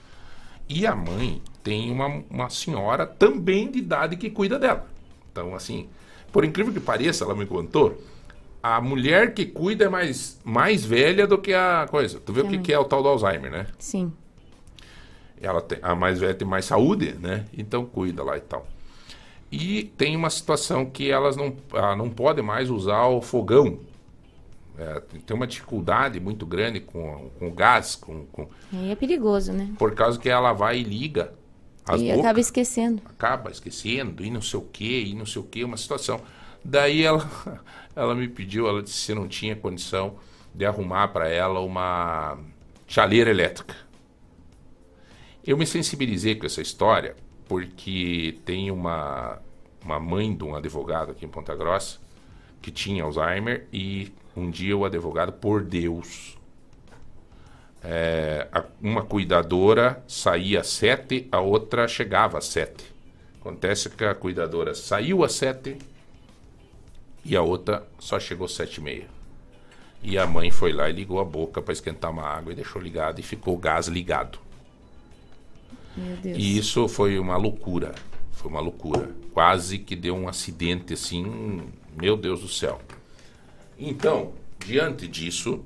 [0.69, 4.85] E a mãe tem uma, uma senhora também de idade que cuida dela.
[5.31, 5.87] Então, assim,
[6.31, 8.01] por incrível que pareça, ela me contou,
[8.61, 12.19] a mulher que cuida é mais, mais velha do que a coisa.
[12.19, 13.67] Tu vê o Que que, é o tal do Alzheimer, né?
[13.79, 14.11] Sim.
[15.39, 17.45] Ela tem, a mais velha tem mais saúde, né?
[17.57, 18.67] Então cuida lá e tal.
[19.51, 23.79] E tem uma situação que elas não, ah, não podem mais usar o fogão.
[24.77, 29.51] É, tem uma dificuldade muito grande com, com o gás, com, com- Aí é perigoso,
[29.51, 29.73] né?
[29.77, 31.33] por causa que ela vai e liga
[31.85, 33.01] as e acaba esquecendo.
[33.05, 36.21] acaba esquecendo, e não sei o que, e não sei o que, uma situação.
[36.63, 37.27] Daí ela,
[37.95, 40.15] ela me pediu, ela disse que não tinha condição
[40.53, 42.37] de arrumar para ela uma
[42.85, 43.75] chaleira elétrica.
[45.45, 47.15] Eu me sensibilizei com essa história
[47.47, 49.41] porque tem uma,
[49.83, 51.99] uma mãe de um advogado aqui em Ponta Grossa
[52.61, 56.37] que tinha Alzheimer e um dia o advogado, por Deus,
[57.83, 62.85] é, a- uma cuidadora saía às sete, a outra chegava às sete.
[63.39, 65.77] Acontece que a cuidadora saiu às sete
[67.23, 69.07] e a outra só chegou às sete e meia.
[70.03, 72.81] E a mãe foi lá e ligou a boca para esquentar uma água e deixou
[72.81, 74.37] ligado e ficou o gás ligado.
[76.37, 77.95] E isso foi uma loucura.
[78.33, 79.09] Foi uma loucura.
[79.33, 81.63] Quase que deu um acidente assim.
[81.99, 82.79] Meu Deus do céu.
[83.79, 85.63] Então, diante disso,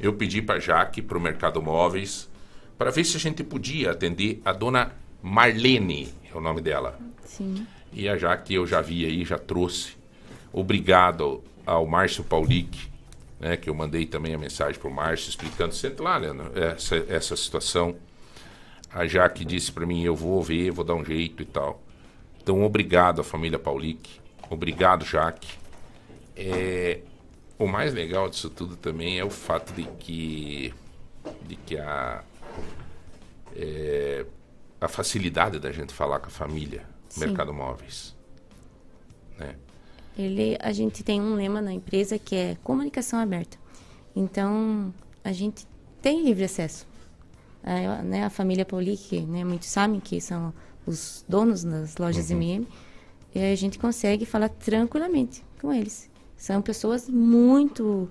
[0.00, 2.28] eu pedi para Jaque, para o Mercado Móveis,
[2.76, 4.92] para ver se a gente podia atender a dona
[5.22, 6.98] Marlene, é o nome dela.
[7.24, 7.66] Sim.
[7.92, 9.96] E a Jaque eu já vi aí, já trouxe.
[10.52, 12.88] Obrigado ao Márcio Paulic,
[13.40, 16.96] né, que eu mandei também a mensagem para o Márcio explicando, senta lá, Leandro, essa,
[17.08, 17.96] essa situação.
[18.92, 21.82] A Jaque disse para mim, eu vou ver, vou dar um jeito e tal.
[22.40, 24.20] Então, obrigado à família Paulic.
[24.48, 25.48] Obrigado, Jaque.
[26.34, 27.00] É,
[27.58, 30.72] o mais legal disso tudo também é o fato de que,
[31.46, 32.22] de que a,
[33.56, 34.24] é,
[34.80, 37.20] a facilidade da gente falar com a família, Sim.
[37.20, 38.14] Mercado Móveis.
[39.38, 39.56] Né?
[40.16, 43.56] Ele, a gente tem um lema na empresa que é comunicação aberta.
[44.14, 44.92] Então,
[45.24, 45.66] a gente
[46.00, 46.86] tem livre acesso.
[47.62, 50.52] A, né, a família Paulic, né, muitos sabem que são
[50.86, 52.36] os donos das lojas Uhum.
[52.36, 52.68] MM,
[53.34, 56.08] e a gente consegue falar tranquilamente com eles.
[56.38, 58.08] São pessoas muito,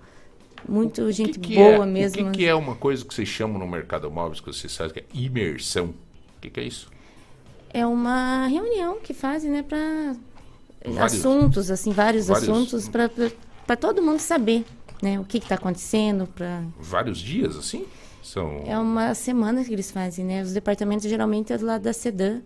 [0.68, 2.28] muito gente que boa é, mesmo.
[2.28, 4.94] O que, que é uma coisa que vocês chamam no Mercado Móveis, que vocês sabem
[4.94, 5.86] que é imersão?
[6.38, 6.90] O que, que é isso?
[7.74, 10.16] É uma reunião que fazem, né, para
[11.04, 14.66] assuntos, assim, vários, vários- assuntos para todo mundo saber,
[15.02, 17.86] né, o que está acontecendo, para Vários dias, assim?
[18.24, 18.62] São...
[18.66, 20.42] É uma semana que eles fazem, né?
[20.44, 22.42] Os departamentos geralmente é do lado da Sedã.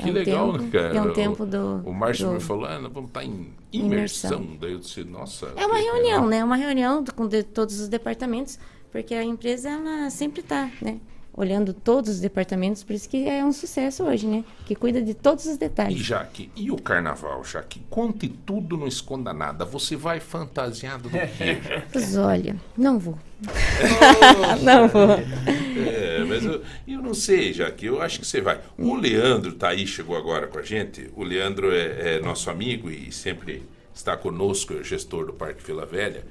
[0.00, 0.96] Que é um legal, tempo, né, cara?
[0.96, 1.82] É um O- tempo do.
[1.84, 4.32] O Márcio do- me falou, ah, vamos estar em imersão.
[4.40, 4.56] Imersão.
[4.60, 5.52] Daí eu disse, nossa.
[5.56, 6.26] É uma reunião, legal.
[6.28, 6.36] né?
[6.38, 8.58] É uma reunião com de- todos os departamentos,
[8.90, 10.98] porque a empresa ela sempre está, né?
[11.40, 14.44] Olhando todos os departamentos, por isso que é um sucesso hoje, né?
[14.66, 15.98] Que cuida de todos os E detalhes.
[15.98, 17.80] Jaque, e o carnaval, Jaque?
[17.88, 19.64] Conte tudo, não esconda nada.
[19.64, 21.82] Você vai fantasiado do quê, Jaque?
[21.90, 23.18] Pois olha, não vou.
[24.62, 25.12] não vou.
[25.12, 28.60] É, mas eu, eu não sei, já que eu acho que você vai.
[28.76, 31.10] O Leandro tá aí, chegou agora com a gente.
[31.16, 33.62] O Leandro é, é nosso amigo e sempre
[33.94, 36.22] está conosco, é o gestor do Parque Vila Velha.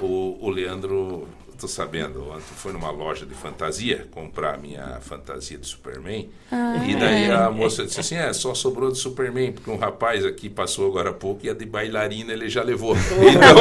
[0.00, 1.28] O, o Leandro,
[1.60, 6.30] tô sabendo, ontem foi numa loja de fantasia comprar a minha fantasia de Superman.
[6.50, 7.32] Ah, e daí é.
[7.32, 11.10] a moça disse assim: é, só sobrou de Superman, porque um rapaz aqui passou agora
[11.10, 12.96] há pouco e a de bailarina ele já levou.
[13.30, 13.60] Então.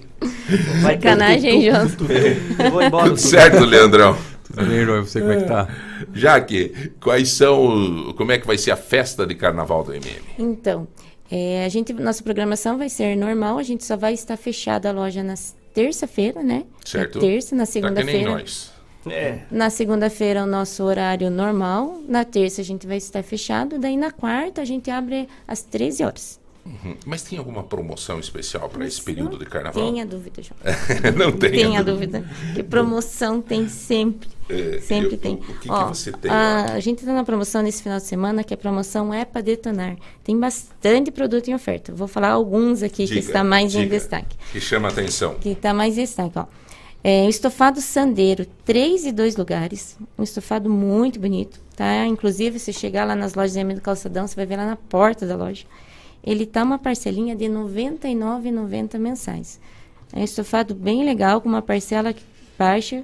[0.82, 3.08] Sacanagem, embora.
[3.08, 4.16] Tudo certo, Leandrão?
[4.44, 4.80] Tudo bem?
[4.80, 5.68] E você como é que tá?
[6.12, 8.14] Jaque, quais são.
[8.16, 10.20] Como é que vai ser a festa de carnaval do MM?
[10.38, 10.88] Então,
[11.30, 14.92] é, a gente, nossa programação vai ser normal, a gente só vai estar fechada a
[14.92, 15.34] loja na
[15.72, 16.64] terça-feira, né?
[16.84, 17.16] Certo?
[17.16, 18.30] Na terça, na Tá que nem segunda-feira.
[18.30, 18.72] nós.
[19.06, 19.38] É.
[19.50, 22.00] Na segunda-feira, o nosso horário normal.
[22.06, 23.78] Na terça, a gente vai estar fechado.
[23.78, 26.40] Daí, na quarta, a gente abre às 13 horas.
[26.66, 26.94] Uhum.
[27.06, 29.82] Mas tem alguma promoção especial para esse período de carnaval?
[29.82, 30.60] Tenha dúvida, João.
[31.16, 32.24] não tenha, Tenha dúvida.
[32.54, 34.28] Que promoção tem sempre.
[34.50, 35.34] É, sempre eu- tem.
[35.34, 38.04] o- que que Ó, você tem A, a gente está na promoção nesse final de
[38.06, 39.96] semana, que a promoção é para detonar.
[40.24, 41.92] Tem bastante produto em oferta.
[41.94, 43.96] Vou falar alguns aqui que Diga, está mais em diga.
[43.98, 44.36] destaque.
[44.52, 45.34] Que chama a atenção.
[45.34, 46.44] Que está mais em destaque, ó.
[47.02, 49.96] É, estofado sandeiro, três e dois lugares.
[50.18, 52.04] Um estofado muito bonito, tá?
[52.06, 55.34] Inclusive, se chegar lá nas lojas do Calçadão, você vai ver lá na porta da
[55.34, 55.64] loja.
[56.22, 59.58] Ele tá uma parcelinha de R$ 99,90 mensais.
[60.12, 62.14] É um estofado bem legal, com uma parcela
[62.58, 63.02] baixa.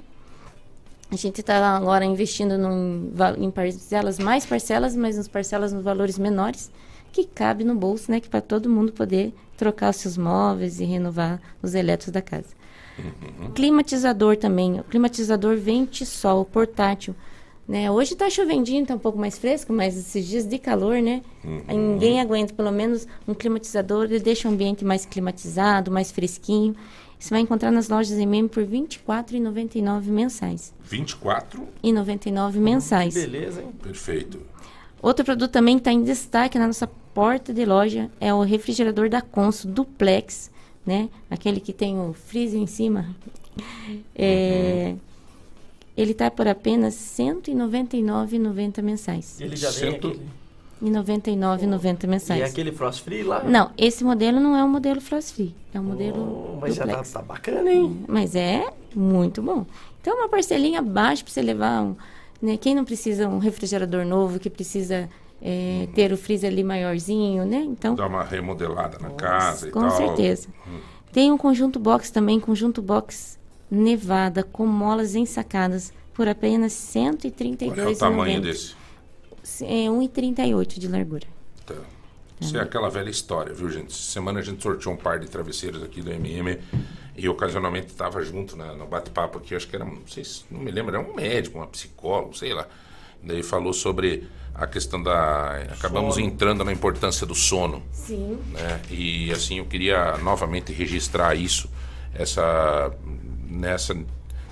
[1.09, 6.19] A gente está agora investindo num, em parcelas, mais parcelas, mas nas parcelas nos valores
[6.19, 6.69] menores,
[7.13, 8.19] que cabe no bolso, né?
[8.19, 12.55] Que para todo mundo poder trocar os seus móveis e renovar os elétricos da casa.
[13.55, 14.79] Climatizador também.
[14.79, 17.15] O climatizador vente-sol portátil.
[17.67, 17.91] Né?
[17.91, 21.21] Hoje está chovendinho, está um pouco mais fresco, mas esses dias de calor, né?
[21.67, 22.53] Ninguém aguenta.
[22.53, 26.75] Pelo menos um climatizador, ele deixa o ambiente mais climatizado, mais fresquinho.
[27.19, 30.73] Você vai encontrar nas lojas MM por R$ 24,99 mensais.
[30.83, 31.67] 24?
[31.81, 33.13] E 99 mensais.
[33.13, 33.69] Beleza, hein?
[33.81, 34.39] Perfeito.
[35.01, 39.09] Outro produto também que está em destaque na nossa porta de loja é o refrigerador
[39.09, 40.51] da Consul Duplex,
[40.85, 41.09] né?
[41.29, 43.15] Aquele que tem o freezer em cima.
[44.15, 44.95] É,
[45.95, 49.41] Ele está por apenas R$ 199,90 mensais.
[49.41, 50.23] Ele já vem Cento- aquele.
[50.81, 52.41] E R$ 99,90 E mensais.
[52.41, 53.43] é aquele frost free lá?
[53.43, 55.55] Não, esse modelo não é o modelo Frost Free.
[55.73, 57.11] É o modelo Oh, mas já tá, Duplex.
[57.11, 58.03] tá bacana, hein?
[58.07, 59.65] Mas é muito bom.
[60.01, 61.95] Então, uma parcelinha baixa para você levar um.
[62.41, 65.09] Né, quem não precisa um refrigerador novo, que precisa
[65.41, 67.57] é, ter o freezer ali maiorzinho, né?
[67.67, 69.89] Então, Dá uma remodelada na casa e com tal.
[69.91, 70.47] certeza.
[71.11, 73.37] Tem um conjunto box também, conjunto box
[73.71, 77.01] Nevada, com molas ensacadas, por apenas R$
[77.73, 78.41] Qual é o tamanho 132,90.
[78.41, 78.75] desse?
[79.61, 81.25] É 1,38 de largura.
[81.65, 81.75] Tá.
[82.39, 83.87] Isso é aquela velha história, viu, gente?
[83.87, 86.59] Essa semana a gente sorteou um par de travesseiros aqui do MM
[87.15, 90.59] e ocasionalmente estava junto na- no bate-papo aqui, acho que era, não sei se, não
[90.59, 92.67] me lembro, era um médico, uma psicóloga, sei lá.
[93.23, 95.63] Daí falou sobre a questão da.
[95.71, 96.27] Acabamos Sono.
[96.27, 97.81] entrando na importância do sono.
[97.91, 98.37] Sim.
[98.51, 98.81] né?
[98.91, 101.67] E assim eu queria novamente registrar isso,
[102.13, 102.91] essa
[103.49, 103.97] nessa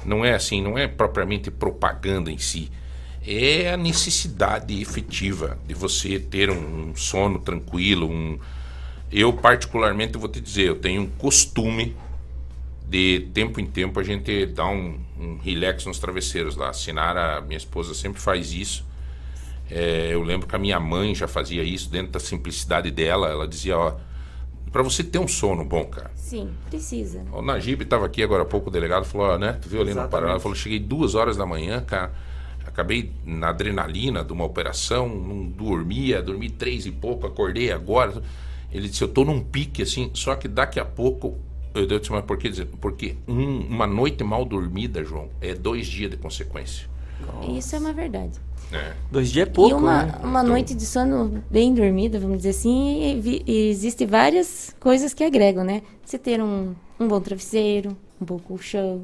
[0.04, 2.72] não é assim, não é propriamente propaganda em si,
[3.28, 8.40] é a necessidade efetiva de você ter um sono tranquilo, um
[9.12, 11.96] eu particularmente vou te dizer, eu tenho um costume
[12.88, 16.70] de tempo em tempo a gente dar um, um relax nos travesseiros lá.
[16.70, 18.86] A Sinara, minha esposa, sempre faz isso.
[19.70, 23.30] É, eu lembro que a minha mãe já fazia isso dentro da simplicidade dela.
[23.30, 23.96] Ela dizia, ó,
[24.72, 26.12] para você ter um sono bom, cara.
[26.16, 27.24] Sim, precisa.
[27.32, 29.54] O Najib estava aqui agora há pouco, o delegado falou, ó, né?
[29.54, 30.12] Tu viu ali no Exatamente.
[30.12, 30.32] Paraná?
[30.34, 32.12] Ele falou, cheguei duas horas da manhã, cara.
[32.76, 38.22] Acabei na adrenalina de uma operação, não dormia, dormi três e pouco, acordei agora.
[38.70, 41.38] Ele disse, eu tô num pique assim, só que daqui a pouco.
[41.74, 42.68] Eu disse, mas por que dizer?
[42.82, 46.86] Porque um- uma noite mal dormida, João, é dois dias de consequência.
[47.58, 48.34] Isso é uma verdade.
[48.70, 48.94] né?
[49.10, 50.20] Dois dias é pouco, e uma, né?
[50.22, 55.24] uma noite de sono bem dormida, vamos dizer assim, e, e existem várias coisas que
[55.24, 55.82] agregam, né?
[56.04, 59.04] Você ter um, um bom travesseiro, um bom colchão.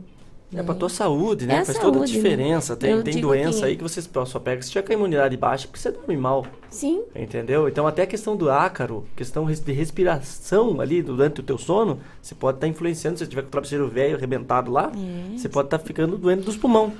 [0.54, 0.64] É né?
[0.64, 1.56] pra tua saúde, né?
[1.56, 2.18] É a Faz toda a saúde, né?
[2.18, 2.76] diferença.
[2.76, 4.96] Tem, Eu tem digo doença que- aí que você só pega se tiver com a
[4.96, 6.46] imunidade baixa, porque você dorme mal.
[6.70, 7.04] Sim.
[7.16, 7.68] Entendeu?
[7.70, 12.36] Então até a questão do ácaro, questão de respiração ali durante o teu sono, você
[12.36, 15.38] pode estar influenciando, se você tiver com o travesseiro velho arrebentado lá, É.
[15.38, 16.92] você pode estar ficando doente dos pulmão.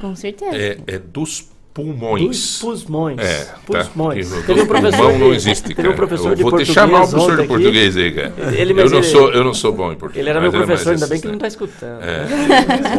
[0.00, 0.56] Com certeza.
[0.56, 1.48] É, é dos
[1.84, 2.60] pulmões.
[2.60, 3.18] Dos pulmões.
[3.18, 3.84] É, tá.
[3.84, 4.28] Pulmões.
[4.28, 5.90] Porque Teve um professor pulmão não existe, teve cara.
[5.90, 7.48] um professor eu de vou te português chamar o professor de aqui.
[7.48, 8.34] português aí, cara.
[8.56, 10.20] Ele- eu, não ele- sou, eu não sou bom em português.
[10.22, 11.34] Ele era meu professor, ainda bem que ele né?
[11.34, 12.02] não tá escutando.
[12.02, 12.26] É.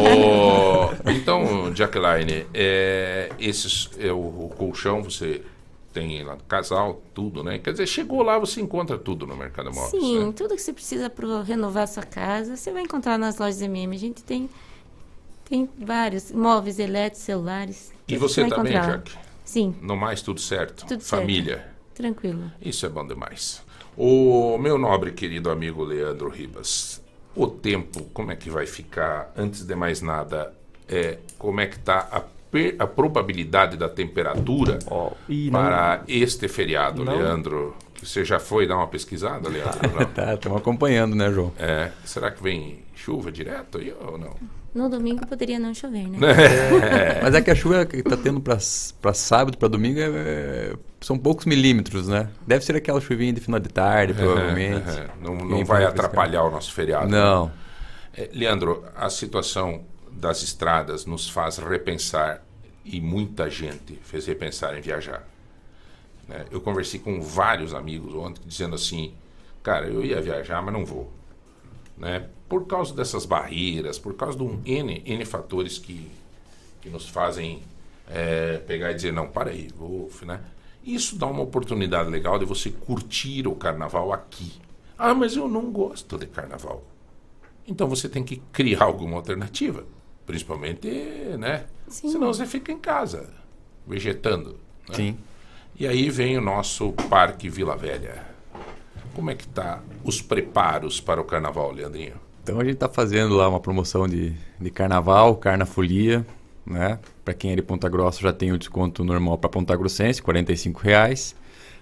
[1.04, 5.42] O- Então, Jacqueline, é, esses, é, o, o colchão você
[5.92, 7.58] tem lá no casal, tudo, né?
[7.58, 9.90] Quer dizer, chegou lá, você encontra tudo no Mercado Móveis.
[9.90, 10.32] Sim, né?
[10.36, 13.94] tudo que você precisa para renovar a sua casa, você vai encontrar nas lojas MM.
[13.94, 14.48] A gente tem
[15.48, 17.92] Tem vários, móveis elétricos, celulares.
[18.14, 18.92] E você vai também, encontrar.
[18.92, 19.12] Jaque?
[19.44, 20.86] Sim, No mais, tudo certo?
[20.86, 21.20] tudo certo.
[21.20, 21.66] Família?
[21.94, 22.50] Tranquilo.
[22.62, 23.62] Isso é bom demais.
[23.96, 27.02] O meu nobre querido amigo Leandro Ribas,
[27.34, 29.32] o tempo, como é que vai ficar?
[29.36, 30.54] Antes de mais nada,
[30.88, 32.22] é, como é que está a,
[32.82, 35.16] a probabilidade da temperatura não-
[35.50, 37.16] para este feriado, Não.
[37.16, 37.76] Leandro?
[38.02, 39.90] Você já foi dar uma pesquisada, Leandro?
[39.98, 40.06] Não?
[40.14, 41.52] tá, estamos acompanhando, né, João?
[41.58, 44.34] É, será que vem chuva direto aí ou não?
[44.74, 46.18] No domingo poderia não chover, né?
[47.22, 48.58] Mas é que a chuva que tá tendo para
[49.14, 52.28] sábado, para domingo, é- é- são poucos milímetros, né?
[52.46, 54.88] Deve ser aquela chuvinha de final de tarde, provavelmente.
[54.88, 57.08] É, é, não não vai atrapalhar o nosso feriado.
[57.08, 57.18] né?
[57.18, 57.50] Não.
[58.16, 59.82] É, Leandro, a situação
[60.12, 62.42] das estradas nos faz repensar,
[62.84, 65.26] e muita gente fez repensar em viajar.
[66.28, 66.44] né?
[66.50, 69.14] Eu conversei com vários amigos ontem dizendo assim:
[69.62, 71.12] cara, eu ia viajar, mas não vou.
[72.00, 72.26] Né?
[72.48, 76.10] Por causa dessas barreiras, por causa de um N, N fatores que,
[76.80, 77.62] que nos fazem
[78.08, 80.10] é, pegar e dizer: não, para aí, vou.
[80.22, 80.40] Né?
[80.82, 84.54] Isso dá uma oportunidade legal de você curtir o carnaval aqui.
[84.98, 86.82] Ah, mas eu não gosto de carnaval.
[87.68, 89.84] Então você tem que criar alguma alternativa.
[90.24, 90.88] Principalmente,
[91.38, 91.66] né?
[91.86, 93.28] Senão você fica em casa,
[93.86, 94.58] vegetando.
[94.88, 94.94] né?
[94.94, 95.18] Sim.
[95.78, 98.29] E aí vem o nosso Parque Vila Velha.
[99.14, 102.14] Como é que tá os preparos para o carnaval, Leandrinho?
[102.42, 106.26] Então a gente está fazendo lá uma promoção de, de carnaval, carnafolia,
[106.64, 106.98] né?
[107.24, 110.80] Para quem é de Ponta Grossa já tem o desconto normal para Ponta Grossense, 45
[110.80, 111.34] reais.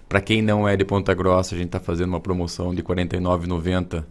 [0.07, 2.87] Para quem não é de Ponta Grossa, a gente está fazendo uma promoção de R$
[2.87, 4.03] 49,90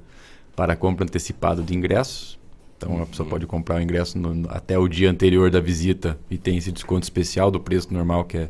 [0.54, 2.38] para compra antecipada de ingressos.
[2.76, 6.38] Então a pessoa pode comprar o ingresso no- até o dia anterior da visita e
[6.38, 8.48] tem esse desconto especial do preço normal que é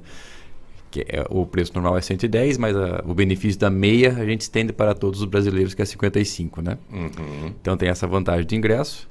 [0.90, 4.40] que é, o preço normal é 110, mas a- o benefício da meia a gente
[4.43, 6.78] estende para todos os brasileiros, que é 55, né?
[6.93, 7.52] Uhum.
[7.60, 9.06] Então tem essa vantagem de ingresso.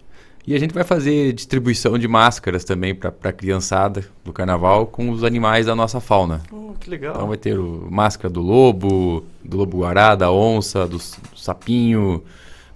[0.45, 5.09] E a gente vai fazer distribuição de máscaras também para a criançada do carnaval com
[5.09, 6.41] os animais da nossa fauna.
[6.49, 7.15] Oh, que legal.
[7.15, 12.23] Então vai ter o máscara do lobo, do lobo-guará, da onça, do, do sapinho,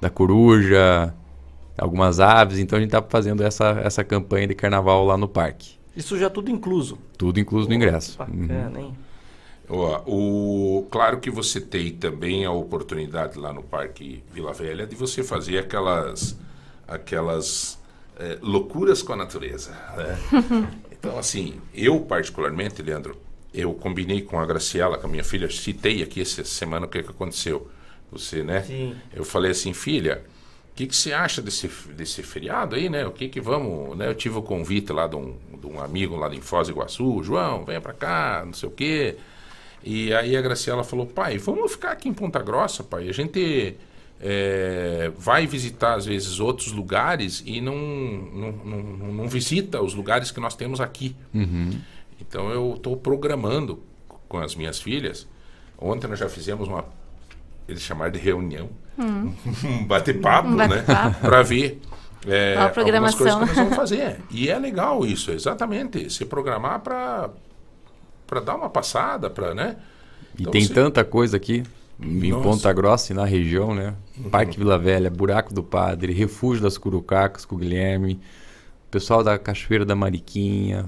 [0.02, 1.14] da coruja,
[1.78, 2.60] algumas aves.
[2.60, 5.76] Então a gente está fazendo essa, essa campanha de carnaval lá no parque.
[5.96, 6.98] Isso já tudo incluso.
[7.18, 8.18] Tudo incluso no ingresso.
[8.18, 8.96] Bacana, hein?
[9.70, 14.96] Ó, o, claro que você tem também a oportunidade lá no Parque Vila Velha de
[14.96, 16.38] você fazer aquelas,
[16.88, 17.80] aquelas
[18.18, 19.72] eh, loucuras com a natureza.
[19.96, 20.18] né?
[21.02, 23.18] Então, assim, eu particularmente, Leandro,
[23.52, 27.02] eu combinei com a Graciela, com a minha filha, citei aqui essa semana o que,
[27.02, 27.72] que aconteceu.
[28.12, 28.62] Você, né?
[28.62, 28.96] Sim.
[29.12, 30.22] Eu falei assim, filha,
[30.82, 33.06] que, que você acha desse, desse feriado aí, né?
[33.06, 34.08] O que que vamos, né?
[34.08, 37.22] Eu tive o convite lá de um, de um amigo lá em Foz do Iguaçu,
[37.24, 39.18] João, venha pra cá, não sei o quê.
[39.84, 43.10] E aí a Graciela falou, pai, vamos ficar aqui em Ponta Grossa, pai.
[43.10, 43.76] A gente
[44.20, 50.32] é, vai visitar, às vezes, outros lugares e não, não, não, não visita os lugares
[50.32, 51.16] que nós temos aqui.
[51.34, 51.80] Uhum.
[52.20, 53.84] Então eu estou programando
[54.28, 55.28] com as minhas filhas.
[55.78, 56.86] Ontem nós já fizemos uma,
[57.68, 59.34] eles chamaram de reunião, Hum.
[59.64, 60.68] um bate-papo, Um né?
[60.68, 61.20] bate-papo.
[61.22, 61.82] Para ver
[62.28, 63.18] é, algumas programação.
[63.20, 64.18] coisas que nós vamos fazer.
[64.30, 66.10] E é legal isso, exatamente.
[66.10, 67.30] Se programar para
[68.28, 69.76] para dar uma passada, para, né?
[70.38, 71.64] E Então tem você- tanta coisa aqui
[72.00, 72.44] em Nossa.
[72.44, 73.94] Ponta Grossa e na região, né?
[74.32, 78.22] Parque Vila Velha, Buraco do Padre, Refúgio das Curucacas com o Guilherme,
[78.90, 80.86] pessoal da Cachoeira da Mariquinha,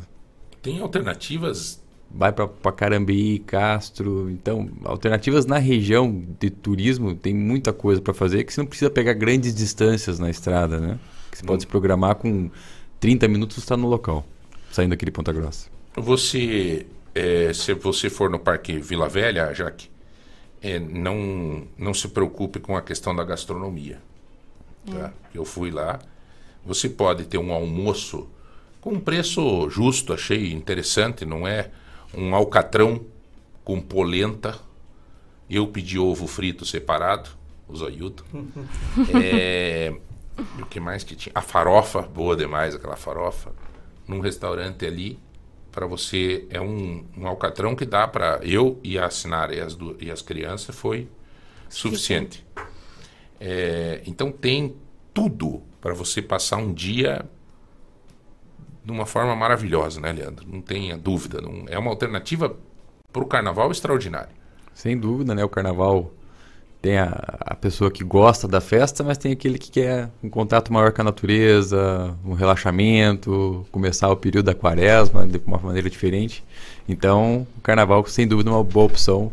[0.62, 1.83] Tem alternativas
[2.14, 4.30] vai para Carambeí, Castro.
[4.30, 8.92] Então, alternativas na região de turismo tem muita coisa para fazer que você não precisa
[8.92, 11.00] pegar grandes distâncias na estrada, né?
[11.32, 12.52] Que você pode se programar com
[13.00, 14.26] 30 minutos está no local,
[14.72, 15.68] saindo aqui de Ponta Grossa.
[15.96, 16.86] Você,
[17.16, 19.90] é, se você for no Parque Vila Velha, Jaque,
[20.62, 24.00] é, não, não se preocupe com a questão da gastronomia.
[24.86, 25.12] Tá?
[25.34, 26.00] Eu fui lá.
[26.66, 28.30] Você pode ter um almoço
[28.80, 31.72] com um preço justo, achei interessante, não é
[32.16, 33.06] um alcatrão
[33.64, 34.60] com polenta.
[35.50, 37.30] Eu pedi ovo frito separado,
[37.68, 38.24] o zoiudo.
[39.14, 39.94] É,
[40.58, 41.32] e o que mais que tinha?
[41.36, 43.52] A farofa, boa demais aquela farofa.
[44.08, 45.20] Num restaurante ali,
[45.72, 49.78] para você, é um, um alcatrão que dá para eu e a Sinara e as,
[50.00, 51.08] e as crianças foi
[51.70, 52.46] suficiente.
[53.40, 54.76] É, então tem
[55.14, 57.26] tudo para você passar um dia
[58.84, 60.46] de uma forma maravilhosa, né, Leandro?
[60.48, 61.42] Não tenha dúvida.
[61.42, 62.56] Não, é uma alternativa
[63.12, 64.32] para o carnaval extraordinária.
[64.74, 65.44] Sem dúvida, né?
[65.44, 66.12] O carnaval
[66.82, 70.74] tem a, a pessoa que gosta da festa, mas tem aquele que quer um contato
[70.74, 76.44] maior com a natureza, um relaxamento, começar o período da quaresma de uma maneira diferente.
[76.90, 79.32] Então, o carnaval, sem dúvida, é uma boa opção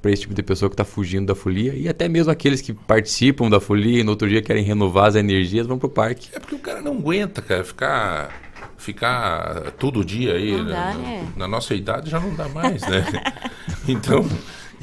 [0.00, 2.72] para esse tipo de pessoa que está fugindo da folia e até mesmo aqueles que
[2.72, 6.28] participam da folia e no outro dia querem renovar as energias, vão para o parque.
[6.32, 8.41] É porque o cara não aguenta, cara, ficar
[8.82, 10.56] ficar todo dia aí.
[10.56, 11.32] Não dá, né?
[11.36, 13.04] Na nossa idade já não dá mais, né?
[13.88, 14.26] então,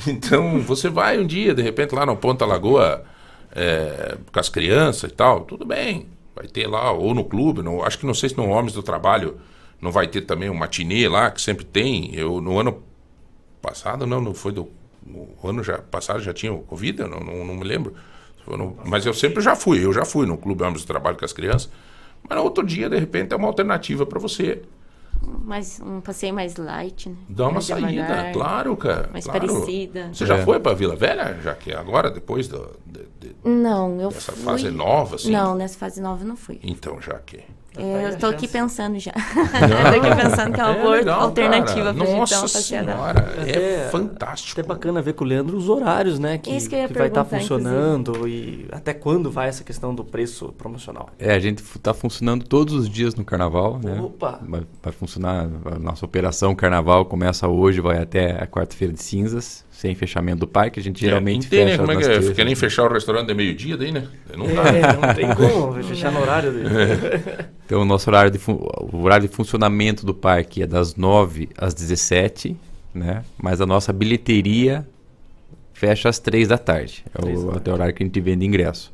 [0.08, 3.04] então, você vai um dia, de repente, lá no Ponta Lagoa,
[3.54, 6.08] é, com as crianças e tal, tudo bem.
[6.36, 8.82] Vai ter lá, ou no clube, no, acho que não sei se no Homens do
[8.82, 9.38] Trabalho
[9.82, 12.16] não vai ter também um matinê lá, que sempre tem.
[12.16, 12.82] Eu, no ano
[13.62, 14.70] passado, não, não foi do.
[15.06, 17.94] No ano já, passado já tinha o Covid, eu não, não, não me lembro.
[18.48, 21.26] No- mas eu sempre já fui, eu já fui no Clube Homens do Trabalho com
[21.26, 21.70] as crianças.
[22.28, 24.62] Mas no outro dia, de repente, é uma alternativa para você.
[25.22, 27.16] Mais, um passeio mais light, né?
[27.28, 29.10] Dar uma Mais saída, devagar, claro, cara.
[29.12, 29.40] Mais claro.
[29.48, 30.10] parecida.
[30.14, 30.46] Você já É.
[30.46, 31.38] foi para Vila Velha?
[31.44, 34.44] Já que agora, depois do, de- de- Não, eu dessa fui...
[34.44, 35.30] fase nova, assim?
[35.32, 36.60] Não, nessa fase nova eu não fui.
[36.64, 37.42] Então, já que.
[37.78, 39.12] É, eu tô aqui pensando já.
[39.16, 40.02] Não.
[40.02, 41.94] tô aqui pensando que é uma É boa legal, alternativa cara.
[41.94, 42.48] pra gente Nossa dar.
[42.50, 44.60] Senhora, é Até- fantástico.
[44.60, 46.38] Até bacana ver com o Leandro os horários, né?
[46.38, 49.94] Que, Isso que eu ia vai estar perguntar, funcionando e até quando vai essa questão
[49.94, 51.10] do preço promocional.
[51.20, 54.00] É, a gente está funcionando todos os dias no carnaval, né?
[54.02, 54.40] Opa!
[54.48, 59.64] Vai, vai funcionar, a nossa operação carnaval começa hoje, vai até a quarta-feira de cinzas,
[59.80, 60.78] sem fechamento do parque.
[60.78, 61.72] A gente geralmente Não tem, né?
[61.72, 62.22] fecha Como é que é?
[62.22, 64.10] Fica nem fechar o restaurante de meio-dia daí, né?
[64.38, 64.64] Não dá.
[64.64, 66.70] É, não tem como, vai fechar no horário dele.
[67.66, 68.60] Então, o nosso horário de, fun-
[68.92, 72.58] o horário de funcionamento do parque é das 9 às 17,
[72.94, 73.24] né?
[73.42, 74.86] Mas a nossa bilheteria
[75.74, 77.06] fecha às 3 da tarde.
[77.18, 78.92] É o, até o horário que a gente vende ingresso.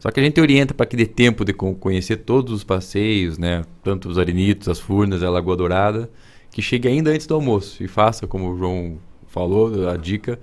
[0.00, 3.38] Só que a gente orienta para que dê tempo de con- conhecer todos os passeios,
[3.38, 3.62] né?
[3.84, 6.10] Tanto os arenitos, as furnas, a Lagoa Dourada,
[6.50, 8.98] que chegue ainda antes do almoço e faça, como o João
[9.40, 10.40] falou, a dica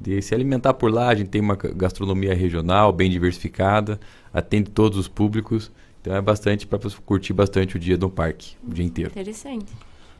[0.00, 1.08] de se alimentar por lá.
[1.08, 4.00] A gente tem uma gastronomia regional bem diversificada,
[4.32, 5.70] atende todos os públicos.
[6.00, 9.10] Então é bastante para curtir bastante o dia no parque, o dia inteiro.
[9.10, 9.66] Interessante.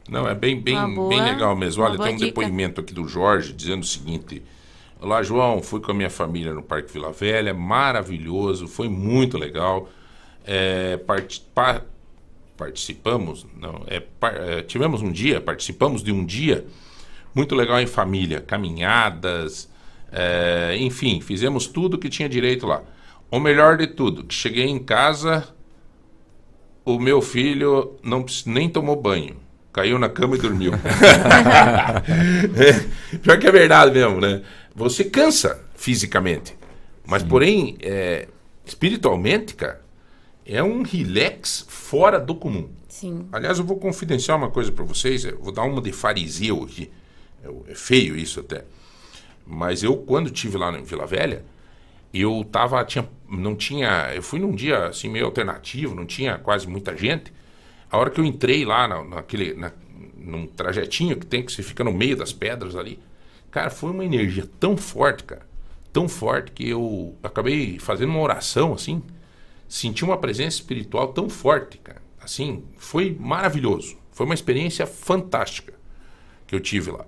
[0.07, 1.83] Não, é bem, bem, boa- bem legal mesmo.
[1.83, 2.27] Olha, tem um dica.
[2.27, 4.43] depoimento aqui do Jorge dizendo o seguinte:
[5.01, 9.89] Olá, João, fui com a minha família no Parque Vila Velha, maravilhoso, foi muito legal.
[10.45, 11.83] É, parti- pa-
[12.59, 16.67] participamos, não, é, par- é, tivemos um dia, participamos de um dia
[17.35, 19.69] muito legal em família, caminhadas,
[20.13, 22.83] é, enfim, fizemos tudo que tinha direito lá.
[23.31, 25.47] O melhor de tudo, que cheguei em casa,
[26.85, 29.37] o meu filho não nem tomou banho.
[29.73, 30.73] Caiu na cama e dormiu.
[33.15, 34.43] É, Pior que é verdade mesmo, né?
[34.75, 36.57] Você cansa fisicamente.
[37.07, 38.27] Mas, porém, é,
[38.65, 39.81] espiritualmente, cara,
[40.45, 42.69] é um relax fora do comum.
[42.89, 43.29] Sim.
[43.31, 45.25] Aliás, eu vou confidenciar uma coisa para vocês.
[45.25, 46.91] Eu vou dar uma de fariseu aqui.
[47.43, 48.65] É, é feio isso até.
[49.47, 51.45] Mas eu, quando tive lá em Vila Velha,
[52.13, 56.67] eu tava, tinha, não tinha, eu fui num dia assim meio alternativo, não tinha quase
[56.69, 57.33] muita gente.
[57.91, 59.73] A hora que eu entrei lá na, naquele, na,
[60.17, 62.99] num trajetinho que tem que você fica no meio das pedras ali,
[63.51, 65.47] cara, foi uma energia tão forte, cara,
[65.93, 69.03] tão forte que eu acabei fazendo uma oração assim,
[69.69, 72.03] senti uma presença espiritual tão forte, cara.
[72.21, 73.97] Assim, foi maravilhoso.
[74.13, 75.73] Foi uma experiência fantástica
[76.47, 77.07] que eu tive lá.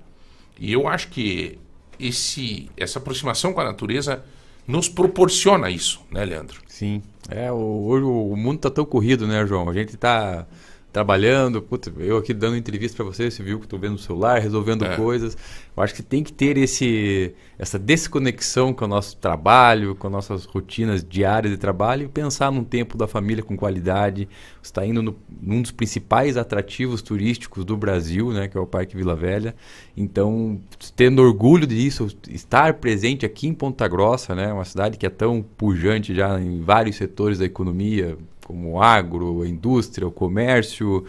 [0.62, 1.58] E eu acho que
[1.98, 4.24] esse, essa aproximação com a natureza
[4.64, 6.60] nos proporciona isso, né, Leandro?
[6.68, 7.02] Sim.
[7.28, 9.68] É, hoje o mundo tá tão corrido, né, João?
[9.68, 10.46] A gente tá
[10.92, 14.38] trabalhando, putz, eu aqui dando entrevista para você, você viu que tô vendo no celular,
[14.40, 14.94] resolvendo É.
[14.96, 15.36] coisas.
[15.74, 20.44] Eu acho que tem que ter esse essa desconexão com o nosso trabalho, com nossas
[20.44, 24.28] rotinas diárias de trabalho e pensar num tempo da família com qualidade.
[24.60, 28.66] Você está indo no, num dos principais atrativos turísticos do Brasil, né, que é o
[28.66, 29.54] Parque Vila Velha.
[29.96, 30.60] Então,
[30.96, 35.42] tendo orgulho disso, estar presente aqui em Ponta Grossa, né, uma cidade que é tão
[35.56, 41.04] pujante já em vários setores da economia, como o agro, a indústria, o comércio.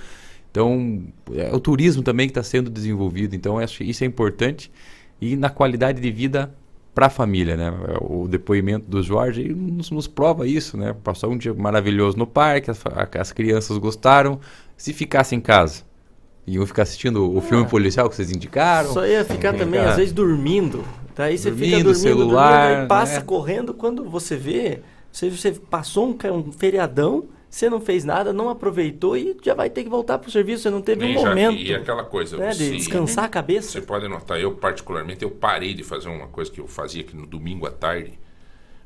[0.51, 1.03] Então,
[1.33, 3.35] é o turismo também que está sendo desenvolvido.
[3.35, 4.71] Então, acho que isso é importante.
[5.19, 6.53] E na qualidade de vida
[6.93, 7.73] para a família, né?
[8.01, 10.95] O depoimento do Jorge nos, nos prova isso, né?
[11.03, 12.79] Passou um dia maravilhoso no parque, as,
[13.19, 14.39] as crianças gostaram.
[14.77, 15.81] Se ficasse em casa,
[16.45, 18.93] iam ficar assistindo o filme policial que vocês indicaram.
[18.93, 19.89] Só ia ficar também, Ah.
[19.89, 20.83] às vezes, dormindo.
[21.15, 23.21] Daí você fica Dormindo, dormindo, celular, dormindo, passa né?
[23.25, 23.73] correndo.
[23.73, 24.81] Quando você vê,
[25.13, 29.69] você, você passou um, um feriadão, você não fez nada, não aproveitou e já vai
[29.69, 30.63] ter que voltar pro serviço.
[30.63, 33.29] Você não teve Nem um já- momento E aquela coisa, né, você, de descansar a
[33.29, 33.69] cabeça.
[33.71, 37.15] Você pode notar, eu particularmente, eu parei de fazer uma coisa que eu fazia aqui
[37.15, 38.19] no domingo à tarde.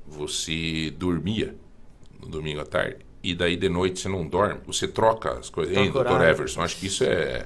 [0.06, 1.56] Você dormia
[2.20, 4.60] no domingo à tarde e daí de noite você não dorme.
[4.66, 5.76] Você troca as coisas.
[5.76, 6.22] Hein, doutor.
[6.22, 6.62] Everson?
[6.62, 7.46] Acho que isso é,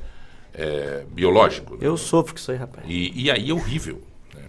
[0.54, 1.74] é biológico.
[1.76, 1.80] né?
[1.82, 2.86] Eu sofro com isso aí, rapaz.
[2.88, 4.02] E, e aí é horrível.
[4.36, 4.44] né?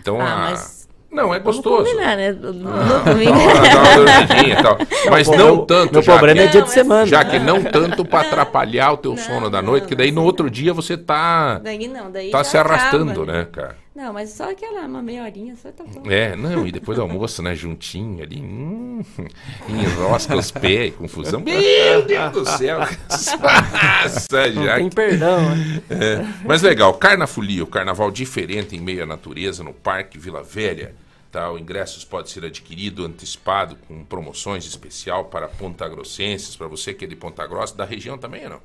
[0.00, 0.50] Então, Ah, a...
[0.50, 0.75] mas
[1.10, 1.84] não, é Vamos gostoso.
[1.90, 2.32] combinar, né?
[2.32, 3.32] No, no Não, domingo.
[3.32, 4.78] dá uma e tal.
[5.10, 5.92] Mas não tanto.
[5.94, 7.06] meu problema que- é dia de semana.
[7.06, 10.50] Já que não tanto para atrapalhar o teu sono da noite, que daí no outro
[10.50, 13.76] dia você tá, Daí não, daí tá se arrastando, acaba, né, cara?
[13.96, 16.02] Não, mas só aquela uma meia horinha só tá bom.
[16.10, 19.02] É, não, e depois do almoço, né, juntinho ali, hum,
[19.66, 21.40] enrosca os pés, confusão.
[21.40, 22.78] Meu Deus do céu!
[22.78, 25.82] Nossa, Não já tem que- perdão, né?
[25.88, 30.94] É, mas legal, Carnafolia, o carnaval diferente em meio à natureza, no Parque Vila Velha.
[31.32, 31.50] Tá?
[31.50, 37.08] O ingressos pode ser adquirido antecipado com promoções especial para pontagrossenses, para você que é
[37.08, 38.60] de Ponta Grossa, da região também ou não?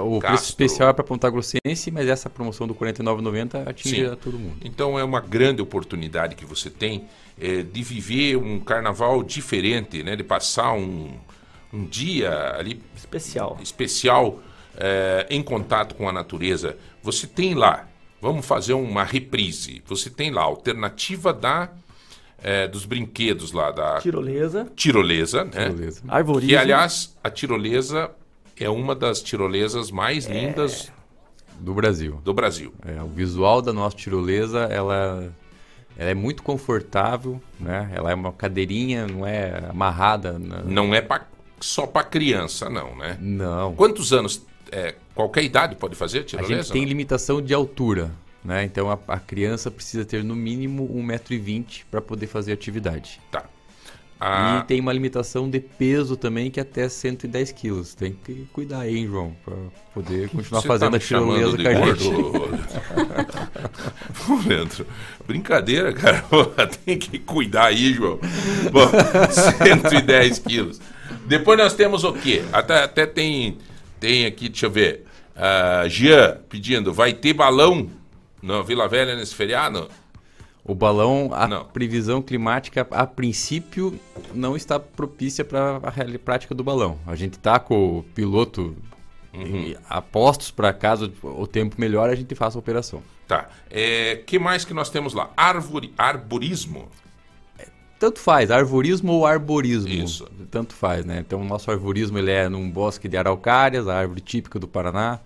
[0.00, 0.48] O preço Castro.
[0.50, 4.06] especial é para Ponta Grossense, mas essa promoção do R$ 49,90 atinge Sim.
[4.06, 4.56] a todo mundo.
[4.64, 7.04] Então é uma grande oportunidade que você tem
[7.40, 10.16] eh, de viver um carnaval diferente, né?
[10.16, 11.10] De passar um,
[11.72, 14.40] um dia ali especial, especial
[14.76, 16.76] eh, em contato com a natureza.
[17.02, 17.88] Você tem lá,
[18.20, 19.82] vamos fazer uma reprise.
[19.86, 21.70] Você tem lá a alternativa da
[22.42, 24.66] eh, dos brinquedos lá da Tirolesa.
[24.74, 25.68] tirolesa, né?
[25.68, 26.02] Tirolesa.
[26.40, 28.10] Que aliás a tirolesa
[28.58, 30.92] é uma das tirolesas mais lindas
[31.60, 32.20] Do Brasil.
[32.24, 32.72] do Brasil.
[32.86, 35.32] É, o visual da nossa tirolesa, ela,
[35.96, 37.90] ela é muito confortável, né?
[37.94, 40.38] Ela é uma cadeirinha, não é amarrada.
[40.38, 41.26] na- Não é pra-
[41.60, 43.16] só para criança, não, né?
[43.20, 43.74] Não.
[43.74, 44.44] Quantos anos?
[44.74, 46.62] é, qualquer idade pode fazer A tirolesa?
[46.62, 46.88] gente tem não?
[46.88, 48.10] limitação de altura,
[48.42, 48.64] né?
[48.64, 53.20] Então a, a criança precisa ter no mínimo 1,20m para poder fazer atividade.
[53.30, 53.44] Tá.
[54.24, 54.60] Ah.
[54.62, 57.92] E tem uma limitação de peso também que é até 110 quilos.
[57.92, 59.56] Tem que cuidar aí, hein, João, para
[59.92, 62.08] poder continuar Você fazendo tá a tirolesa com a gente.
[64.48, 64.86] Leandro,
[65.26, 66.22] brincadeira, cara.
[66.86, 68.20] Tem que cuidar aí, João.
[68.70, 68.88] Bom,
[69.28, 70.80] 110 quilos.
[71.26, 72.44] Depois nós temos o quê?
[72.52, 73.58] Até, até tem,
[73.98, 75.04] tem aqui, deixa eu ver.
[75.34, 77.90] ah, Jean pedindo, vai ter balão
[78.40, 79.88] na Vila Velha nesse feriado?
[80.64, 83.98] O balão, a previsão climática, a princípio,
[84.32, 86.98] não está propícia para a prática do balão.
[87.04, 88.76] A gente está com o piloto
[89.34, 93.02] em- apostos para caso o tempo melhore, a gente faça a operação.
[93.26, 93.48] Tá.
[93.68, 95.30] É, que mais que nós temos lá?
[95.36, 96.88] Árvore, arborismo.
[97.98, 99.88] Tanto faz, arvorismo ou arborismo.
[99.88, 100.28] Isso.
[100.50, 101.20] Tanto faz, né?
[101.20, 105.20] Então, o nosso arvorismo ele é num bosque de araucárias, a árvore típica do Paraná.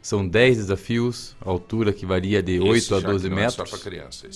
[0.00, 3.54] São 10 desafios, altura que varia de 8 Esse a já 12 que não metros.
[3.60, 4.26] É só para criança.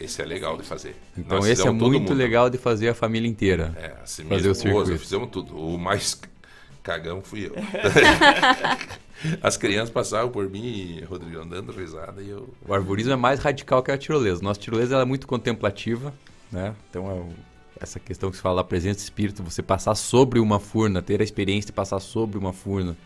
[0.00, 0.22] Esse.
[0.22, 0.94] É legal de fazer.
[1.16, 3.74] Então, Nós esse é muito legal de fazer a família inteira.
[3.76, 4.98] É, assim, fazer minha o circuito.
[4.98, 5.56] fizemos tudo.
[5.58, 6.20] O mais
[6.82, 7.54] cagão fui eu.
[9.42, 12.48] As crianças passavam por mim, Rodrigo, dando risada e eu.
[12.66, 14.40] O arborismo é mais radical que a tirolesa.
[14.42, 16.14] Nossa tirolesa ela é muito contemplativa,
[16.52, 16.74] né?
[16.88, 17.32] Então é o-
[17.80, 21.20] essa questão que se fala da presença de espírito, você passar sobre uma furna, ter
[21.20, 22.96] a experiência de passar sobre uma furna,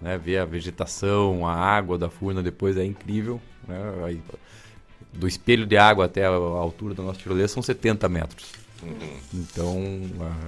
[0.00, 0.18] né?
[0.18, 3.78] Ver a vegetação, a água da furna depois é incrível, né?
[5.16, 8.52] Do espelho de água até a altura da nossa tirolesa são 70 metros.
[9.32, 9.82] Então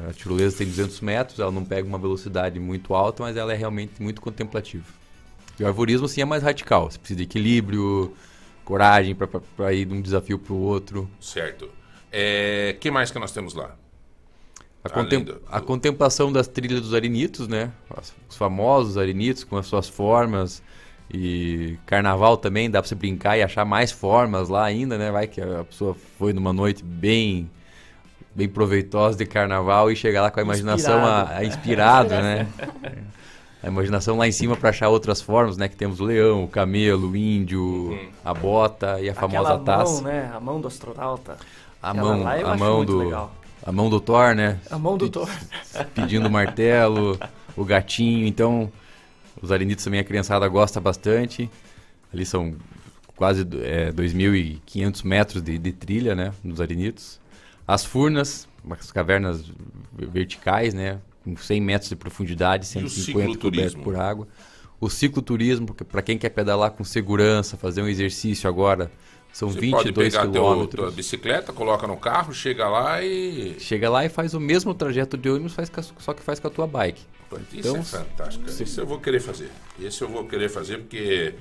[0.06, 3.52] a, a tirolesa tem 200 metros, ela não pega uma velocidade muito alta, mas ela
[3.52, 4.84] é realmente muito contemplativa.
[5.58, 6.90] E o arvorismo sim é mais radical.
[6.90, 8.14] Você precisa de equilíbrio,
[8.64, 9.14] coragem
[9.56, 11.08] para ir de um desafio para o outro.
[11.20, 11.70] Certo.
[12.12, 13.74] É, que mais que nós temos lá?
[14.84, 17.72] A, contem- do- a contemplação das trilhas dos arenitos, né?
[18.28, 20.62] Os famosos arenitos com as suas formas.
[21.12, 25.10] E carnaval também, dá para você brincar e achar mais formas lá ainda, né?
[25.10, 27.48] Vai que a pessoa foi numa noite bem
[28.34, 31.32] bem proveitosa de carnaval e chegar lá com a imaginação Inspirado.
[31.32, 32.46] a, a inspirado, né?
[33.62, 35.66] A imaginação lá em cima para achar outras formas, né?
[35.68, 39.94] Que temos o leão, o camelo, o índio, a bota e a famosa Aquela taça.
[39.94, 40.30] mão, né?
[40.32, 41.36] A mão do astronauta.
[41.82, 43.32] A Aquela mão, a mão do, legal.
[43.64, 44.60] a mão do Thor, né?
[44.70, 45.28] A mão do Thor.
[45.94, 47.18] Pedindo o martelo,
[47.56, 48.26] o gatinho.
[48.28, 48.70] Então,
[49.40, 51.50] os arenitos também a criançada gosta bastante.
[52.12, 52.54] Ali são
[53.16, 56.32] quase é, 2.500 metros de, de trilha, né?
[56.42, 57.20] Nos arenitos.
[57.66, 59.44] As furnas, as cavernas
[59.92, 60.98] verticais, né?
[61.24, 63.82] Com 100 metros de profundidade, E o 150 coberto cicloturismo?
[63.82, 64.28] por água.
[64.80, 68.90] O cicloturismo, para quem quer pedalar com segurança, fazer um exercício agora,
[69.36, 70.82] são Você pode 22 pegar teu, quilômetros.
[70.86, 73.54] tua bicicleta, coloca no carro, chega lá e.
[73.60, 76.50] Chega lá e faz o mesmo trajeto de ônibus, faz só que faz com a
[76.50, 77.02] tua bike.
[77.52, 78.48] Isso é fantástico.
[78.48, 79.50] Isso eu vou querer fazer.
[79.78, 81.34] Isso eu vou querer fazer porque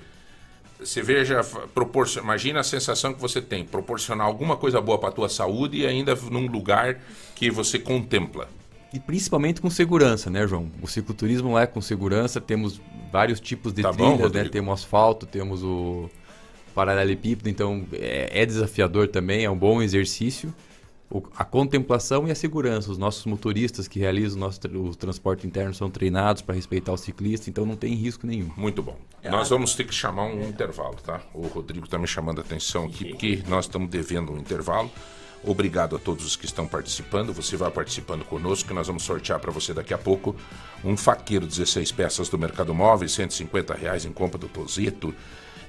[0.77, 1.41] você veja,
[1.73, 2.21] proporcion...
[2.21, 5.87] imagina a sensação que você tem, proporcionar alguma coisa boa para a tua saúde e
[5.87, 6.99] ainda num lugar
[7.33, 8.49] que você contempla.
[8.93, 10.69] E principalmente com segurança, né, João?
[10.81, 14.23] O cicloturismo lá é com segurança, temos vários tipos de Tá bom, trilhas, né?
[14.25, 14.49] Rodrigo?
[14.49, 16.09] Temos asfalto, temos o
[16.75, 20.53] paralelepípedo, então é, é desafiador também, é um bom exercício.
[21.09, 22.91] O- a contemplação e a segurança.
[22.91, 26.97] Os nossos motoristas que realizam o nosso o transporte interno são treinados para respeitar o
[26.97, 28.49] ciclista, então não tem risco nenhum.
[28.57, 28.97] Muito bom.
[29.23, 31.21] Nós vamos ter que chamar um intervalo, tá?
[31.33, 34.91] O Rodrigo está me chamando a atenção aqui, porque nós estamos devendo um intervalo.
[35.43, 37.31] Obrigado a todos os que estão participando.
[37.33, 40.35] Você vai participando conosco, que nós vamos sortear para você daqui a pouco
[40.83, 45.13] um faqueiro 16 peças do Mercado Móvel, 150 reais em compra do Tozeto.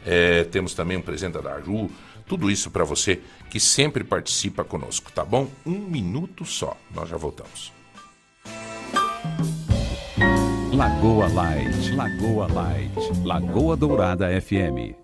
[0.07, 1.91] É, temos também um presente da Aju.
[2.27, 3.21] Tudo isso para você
[3.51, 5.49] que sempre participa conosco, tá bom?
[5.65, 7.73] Um minuto só, nós já voltamos.
[10.73, 12.93] Lagoa Light, Lagoa Light,
[13.25, 14.95] Lagoa Dourada FM.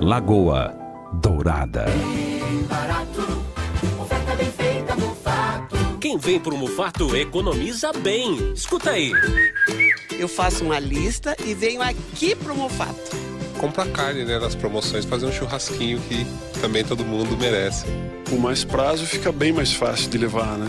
[0.00, 0.74] Lagoa
[1.14, 1.86] Dourada.
[2.68, 3.22] Barato,
[4.02, 5.76] oferta bem feita, Mufato.
[5.98, 8.52] Quem vem pro Mufato economiza bem.
[8.52, 9.12] Escuta aí.
[10.18, 12.94] Eu faço uma lista e venho aqui pro Mufato.
[13.58, 16.26] compra carne, né, nas promoções, fazer um churrasquinho que
[16.60, 17.86] também todo mundo merece.
[18.28, 20.66] Com mais prazo fica bem mais fácil de levar, né?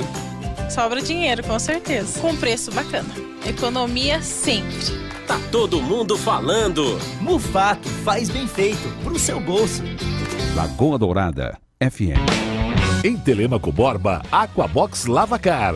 [0.69, 2.19] Sobra dinheiro, com certeza.
[2.19, 3.09] Com preço bacana.
[3.45, 4.77] Economia sempre.
[5.27, 6.97] Tá todo mundo falando.
[7.21, 9.83] Mufato faz bem feito pro seu bolso.
[10.55, 12.19] Lagoa Dourada FM.
[13.03, 15.75] Em Telemaco Borba, Aquabox Lavacar.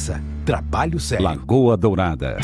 [0.45, 1.25] Trabalho sério.
[1.25, 2.37] Lagoa Dourada.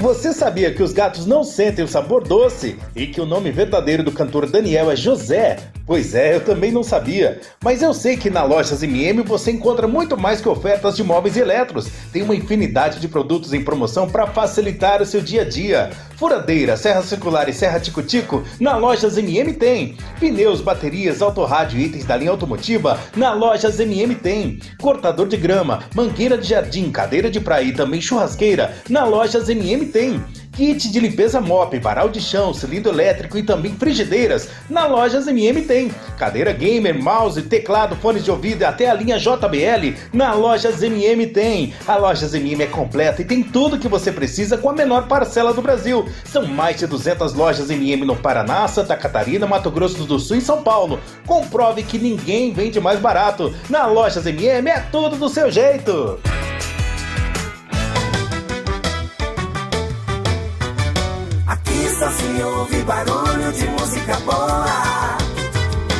[0.00, 4.04] Você sabia que os gatos não sentem o sabor doce e que o nome verdadeiro
[4.04, 5.58] do cantor Daniel é José?
[5.84, 7.40] Pois é, eu também não sabia.
[7.64, 11.34] Mas eu sei que na Lojas MM você encontra muito mais que ofertas de móveis
[11.36, 11.88] e eletros.
[12.12, 15.90] Tem uma infinidade de produtos em promoção para facilitar o seu dia a dia.
[16.18, 19.96] Furadeira, serra circular e serra tico-tico, na Lojas MM tem.
[20.18, 24.58] Pneus, baterias, autorrádio e itens da linha automotiva, na Lojas MM tem.
[24.80, 29.86] Cortador de grama, mangueira de jardim, cadeira de praia e também churrasqueira, na Lojas MM
[29.86, 30.20] tem.
[30.58, 34.48] Kit de limpeza mop, varal de chão, cilindro elétrico e também frigideiras.
[34.68, 35.88] Na Lojas MM tem.
[36.18, 39.96] Cadeira gamer, mouse, teclado, fones de ouvido e até a linha JBL.
[40.12, 41.72] Na Lojas MM tem.
[41.86, 45.54] A Lojas MM é completa e tem tudo que você precisa com a menor parcela
[45.54, 46.08] do Brasil.
[46.24, 50.40] São mais de 200 lojas MM no Paraná, Santa Catarina, Mato Grosso do Sul e
[50.40, 50.98] São Paulo.
[51.24, 53.54] Comprove que ninguém vende mais barato.
[53.70, 56.18] Na Lojas MM é tudo do seu jeito.
[62.18, 65.18] Se ouve barulho de música boa.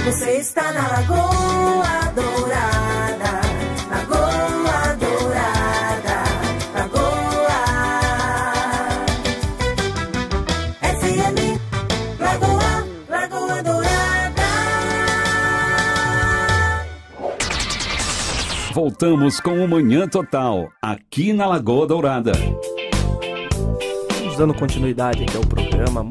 [0.05, 3.40] Você está na Lagoa Dourada.
[3.90, 6.16] Lagoa Dourada.
[6.74, 7.61] Lagoa.
[10.82, 11.39] FM.
[12.19, 12.73] Lagoa.
[13.09, 14.49] Lagoa Dourada.
[18.74, 22.32] Voltamos com o Manhã Total, aqui na Lagoa Dourada.
[24.11, 25.68] Estamos dando continuidade aqui ao programa,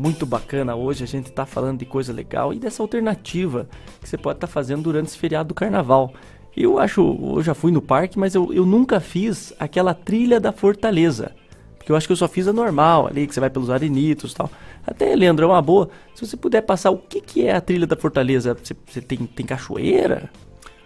[0.07, 0.75] muito bacana.
[0.75, 3.67] Hoje a gente está falando de coisa legal e dessa alternativa
[4.01, 6.13] que você pode estar fazendo durante esse feriado do carnaval.
[6.55, 7.01] Eu acho,
[7.35, 11.35] eu já fui no parque, mas eu, eu nunca fiz aquela trilha da Fortaleza.
[11.77, 14.31] Porque eu acho que eu só fiz a normal ali, que você vai pelos arenitos
[14.31, 14.49] e tal.
[14.85, 15.89] Até, Leandro, é uma boa.
[16.15, 19.17] Se você puder passar o que, que é a trilha da Fortaleza, você, você tem,
[19.19, 20.29] tem cachoeira?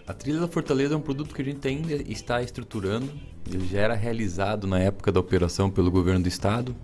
[0.08, 3.10] A Trilha da Fortaleza é um produto que a gente ainda está estruturando.
[3.50, 6.76] Ele já era realizado na época da operação pelo governo do estado.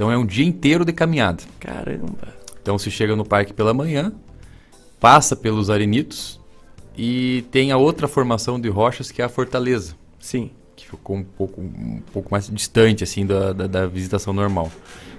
[0.00, 1.42] Então é um dia inteiro de caminhada.
[1.58, 2.34] Caramba!
[2.62, 4.14] Então se chega no parque pela manhã,
[4.98, 6.40] passa pelos arenitos
[6.96, 9.94] e tem a outra formação de rochas que é a Fortaleza.
[10.18, 10.52] Sim.
[10.74, 14.72] Que ficou um pouco, um pouco mais distante assim da, da, da visitação normal.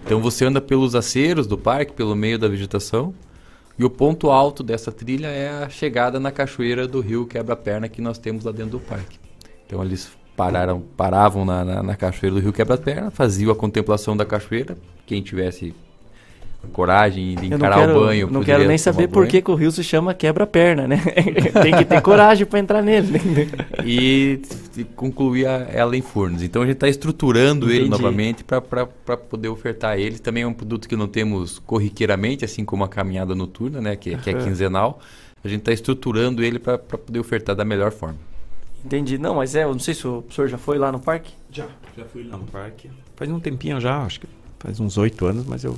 [0.04, 3.14] Então você anda pelos aceros do parque, pelo meio da vegetação.
[3.78, 8.02] E o ponto alto dessa trilha é a chegada na cachoeira do rio Quebra-Perna que
[8.02, 9.20] nós temos lá dentro do parque.
[9.68, 10.10] Então eles
[10.42, 14.76] pararam, paravam na, na, na cachoeira do rio Quebra-Perna, faziam a contemplação da cachoeira.
[15.06, 15.74] Quem tivesse
[16.74, 18.30] coragem de encarar quero, o banho.
[18.32, 20.98] não quero nem saber por que, que o rio se chama quebra-perna, né?
[21.62, 23.12] tem que ter coragem para entrar nele.
[23.12, 23.48] né?
[23.84, 24.42] e,
[24.78, 26.42] e concluir a- ela em Furnas.
[26.44, 27.90] Então a gente está estruturando ele Entendi.
[27.90, 30.18] novamente para poder ofertar ele.
[30.20, 34.16] Também é um produto que não temos corriqueiramente, assim como a caminhada noturna, né, que,
[34.18, 34.44] que é Aham.
[34.46, 35.00] quinzenal.
[35.44, 38.18] A gente está estruturando ele para poder ofertar da melhor forma.
[38.84, 39.18] Entendi.
[39.18, 41.34] Não, mas é, eu não sei se o senhor já foi lá no parque.
[41.52, 41.68] Já,
[41.98, 42.90] já fui lá no parque.
[43.16, 44.28] Faz um tempinho já, acho que
[44.60, 45.78] faz uns oito anos, mas eu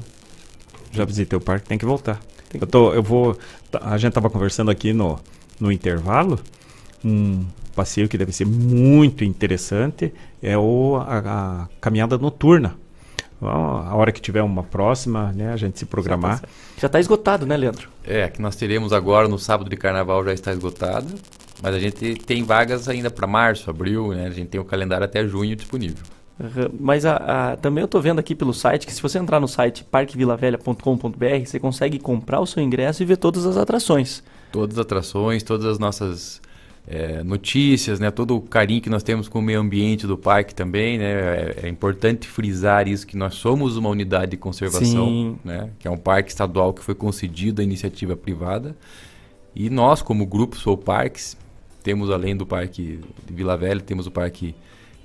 [0.91, 2.19] já visitei o parque, tem que voltar.
[2.53, 3.37] Eu, tô, eu vou.
[3.71, 5.19] tá, A gente tava conversando aqui no,
[5.59, 6.39] no intervalo.
[7.03, 11.17] Um, passeio que deve ser muito interessante é o, a,
[11.63, 12.77] a caminhada noturna.
[13.41, 16.41] A hora que tiver uma próxima, né, a gente se programar.
[16.77, 17.89] Já está esgotado, né, Leandro?
[18.05, 21.13] É, que nós teremos agora no sábado de carnaval já está esgotado,
[21.63, 24.27] mas a gente tem vagas ainda para março, abril, né?
[24.27, 26.03] A gente tem o calendário até junho disponível.
[26.37, 26.77] Uhum.
[26.77, 27.15] Mas a,
[27.53, 31.45] a, também eu estou vendo aqui pelo site que se você entrar no site parquevilavelha.com.br,
[31.45, 34.21] você consegue comprar o seu ingresso e ver todas as atrações.
[34.51, 36.41] Todas as atrações, todas as nossas
[36.85, 40.53] é, notícias, né, todo o carinho que nós temos com o meio ambiente do parque
[40.53, 45.69] também, né, é, é importante frisar isso que nós somos uma unidade de conservação, né,
[45.79, 48.75] que é um parque estadual que foi concedido à iniciativa privada
[49.55, 51.37] e nós como grupo Sou Parques
[51.83, 54.55] temos além do parque de Vila Velha temos o parque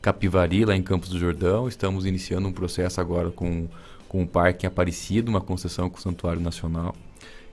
[0.01, 3.69] Capivari lá em Campos do Jordão, estamos iniciando um processo agora com
[4.09, 6.97] com o parque Aparecido, uma concessão com o Santuário Nacional.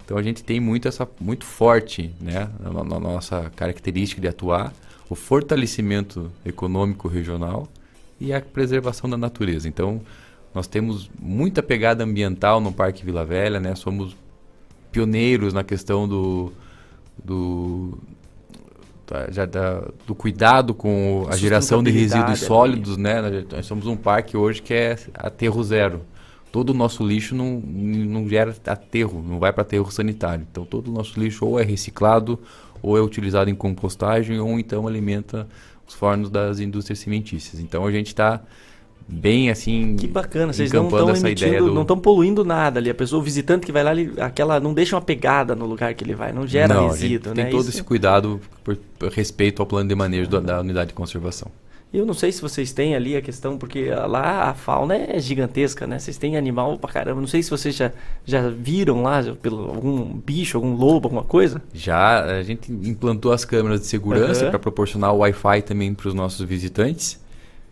[0.04, 4.74] Então a gente tem muito essa muito forte, né, na, na nossa característica de atuar,
[5.10, 7.68] o fortalecimento econômico regional
[8.20, 9.68] e a preservação da natureza.
[9.68, 10.02] Então
[10.54, 13.76] nós temos muita pegada ambiental no Parque Vila Velha, né?
[13.76, 14.16] Somos
[14.92, 16.54] pioneiros na questão do
[17.24, 17.98] do
[19.08, 23.44] da, já da, do cuidado com a geração de resíduos sólidos, né?
[23.52, 26.02] Nós somos um parque hoje que é aterro zero
[26.56, 30.48] todo o nosso lixo não, não gera aterro, não vai para aterro sanitário.
[30.50, 32.40] Então todo o nosso lixo ou é reciclado,
[32.82, 35.50] ou é utilizado em compostagem, ou então alimenta
[35.86, 37.60] os fornos das indústrias cimentícias.
[37.60, 38.42] Então a gente está
[39.08, 41.72] bem assim que bacana vocês não estão essa ideia do...
[41.72, 44.74] não estão poluindo nada ali a pessoa o visitante que vai lá ele, aquela não
[44.74, 47.62] deixa uma pegada no lugar que ele vai não gera não, resíduo né tem todo
[47.62, 47.70] Isso...
[47.70, 51.52] esse cuidado por, por, respeito ao plano de manejo da, da unidade de conservação
[51.94, 55.88] eu não sei se vocês têm ali a questão, porque lá a fauna é gigantesca,
[55.88, 55.98] né?
[55.98, 57.22] Vocês têm animal pra caramba.
[57.22, 57.90] Não sei se vocês já,
[58.26, 61.62] já viram lá pelo, algum bicho, algum lobo, alguma coisa.
[61.74, 64.50] Já, a gente implantou as câmeras de segurança uhum.
[64.50, 67.18] para proporcionar o Wi-Fi também para os nossos visitantes.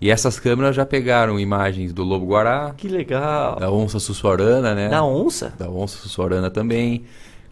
[0.04, 2.74] E essas câmeras já pegaram imagens do lobo-guará.
[2.76, 3.58] Que legal.
[3.58, 4.90] Da onça sussuarana, né?
[4.90, 5.54] Da onça?
[5.58, 7.06] Da onça sussuarana também.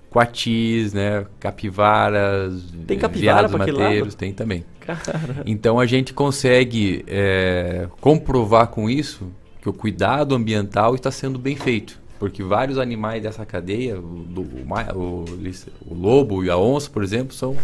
[0.09, 1.25] Quatis, né?
[1.39, 2.61] Capivaras.
[2.85, 4.65] Tem capivara para mateiros, tem também.
[5.45, 11.55] Então a gente consegue é, comprovar com isso que o cuidado ambiental está sendo bem
[11.55, 12.01] feito.
[12.19, 15.25] Porque vários animais dessa cadeia, o, o, o,
[15.87, 17.55] o lobo e a onça, por exemplo, são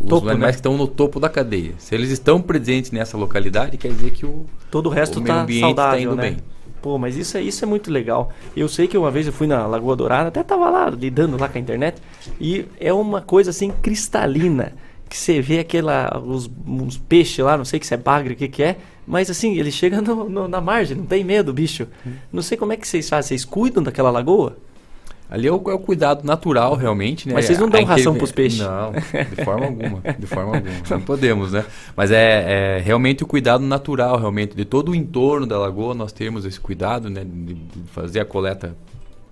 [0.00, 0.52] os topo, animais né?
[0.52, 1.74] que estão no topo da cadeia.
[1.78, 5.44] Se eles estão presentes nessa localidade, quer dizer que o, Todo o resto está
[5.74, 6.22] tá indo né?
[6.22, 6.36] bem.
[6.80, 8.32] Pô, mas isso é, isso é muito legal.
[8.56, 11.48] Eu sei que uma vez eu fui na Lagoa Dourada, até tava lá lidando lá
[11.48, 12.00] com a internet,
[12.40, 14.72] e é uma coisa assim cristalina
[15.08, 18.36] que você vê aquela, os, uns peixes lá, não sei que se é bagre, o
[18.36, 21.88] que que é, mas assim, ele chega no, no, na margem, não tem medo, bicho.
[22.06, 22.12] Hum.
[22.32, 24.56] Não sei como é que vocês fazem, vocês cuidam daquela lagoa?
[25.30, 27.34] Ali é o, é o cuidado natural, realmente, né?
[27.34, 28.58] Mas vocês não dão ração para os peixes?
[28.58, 30.74] Não, de forma alguma, de forma alguma.
[30.90, 31.64] Não podemos, né?
[31.96, 36.10] Mas é, é, realmente o cuidado natural, realmente, de todo o entorno da lagoa, nós
[36.10, 37.24] temos esse cuidado, né?
[37.24, 38.76] De, de fazer a coleta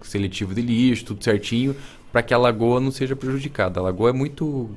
[0.01, 1.75] seletiva de lixo, tudo certinho,
[2.13, 3.81] para que a lagoa não seja prejudicada.
[3.81, 4.71] A lagoa é muito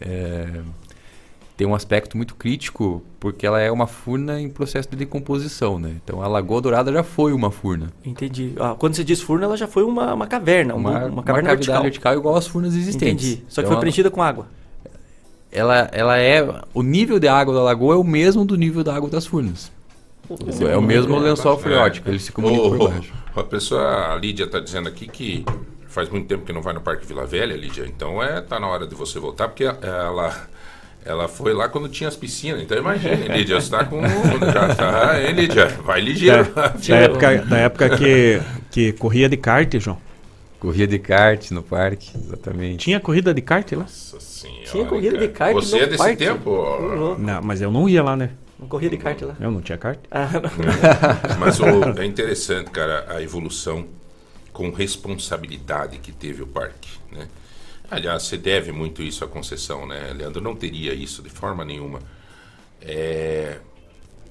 [0.00, 0.60] é,
[1.58, 5.96] tem um aspecto muito crítico porque ela é uma furna em processo de decomposição, né?
[6.02, 7.88] Então a Lagoa Dourada já foi uma furna.
[8.04, 8.52] Entendi.
[8.60, 11.48] Ah, quando você diz furna, ela já foi uma, uma caverna, uma, uma, uma caverna
[11.48, 11.82] uma vertical.
[11.82, 13.26] vertical igual às furnas existentes.
[13.26, 13.44] Entendi.
[13.48, 14.46] Só que então, foi preenchida com água.
[15.50, 18.94] Ela, ela é o nível de água da lagoa é o mesmo do nível da
[18.94, 19.72] água das furnas.
[20.60, 23.12] é o mesmo lençol freótico, ele se comunica oh, por baixo.
[23.34, 25.44] A pessoa, a Lídia está dizendo aqui que
[25.88, 27.84] faz muito tempo que não vai no Parque Vila Velha, Lídia.
[27.84, 30.48] Então é tá na hora de você voltar, porque ela
[31.04, 32.62] ela foi lá quando tinha as piscinas.
[32.62, 34.00] Então imagine, Lídia, você está com.
[34.02, 35.66] Já tá, hein, Lídia?
[35.84, 36.52] Vai ligeiro.
[36.52, 39.98] Da, época, da época que, que corria de kart, João.
[40.60, 42.78] Corria de kart no parque, exatamente.
[42.78, 43.82] Tinha corrida de kart lá?
[43.82, 44.64] Nossa senhora.
[44.64, 46.16] Tinha corrida de kart Você no é desse parque.
[46.16, 47.16] tempo?
[47.18, 48.30] Não, mas eu não ia lá, né?
[48.58, 49.36] Não corria de kart lá.
[49.40, 50.00] Eu não tinha kart.
[50.10, 50.28] Ah,
[51.38, 51.60] mas
[51.96, 53.86] é interessante, cara, a evolução
[54.52, 57.28] com responsabilidade que teve o parque, né?
[57.90, 60.40] Aliás, você deve muito isso à concessão, né, Leandro?
[60.42, 62.00] Não teria isso de forma nenhuma.
[62.80, 63.58] É...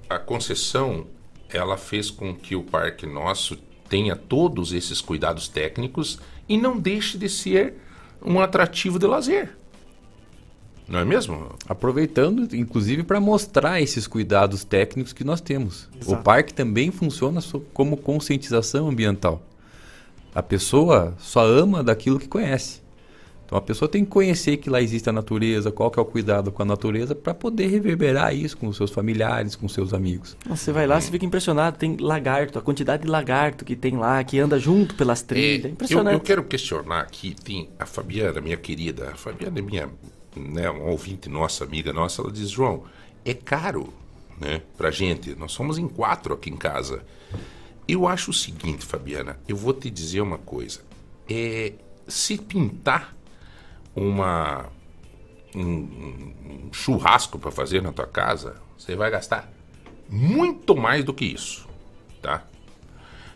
[0.10, 1.08] A concessão,
[1.50, 3.58] ela fez com que o parque nosso
[3.90, 7.76] tenha todos esses cuidados técnicos e não deixe de ser
[8.22, 9.56] um atrativo de lazer.
[10.88, 11.54] Não é mesmo?
[11.68, 15.90] Aproveitando, inclusive, para mostrar esses cuidados técnicos que nós temos.
[16.00, 16.14] Exato.
[16.14, 17.42] O parque também funciona
[17.74, 19.42] como conscientização ambiental.
[20.34, 22.82] A pessoa só ama daquilo que conhece.
[23.48, 26.06] Então a pessoa tem que conhecer que lá existe a natureza, qual que é o
[26.06, 29.94] cuidado com a natureza, para poder reverberar isso com os seus familiares, com os seus
[29.94, 30.36] amigos.
[30.46, 34.22] Você vai lá, você fica impressionado, tem lagarto, a quantidade de lagarto que tem lá,
[34.22, 36.14] que anda junto pelas trilhas, é, impressionante.
[36.14, 39.90] Eu, eu, quero questionar aqui, tem a Fabiana, minha querida, a Fabiana é minha
[40.36, 42.84] né, uma ouvinte nossa, amiga nossa, ela diz, João,
[43.24, 43.94] é caro,
[44.38, 45.34] né, pra gente.
[45.36, 47.02] Nós somos em quatro aqui em casa.
[47.88, 50.82] Eu acho o seguinte, Fabiana, eu vou te dizer uma coisa.
[51.30, 51.72] É,
[52.08, 53.17] se pintar
[53.98, 54.68] uma
[55.56, 59.52] um, um churrasco para fazer na tua casa, você vai gastar
[60.08, 61.68] muito mais do que isso,
[62.22, 62.46] tá?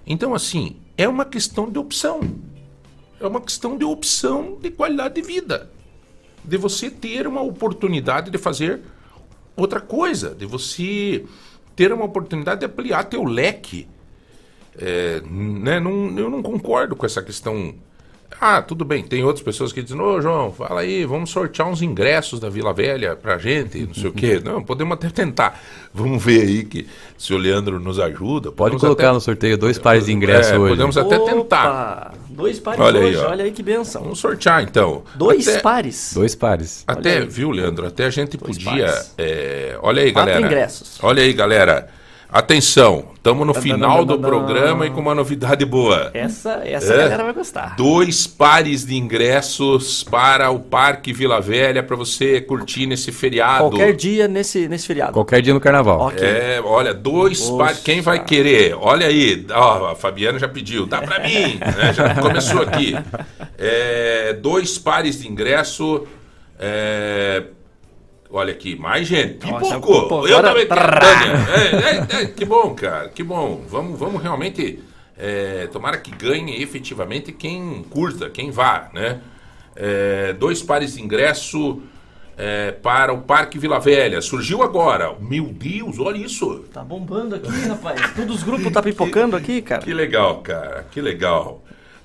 [0.06, 2.22] Então assim, é uma questão de opção.
[3.20, 5.72] É uma questão de opção de qualidade de vida.
[6.44, 8.82] De você ter uma oportunidade de fazer
[9.56, 11.26] outra coisa, de você
[11.76, 13.88] ter uma oportunidade de ampliar teu leque.
[14.78, 15.80] É, né?
[15.80, 17.76] não, eu não concordo com essa questão
[18.40, 19.04] ah, tudo bem.
[19.04, 22.74] Tem outras pessoas que dizem, ô João, fala aí, vamos sortear uns ingressos da Vila
[22.74, 24.42] Velha pra gente, não sei o quê.
[24.44, 25.62] Não, podemos até tentar.
[25.94, 26.88] Vamos ver aí que
[27.18, 28.52] se o Leandro nos ajuda.
[28.52, 29.14] Pode colocar até...
[29.14, 30.72] no sorteio dois pares de ingressos é, hoje.
[30.72, 32.14] Podemos até tentar.
[32.30, 34.04] Dois pares olha hoje, aí, olha aí que benção.
[34.04, 35.04] Vamos sortear então.
[35.16, 36.12] Dois Até- pares.
[36.14, 36.84] Dois pares.
[36.88, 37.86] Até, viu, Leandro?
[37.86, 38.88] Até a gente podia.
[38.88, 39.14] pares.
[39.18, 40.48] é, olha aí, Quatro galera.
[40.48, 40.98] ingressos.
[41.04, 42.01] Olha aí, galera.
[42.34, 46.12] Atenção, estamos no final do programa e com uma novidade boa.
[46.14, 47.00] Essa, essa É.
[47.00, 47.76] a galera vai gostar.
[47.76, 53.66] Dois pares de ingressos para o Parque Vila Velha para você curtir nesse feriado.
[53.72, 55.12] Qualquer dia nesse, nesse feriado.
[55.12, 56.10] Qualquer dia no carnaval.
[56.16, 57.80] É, olha, dois pares.
[57.80, 58.76] Quem vai querer?
[58.80, 61.94] Olha aí, ó, a Fabiana já pediu, dá pra mim, né?
[61.94, 62.96] Já começou aqui.
[63.58, 66.08] É, dois pares de ingresso.
[66.58, 67.44] é,
[68.32, 69.46] olha aqui, mais gente.
[69.50, 70.08] Nossa, Pipocou.
[70.08, 70.92] pô, Eu agora- também.
[71.54, 73.62] É, é, é, que bom, cara, que bom.
[73.68, 74.80] Vamos, vamos realmente.
[75.18, 79.20] é, tomara que ganhe efetivamente quem curta, quem vá, né?
[79.76, 81.82] É, dois pares de ingresso
[82.38, 84.20] é, para o Parque Vila Velha.
[84.22, 85.16] Surgiu agora.
[85.20, 86.66] Meu Deus, olha isso.
[86.74, 88.02] Tá bombando aqui, rapaz.
[88.16, 89.82] Todos os grupos tá pipocando aqui, cara.
[89.84, 90.88] Que legal, cara.
[90.92, 91.64] Que legal.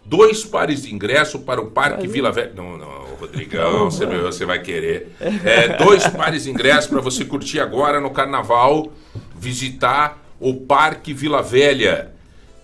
[0.08, 2.52] Dois pares de ingresso para o Parque Vila Velha.
[2.54, 5.08] Não, não, Rodrigão, você, você vai querer.
[5.44, 8.92] É, dois pares de ingresso para você curtir agora no Carnaval,
[9.36, 12.12] visitar o Parque Vila Velha.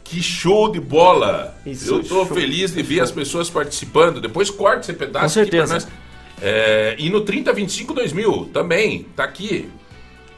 [0.05, 1.57] Que show de bola!
[1.67, 4.21] Isso, Eu tô show, feliz de ver as pessoas participando.
[4.21, 5.75] Depois corta esse pedaço Com aqui certeza.
[5.75, 5.89] nós.
[6.41, 9.69] É, e no 3025 2000 também, tá aqui.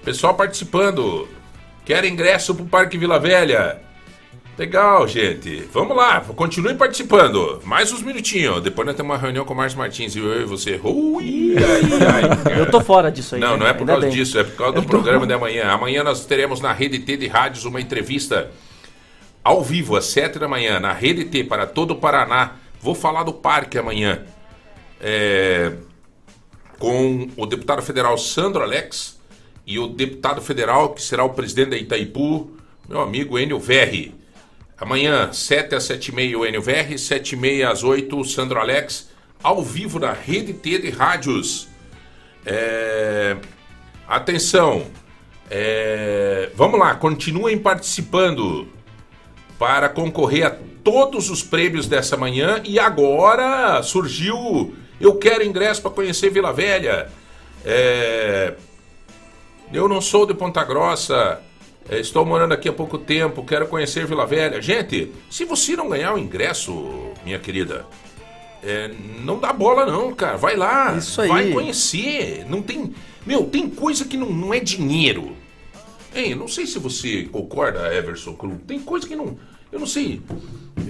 [0.02, 1.28] Pessoal participando.
[1.84, 3.83] Quer ingresso pro Parque Vila Velha?
[4.56, 5.68] Legal, gente.
[5.72, 7.60] Vamos lá, continue participando.
[7.64, 8.62] Mais uns minutinhos.
[8.62, 10.80] Depois nós temos uma reunião com o Márcio Martins e eu e você.
[10.82, 12.60] Ui, ai, ai.
[12.60, 13.40] Eu tô fora disso aí.
[13.40, 13.56] Não, né?
[13.58, 14.14] não é por Ainda causa bem.
[14.16, 15.64] disso, é por causa do Eu tô- programa de amanhã.
[15.72, 18.48] Amanhã nós teremos na Rede T de Rádios uma entrevista
[19.42, 22.52] ao vivo, às 7 da manhã, na Rede T para todo o Paraná.
[22.80, 24.22] Vou falar do parque amanhã.
[25.00, 25.72] É,
[26.78, 29.18] com o deputado federal Sandro Alex
[29.66, 32.50] e o deputado federal, que será o presidente da Itaipu,
[32.88, 34.14] meu amigo Enio Verri.
[34.78, 38.24] Amanhã, 7 às 7 e meia, o Enio Verri, 7 e meia às 8, o
[38.24, 39.10] Sandro Alex,
[39.42, 41.68] ao vivo na Rede T de Rádios.
[42.44, 43.36] É,
[44.06, 44.86] Atenção,
[45.50, 48.68] é, vamos lá, continuem participando
[49.58, 52.60] para concorrer a todos os prêmios dessa manhã.
[52.64, 57.08] E agora surgiu, eu quero ingresso para conhecer Vila Velha.
[57.64, 58.52] É,
[59.72, 61.40] eu não sou de Ponta Grossa,
[61.90, 64.60] estou morando aqui há pouco tempo, quero conhecer Vila Velha.
[64.60, 67.86] Gente, se você não ganhar o ingresso, minha querida,
[68.62, 68.90] é,
[69.22, 70.36] não dá bola não, cara.
[70.36, 71.28] Vai lá, Isso aí.
[71.28, 72.46] vai conhecer.
[72.48, 72.94] Não tem,
[73.26, 75.36] meu, tem coisa que não, não é dinheiro.
[76.14, 78.34] Hein, não sei se você concorda, Everson.
[78.66, 79.36] Tem coisa que não,
[79.70, 80.22] eu não sei.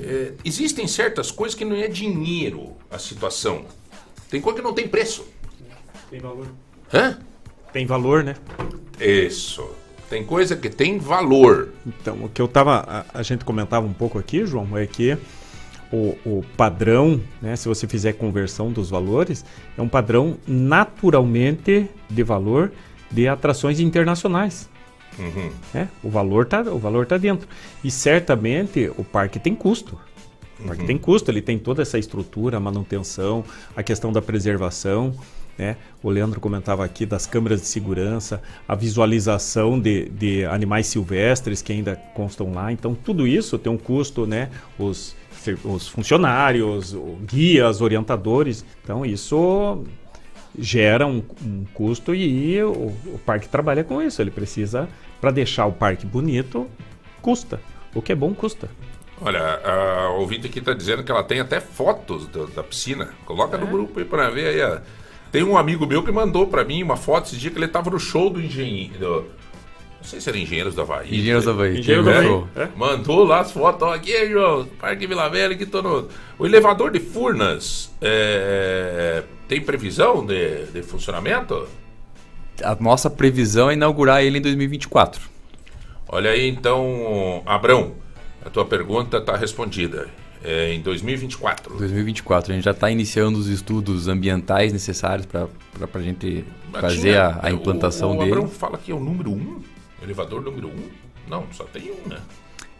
[0.02, 3.64] É, existem certas coisas que não é dinheiro a situação.
[4.30, 5.26] Tem coisa que não tem preço.
[6.10, 6.46] Tem valor.
[6.92, 7.18] Hã?
[7.72, 8.36] Tem valor, né?
[9.00, 9.68] Isso.
[10.14, 11.70] Tem coisa que tem valor.
[11.84, 12.84] Então, o que eu tava.
[12.86, 15.18] A, a gente comentava um pouco aqui, João, é que
[15.92, 19.44] o, o padrão, né, se você fizer conversão dos valores,
[19.76, 22.70] é um padrão naturalmente de valor
[23.10, 24.70] de atrações internacionais.
[25.18, 25.50] Uhum.
[25.72, 25.88] né?
[26.00, 27.48] O valor tá, o valor tá dentro.
[27.82, 29.98] E certamente o parque tem custo.
[30.60, 30.86] O parque Uhum.
[30.86, 35.12] tem custo, ele tem toda essa estrutura, a manutenção, a questão da preservação.
[35.56, 35.76] Né?
[36.02, 41.72] O Leandro comentava aqui das câmeras de segurança, a visualização de, de animais silvestres que
[41.72, 42.72] ainda constam lá.
[42.72, 44.50] Então, tudo isso tem um custo, né?
[44.78, 45.14] Os,
[45.64, 48.64] os funcionários, guias, orientadores.
[48.82, 49.84] Então, isso
[50.58, 54.20] gera um, um custo e o, o parque trabalha com isso.
[54.20, 54.88] Ele precisa,
[55.20, 56.66] para deixar o parque bonito,
[57.22, 57.60] custa.
[57.94, 58.68] O que é bom custa.
[59.20, 63.10] Olha, a ouvinte aqui está dizendo que ela tem até fotos do- da piscina.
[63.24, 64.60] Coloca no grupo aí para ver aí.
[64.62, 64.80] ó.
[65.34, 67.90] Tem um amigo meu que mandou para mim uma foto esse dia que ele estava
[67.90, 69.28] no show do engenheiro.
[69.98, 71.08] Não sei se era Engenheiros do Havaí.
[71.08, 71.80] Engenheiros do Havaí.
[71.80, 72.18] Engenheiros do É.
[72.18, 72.44] Havaí.
[72.54, 72.68] É.
[72.76, 73.82] Mandou lá as fotos.
[73.82, 76.08] Ó, aqui, João, Parque Vila Velha, que tô no...
[76.38, 81.66] O elevador de Furnas é, tem previsão de, de funcionamento?
[82.62, 85.20] A nossa previsão é inaugurar ele em 2024.
[86.06, 87.94] Olha aí, então, Abrão,
[88.46, 90.06] a tua pergunta está respondida.
[90.46, 91.74] É em 2024.
[91.78, 92.52] 2024.
[92.52, 95.48] A gente já está iniciando os estudos ambientais necessários para
[95.94, 98.32] a gente fazer tinha- a, a implantação o, o dele.
[98.32, 99.62] Abrão fala que é o número 1, um,
[100.02, 100.70] elevador número 1.
[100.70, 100.88] Um.
[101.28, 102.18] Não, só tem um, né?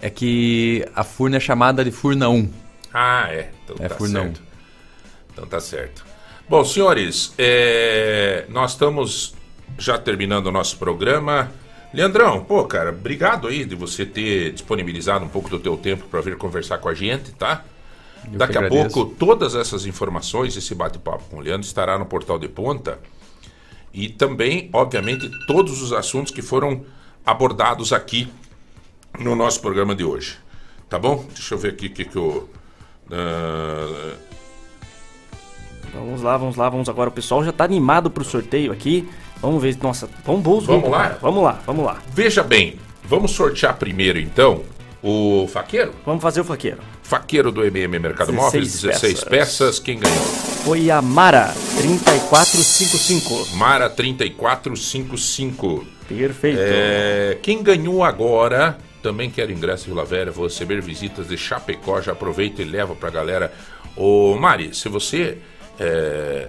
[0.03, 2.51] É que a Furna é chamada de Furna 1.
[2.93, 3.51] Ah, é.
[3.65, 4.23] Então É tá Furna 1.
[4.25, 4.43] certo.
[5.33, 6.05] Então tá certo.
[6.47, 9.35] Bom, senhores, é, nós estamos
[9.79, 11.51] já terminando o nosso programa.
[11.95, 16.21] Leandrão, pô, cara, obrigado aí de você ter disponibilizado um pouco do teu tempo para
[16.21, 17.65] vir conversar com a gente, tá?
[18.31, 22.39] Eu Daqui a pouco, todas essas informações, esse bate-papo com o Leandro estará no Portal
[22.39, 22.99] de Ponta.
[23.93, 26.85] E também, obviamente, todos os assuntos que foram
[27.25, 28.29] abordados aqui
[29.19, 30.37] no nosso programa de hoje.
[30.89, 31.25] Tá bom?
[31.33, 32.49] Deixa eu ver aqui o que, que eu.
[33.11, 34.17] ah,
[35.95, 37.09] Vamos lá, vamos lá, vamos agora.
[37.09, 39.09] O pessoal já tá animado pro sorteio aqui.
[39.45, 39.77] Vamos ver.
[39.83, 41.03] Nossa, vamos bons Vamos lá?
[41.03, 41.19] cara.
[41.21, 41.99] Vamos lá, vamos lá.
[42.15, 44.63] Veja bem, vamos sortear primeiro então
[45.03, 45.93] o faqueiro?
[46.07, 46.79] Vamos fazer o faqueiro.
[47.03, 49.79] Faqueiro do MM Mercado Móveis, 16 16 peças.
[49.79, 50.17] Quem ganhou?
[50.65, 53.55] Foi a Mara 3455.
[53.57, 55.87] Mara 3455.
[56.09, 56.59] Perfeito.
[56.59, 62.01] É, quem ganhou agora, também quero ingresso em Vila Velha, vou receber visitas de Chapecó,
[62.01, 63.53] já aproveita e leva pra galera.
[63.95, 65.37] Ô Mari, se você
[65.79, 66.49] é,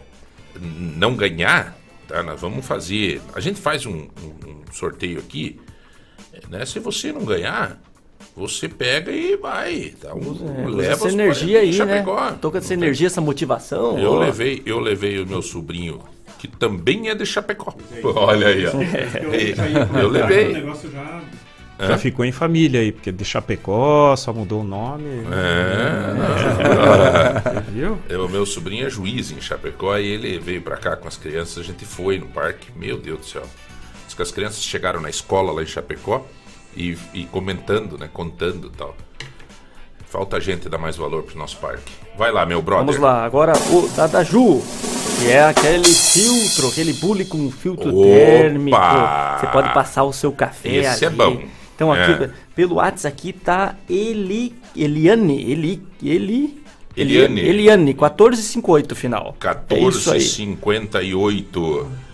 [0.62, 1.78] não ganhar,
[2.08, 3.22] tá, nós vamos fazer.
[3.34, 5.60] A gente faz um, um- um sorteio aqui,
[6.50, 6.66] né?
[6.66, 7.82] Se você não ganhar,
[8.36, 9.94] você pega e vai.
[10.02, 11.76] Tá, um, É, leva essa energia aí, né?
[12.52, 13.98] Com essa energia, essa motivação.
[14.00, 14.20] Eu ó.
[14.20, 16.02] levei, eu levei o meu sobrinho,
[16.40, 17.74] que também é de Chapecó.
[18.04, 18.72] Olha aí, ó.
[20.00, 20.54] Eu levei.
[21.78, 25.26] Negócio já, ficou em família aí, porque de Chapecó só mudou o nome.
[25.32, 26.14] É.
[27.44, 28.00] Você viu?
[28.08, 31.58] Eu, meu sobrinho é juiz em Chapecó e ele veio pra cá com as crianças.
[31.60, 32.68] A gente foi no parque.
[32.76, 33.44] Meu Deus do céu.
[34.06, 36.26] Diz que as crianças chegaram na escola lá em Chapecó
[36.76, 38.10] e, e comentando, né?
[38.12, 38.96] Contando e tal.
[40.08, 41.92] Falta gente dar mais valor pro nosso parque.
[42.18, 42.86] Vai lá, meu brother.
[42.86, 44.62] Vamos lá, agora o da Daju,
[45.20, 48.08] que é aquele filtro, aquele bule com filtro Opa!
[48.08, 48.78] térmico.
[49.42, 51.18] Você pode passar o seu café Esse é ali.
[51.18, 51.44] bom.
[51.76, 52.30] Então aqui, É.
[52.56, 56.64] pelo WhatsApp aqui tá Eli, Eliane, Eli, Eli,
[56.96, 57.42] Eliane.
[57.42, 59.36] Eliane, 1458 final.
[59.70, 60.20] É isso aí.
[60.20, 61.88] 1458.
[61.92, 62.05] É,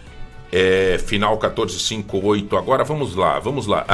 [1.05, 2.57] final 1458.
[2.57, 3.85] Agora vamos lá, vamos lá.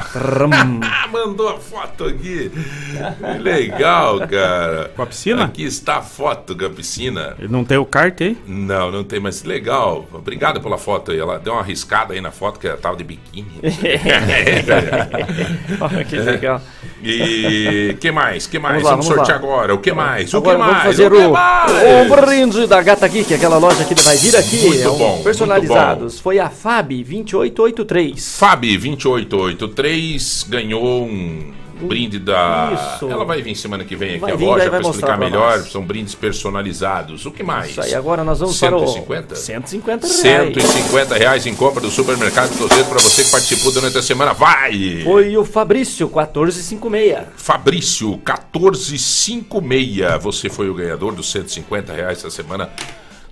[1.12, 2.52] Mandou a foto aqui.
[2.52, 4.92] Que legal, cara.
[4.96, 5.46] Com a piscina?
[5.46, 7.36] Aqui está a foto da piscina.
[7.50, 8.38] Não tem o kart aí?
[8.48, 10.08] Não, não tem, mas legal.
[10.12, 11.20] Obrigado pela foto aí.
[11.20, 13.52] Ela deu uma arriscada aí na foto que ela tava de biquíni.
[15.80, 16.62] Olha que legal.
[17.04, 18.48] E que mais?
[18.48, 18.82] Que mais?
[18.82, 19.48] Vamos lá, Vamos, vamos sortear lá.
[19.48, 19.76] agora.
[19.76, 20.34] O que mais?
[20.34, 20.72] O Agora que mais?
[20.72, 21.72] vamos fazer o, o, mais?
[22.12, 24.68] o brinde da Gata Geek, aquela loja que vai vir aqui.
[24.68, 26.20] Muito é um bom, Personalizados.
[26.20, 28.38] Foi a Fabi 2883.
[28.38, 31.52] Fabi 2883 ganhou um
[31.82, 32.94] brinde da.
[32.96, 33.10] Isso.
[33.10, 35.58] Ela vai vir semana que vem aqui Vai a vir, loja para explicar melhor.
[35.58, 35.72] nós.
[35.72, 37.26] São brindes personalizados.
[37.26, 37.72] O que mais?
[37.72, 39.28] Isso aí, agora nós vamos 150?
[39.28, 40.22] para o 150 reais.
[40.22, 44.34] 150 reais em compra do supermercado Tozeto para você que participou durante a semana.
[44.34, 45.02] Vai!
[45.04, 47.28] Foi o Fabrício 1456.
[47.36, 50.22] Fabrício 1456.
[50.22, 52.70] Você foi o ganhador dos 150 reais essa semana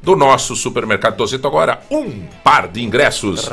[0.06, 1.48] do nosso supermercado Tozeto.
[1.48, 3.50] Agora, um par de ingressos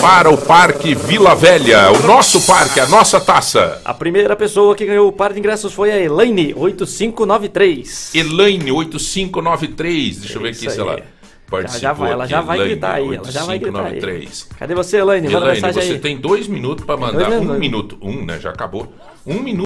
[0.00, 1.90] para o Parque Vila Velha.
[1.90, 3.82] O nosso parque, a nossa taça.
[3.84, 8.14] A primeira pessoa que ganhou o par de ingressos foi a Elaine 8593.
[8.14, 10.18] Elaine 8593.
[10.18, 10.86] Deixa eu ver Isso aqui se aí.
[10.86, 11.04] ela Já,
[11.50, 11.80] participou.
[11.80, 13.92] já vai, ela já vai Elaine, gritar aí, ela já vai gritar aí.
[13.94, 14.48] 8593.
[14.56, 15.26] Cadê você, Elaine?
[15.26, 15.98] Manda Elaine, mensagem você aí.
[15.98, 17.28] tem dois minutos para mandar.
[17.28, 17.98] dois Um minuto.
[18.00, 18.38] Um, né?
[18.38, 18.92] Já acabou.
[19.26, 19.64] Um minuto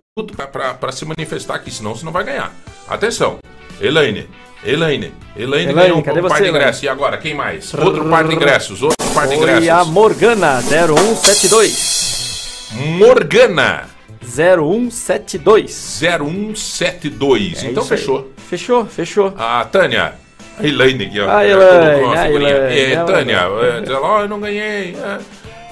[0.80, 2.54] para se manifestar aqui, senão você não vai ganhar.
[2.88, 3.38] Atenção.
[3.80, 4.26] Elaine.
[4.64, 5.12] Elaine.
[5.36, 6.58] Elaine, Elaine, ganhou um cadê par você, de Elaine?
[6.58, 6.82] ingressos.
[6.82, 7.72] E agora, quem mais?
[7.74, 8.82] Outro par de ingressos.
[8.82, 9.68] Outro par de ingressos.
[9.68, 12.70] a Morgana 0172.
[12.98, 13.84] Morgana
[14.22, 15.98] 0172.
[16.00, 17.64] 0172.
[17.64, 18.32] É então fechou.
[18.48, 19.32] Fechou, fechou.
[19.38, 20.14] A Tânia.
[20.58, 21.30] A Elaine aqui, ó.
[21.30, 22.28] A É, Elaine, a.
[22.30, 24.96] Elaine, É, a Tânia, é, diz ela, ó, eu não ganhei.
[24.96, 25.18] é.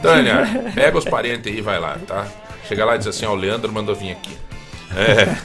[0.00, 2.26] Tânia, pega os parentes aí e vai lá, tá?
[2.68, 4.36] Chega lá e diz assim, ó, o Leandro mandou vir aqui.
[4.96, 5.26] É.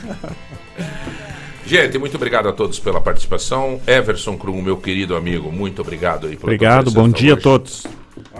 [1.66, 3.80] Gente, muito obrigado a todos pela participação.
[3.88, 7.44] Everson Krum, meu querido amigo, muito obrigado aí Obrigado, bom dia a hoje.
[7.44, 7.88] todos.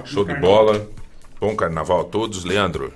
[0.06, 0.88] Show de bola.
[1.40, 2.44] Bom carnaval a todos.
[2.44, 2.92] Leandro,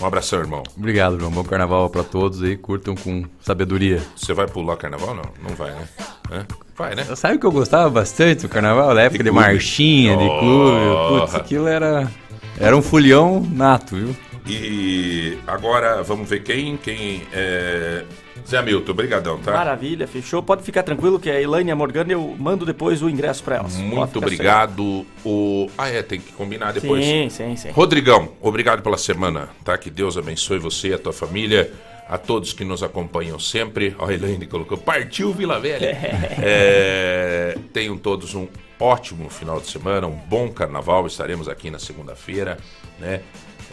[0.00, 0.62] um abração, irmão.
[0.76, 1.30] Obrigado, João.
[1.30, 2.56] Bom carnaval para todos aí.
[2.56, 4.02] Curtam com sabedoria.
[4.16, 5.14] Você vai pular carnaval?
[5.14, 5.88] Não, não vai, né?
[6.30, 6.46] Hã?
[6.76, 7.04] Vai, né?
[7.14, 8.94] Sabe que eu gostava bastante do carnaval?
[8.94, 9.46] Da época de, clube.
[9.46, 10.86] marchinha, de clube.
[10.86, 11.20] Oh.
[11.20, 12.10] Putz, aquilo era.
[12.58, 14.16] Era um fulhão nato, viu?
[14.46, 16.76] E agora vamos ver quem.
[16.76, 18.04] Quem é.
[18.46, 19.52] Zé Hamilton, obrigadão, tá?
[19.52, 20.42] Maravilha, fechou.
[20.42, 23.56] Pode ficar tranquilo que a Elaine e a Morgana eu mando depois o ingresso pra
[23.56, 23.76] elas.
[23.76, 25.06] Muito obrigado.
[25.24, 25.70] O...
[25.78, 27.02] Ah, é, tem que combinar depois.
[27.02, 27.70] Sim, sim, sim.
[27.70, 29.78] Rodrigão, obrigado pela semana, tá?
[29.78, 31.72] Que Deus abençoe você e a tua família,
[32.06, 33.96] a todos que nos acompanham sempre.
[33.98, 35.96] Ó, a Elaine colocou, partiu Vila Velha.
[36.42, 38.46] É, Tenham todos um
[38.78, 41.06] ótimo final de semana, um bom carnaval.
[41.06, 42.58] Estaremos aqui na segunda-feira,
[42.98, 43.22] né?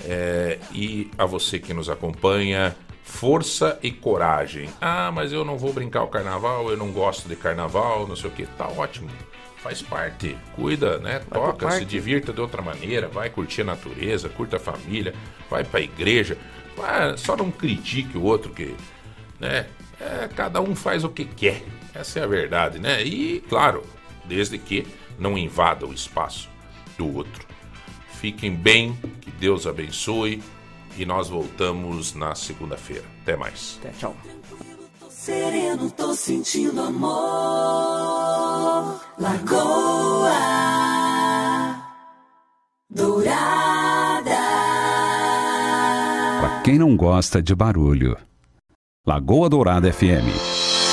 [0.05, 4.69] É, e a você que nos acompanha, força e coragem.
[4.79, 8.29] Ah, mas eu não vou brincar o carnaval, eu não gosto de carnaval, não sei
[8.29, 8.45] o que.
[8.45, 9.09] Tá ótimo.
[9.57, 11.21] Faz parte, cuida, né?
[11.29, 15.13] Vai Toca, se divirta de outra maneira, vai curtir a natureza, curta a família,
[15.49, 16.35] vai pra igreja.
[16.75, 18.75] Vai- só não critique o outro que,
[19.39, 19.67] né?
[19.99, 21.61] É, cada um faz o que quer.
[21.93, 23.03] Essa é a verdade, né?
[23.03, 23.83] E, claro,
[24.25, 24.87] desde que
[25.19, 26.49] não invada o espaço
[26.97, 27.45] do outro.
[28.21, 30.43] Fiquem bem, que Deus abençoe
[30.95, 33.03] e nós voltamos na segunda-feira.
[33.23, 33.79] Até mais.
[33.79, 34.15] Até, tchau.
[35.09, 37.09] Sereno, tô sentindo amor.
[39.17, 40.29] Lagoa
[42.87, 44.37] Dourada.
[46.41, 48.15] Pra quem não gosta de barulho.
[49.03, 50.50] Lagoa Dourada FM.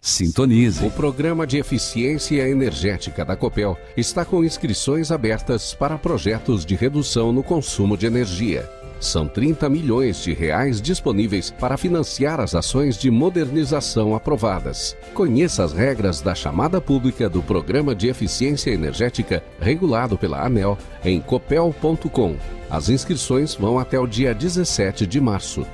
[0.00, 0.84] Sintonize.
[0.84, 7.32] O programa de eficiência energética da Copel está com inscrições abertas para projetos de redução
[7.32, 8.68] no consumo de energia.
[8.98, 14.94] São 30 milhões de reais disponíveis para financiar as ações de modernização aprovadas.
[15.14, 21.18] Conheça as regras da chamada pública do Programa de Eficiência Energética regulado pela ANEL em
[21.20, 22.36] copel.com.
[22.70, 25.66] As inscrições vão até o dia 17 de março.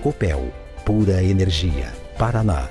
[0.00, 0.52] Copel,
[0.84, 1.92] pura energia.
[2.16, 2.70] Paraná,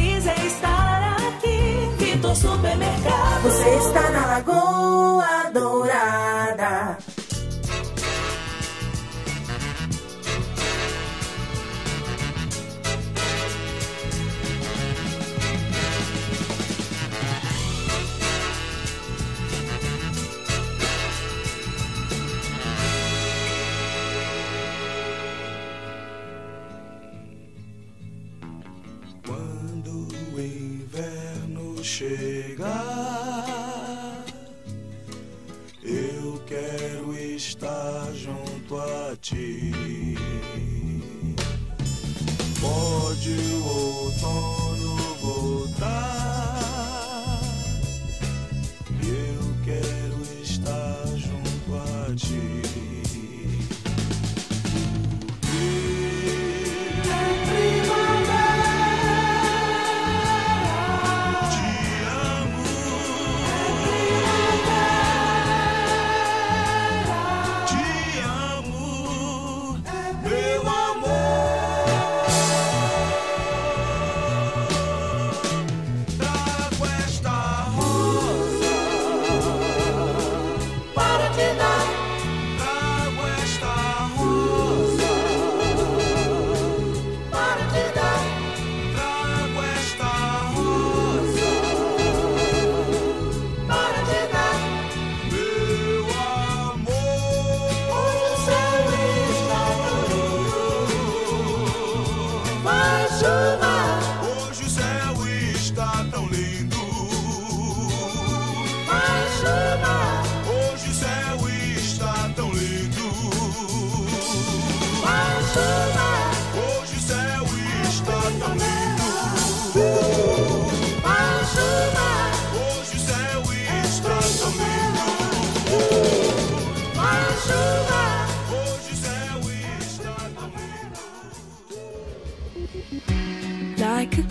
[2.35, 3.41] Supermercado.
[3.43, 6.30] Você está na Lagoa Dourada.
[31.91, 32.63] Chegar,
[35.83, 40.15] eu quero estar junto a ti.
[42.61, 43.35] Pode
[43.65, 43.90] o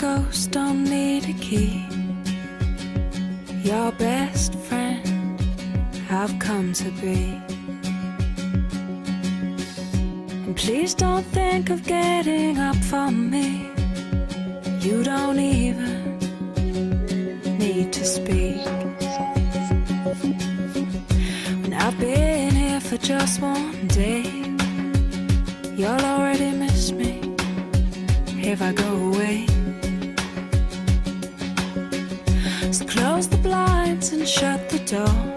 [0.00, 1.84] ghosts don't need a key.
[3.62, 5.38] Your best friend
[6.10, 7.38] I've come to be.
[10.44, 13.68] And please don't think of getting up from me.
[14.80, 16.18] You don't even
[17.58, 18.64] need to speak.
[21.60, 24.24] When I've been here for just one day,
[25.76, 27.20] you'll already miss me
[28.50, 29.49] if I go away.
[34.90, 35.29] door.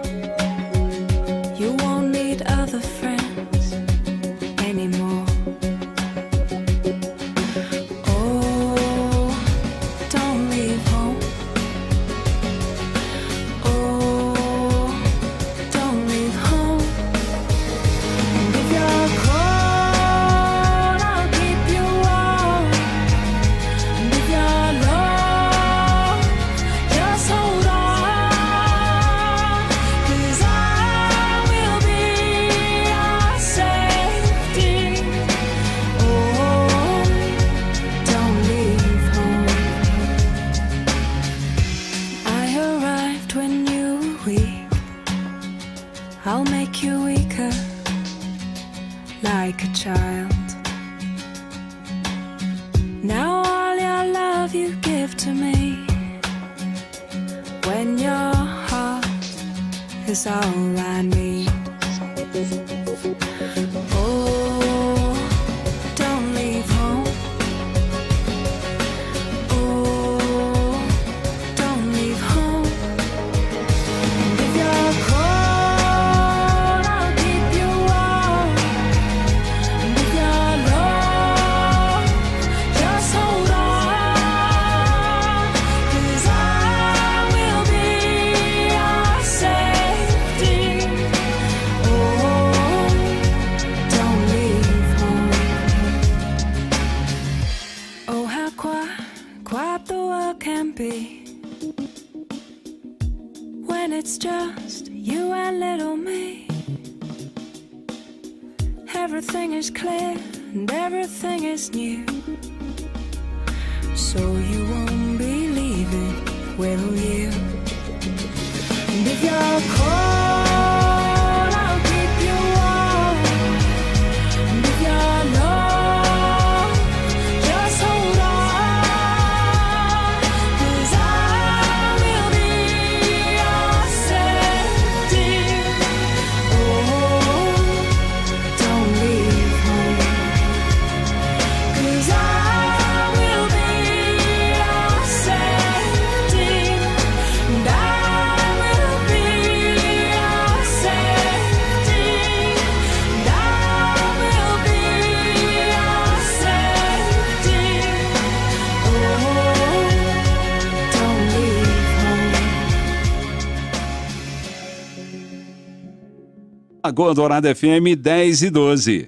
[166.85, 169.07] Lagoa Dourada FM 10 e 12.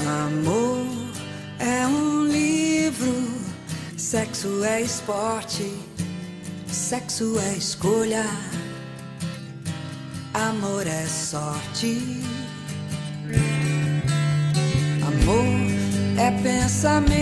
[0.00, 0.86] Amor
[1.58, 3.12] é um livro,
[3.98, 5.70] sexo é esporte,
[6.66, 8.24] sexo é escolha,
[10.32, 12.22] amor é sorte.
[15.02, 15.44] Amor
[16.18, 17.21] é pensamento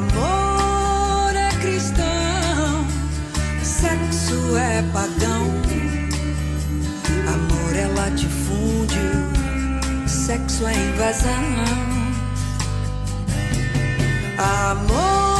[0.00, 2.86] Amor é cristão,
[3.62, 5.44] sexo é pagão.
[7.34, 9.28] Amor é latifúndio,
[10.08, 11.44] sexo é invasão.
[14.38, 15.39] Amor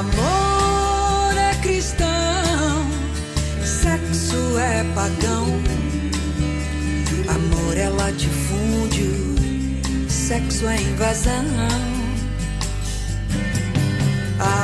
[0.00, 2.86] Amor é cristão,
[3.62, 5.46] sexo é pagão.
[7.28, 9.36] Amor é latifúndio,
[10.08, 11.44] sexo é invasão.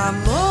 [0.09, 0.46] Amor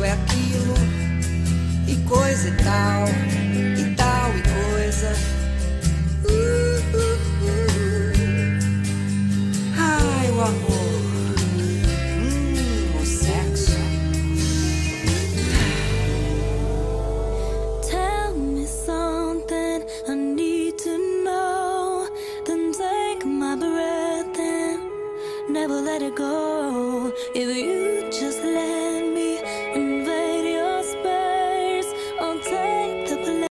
[0.00, 0.74] isso, é aquilo
[1.86, 3.29] e coisa e tal.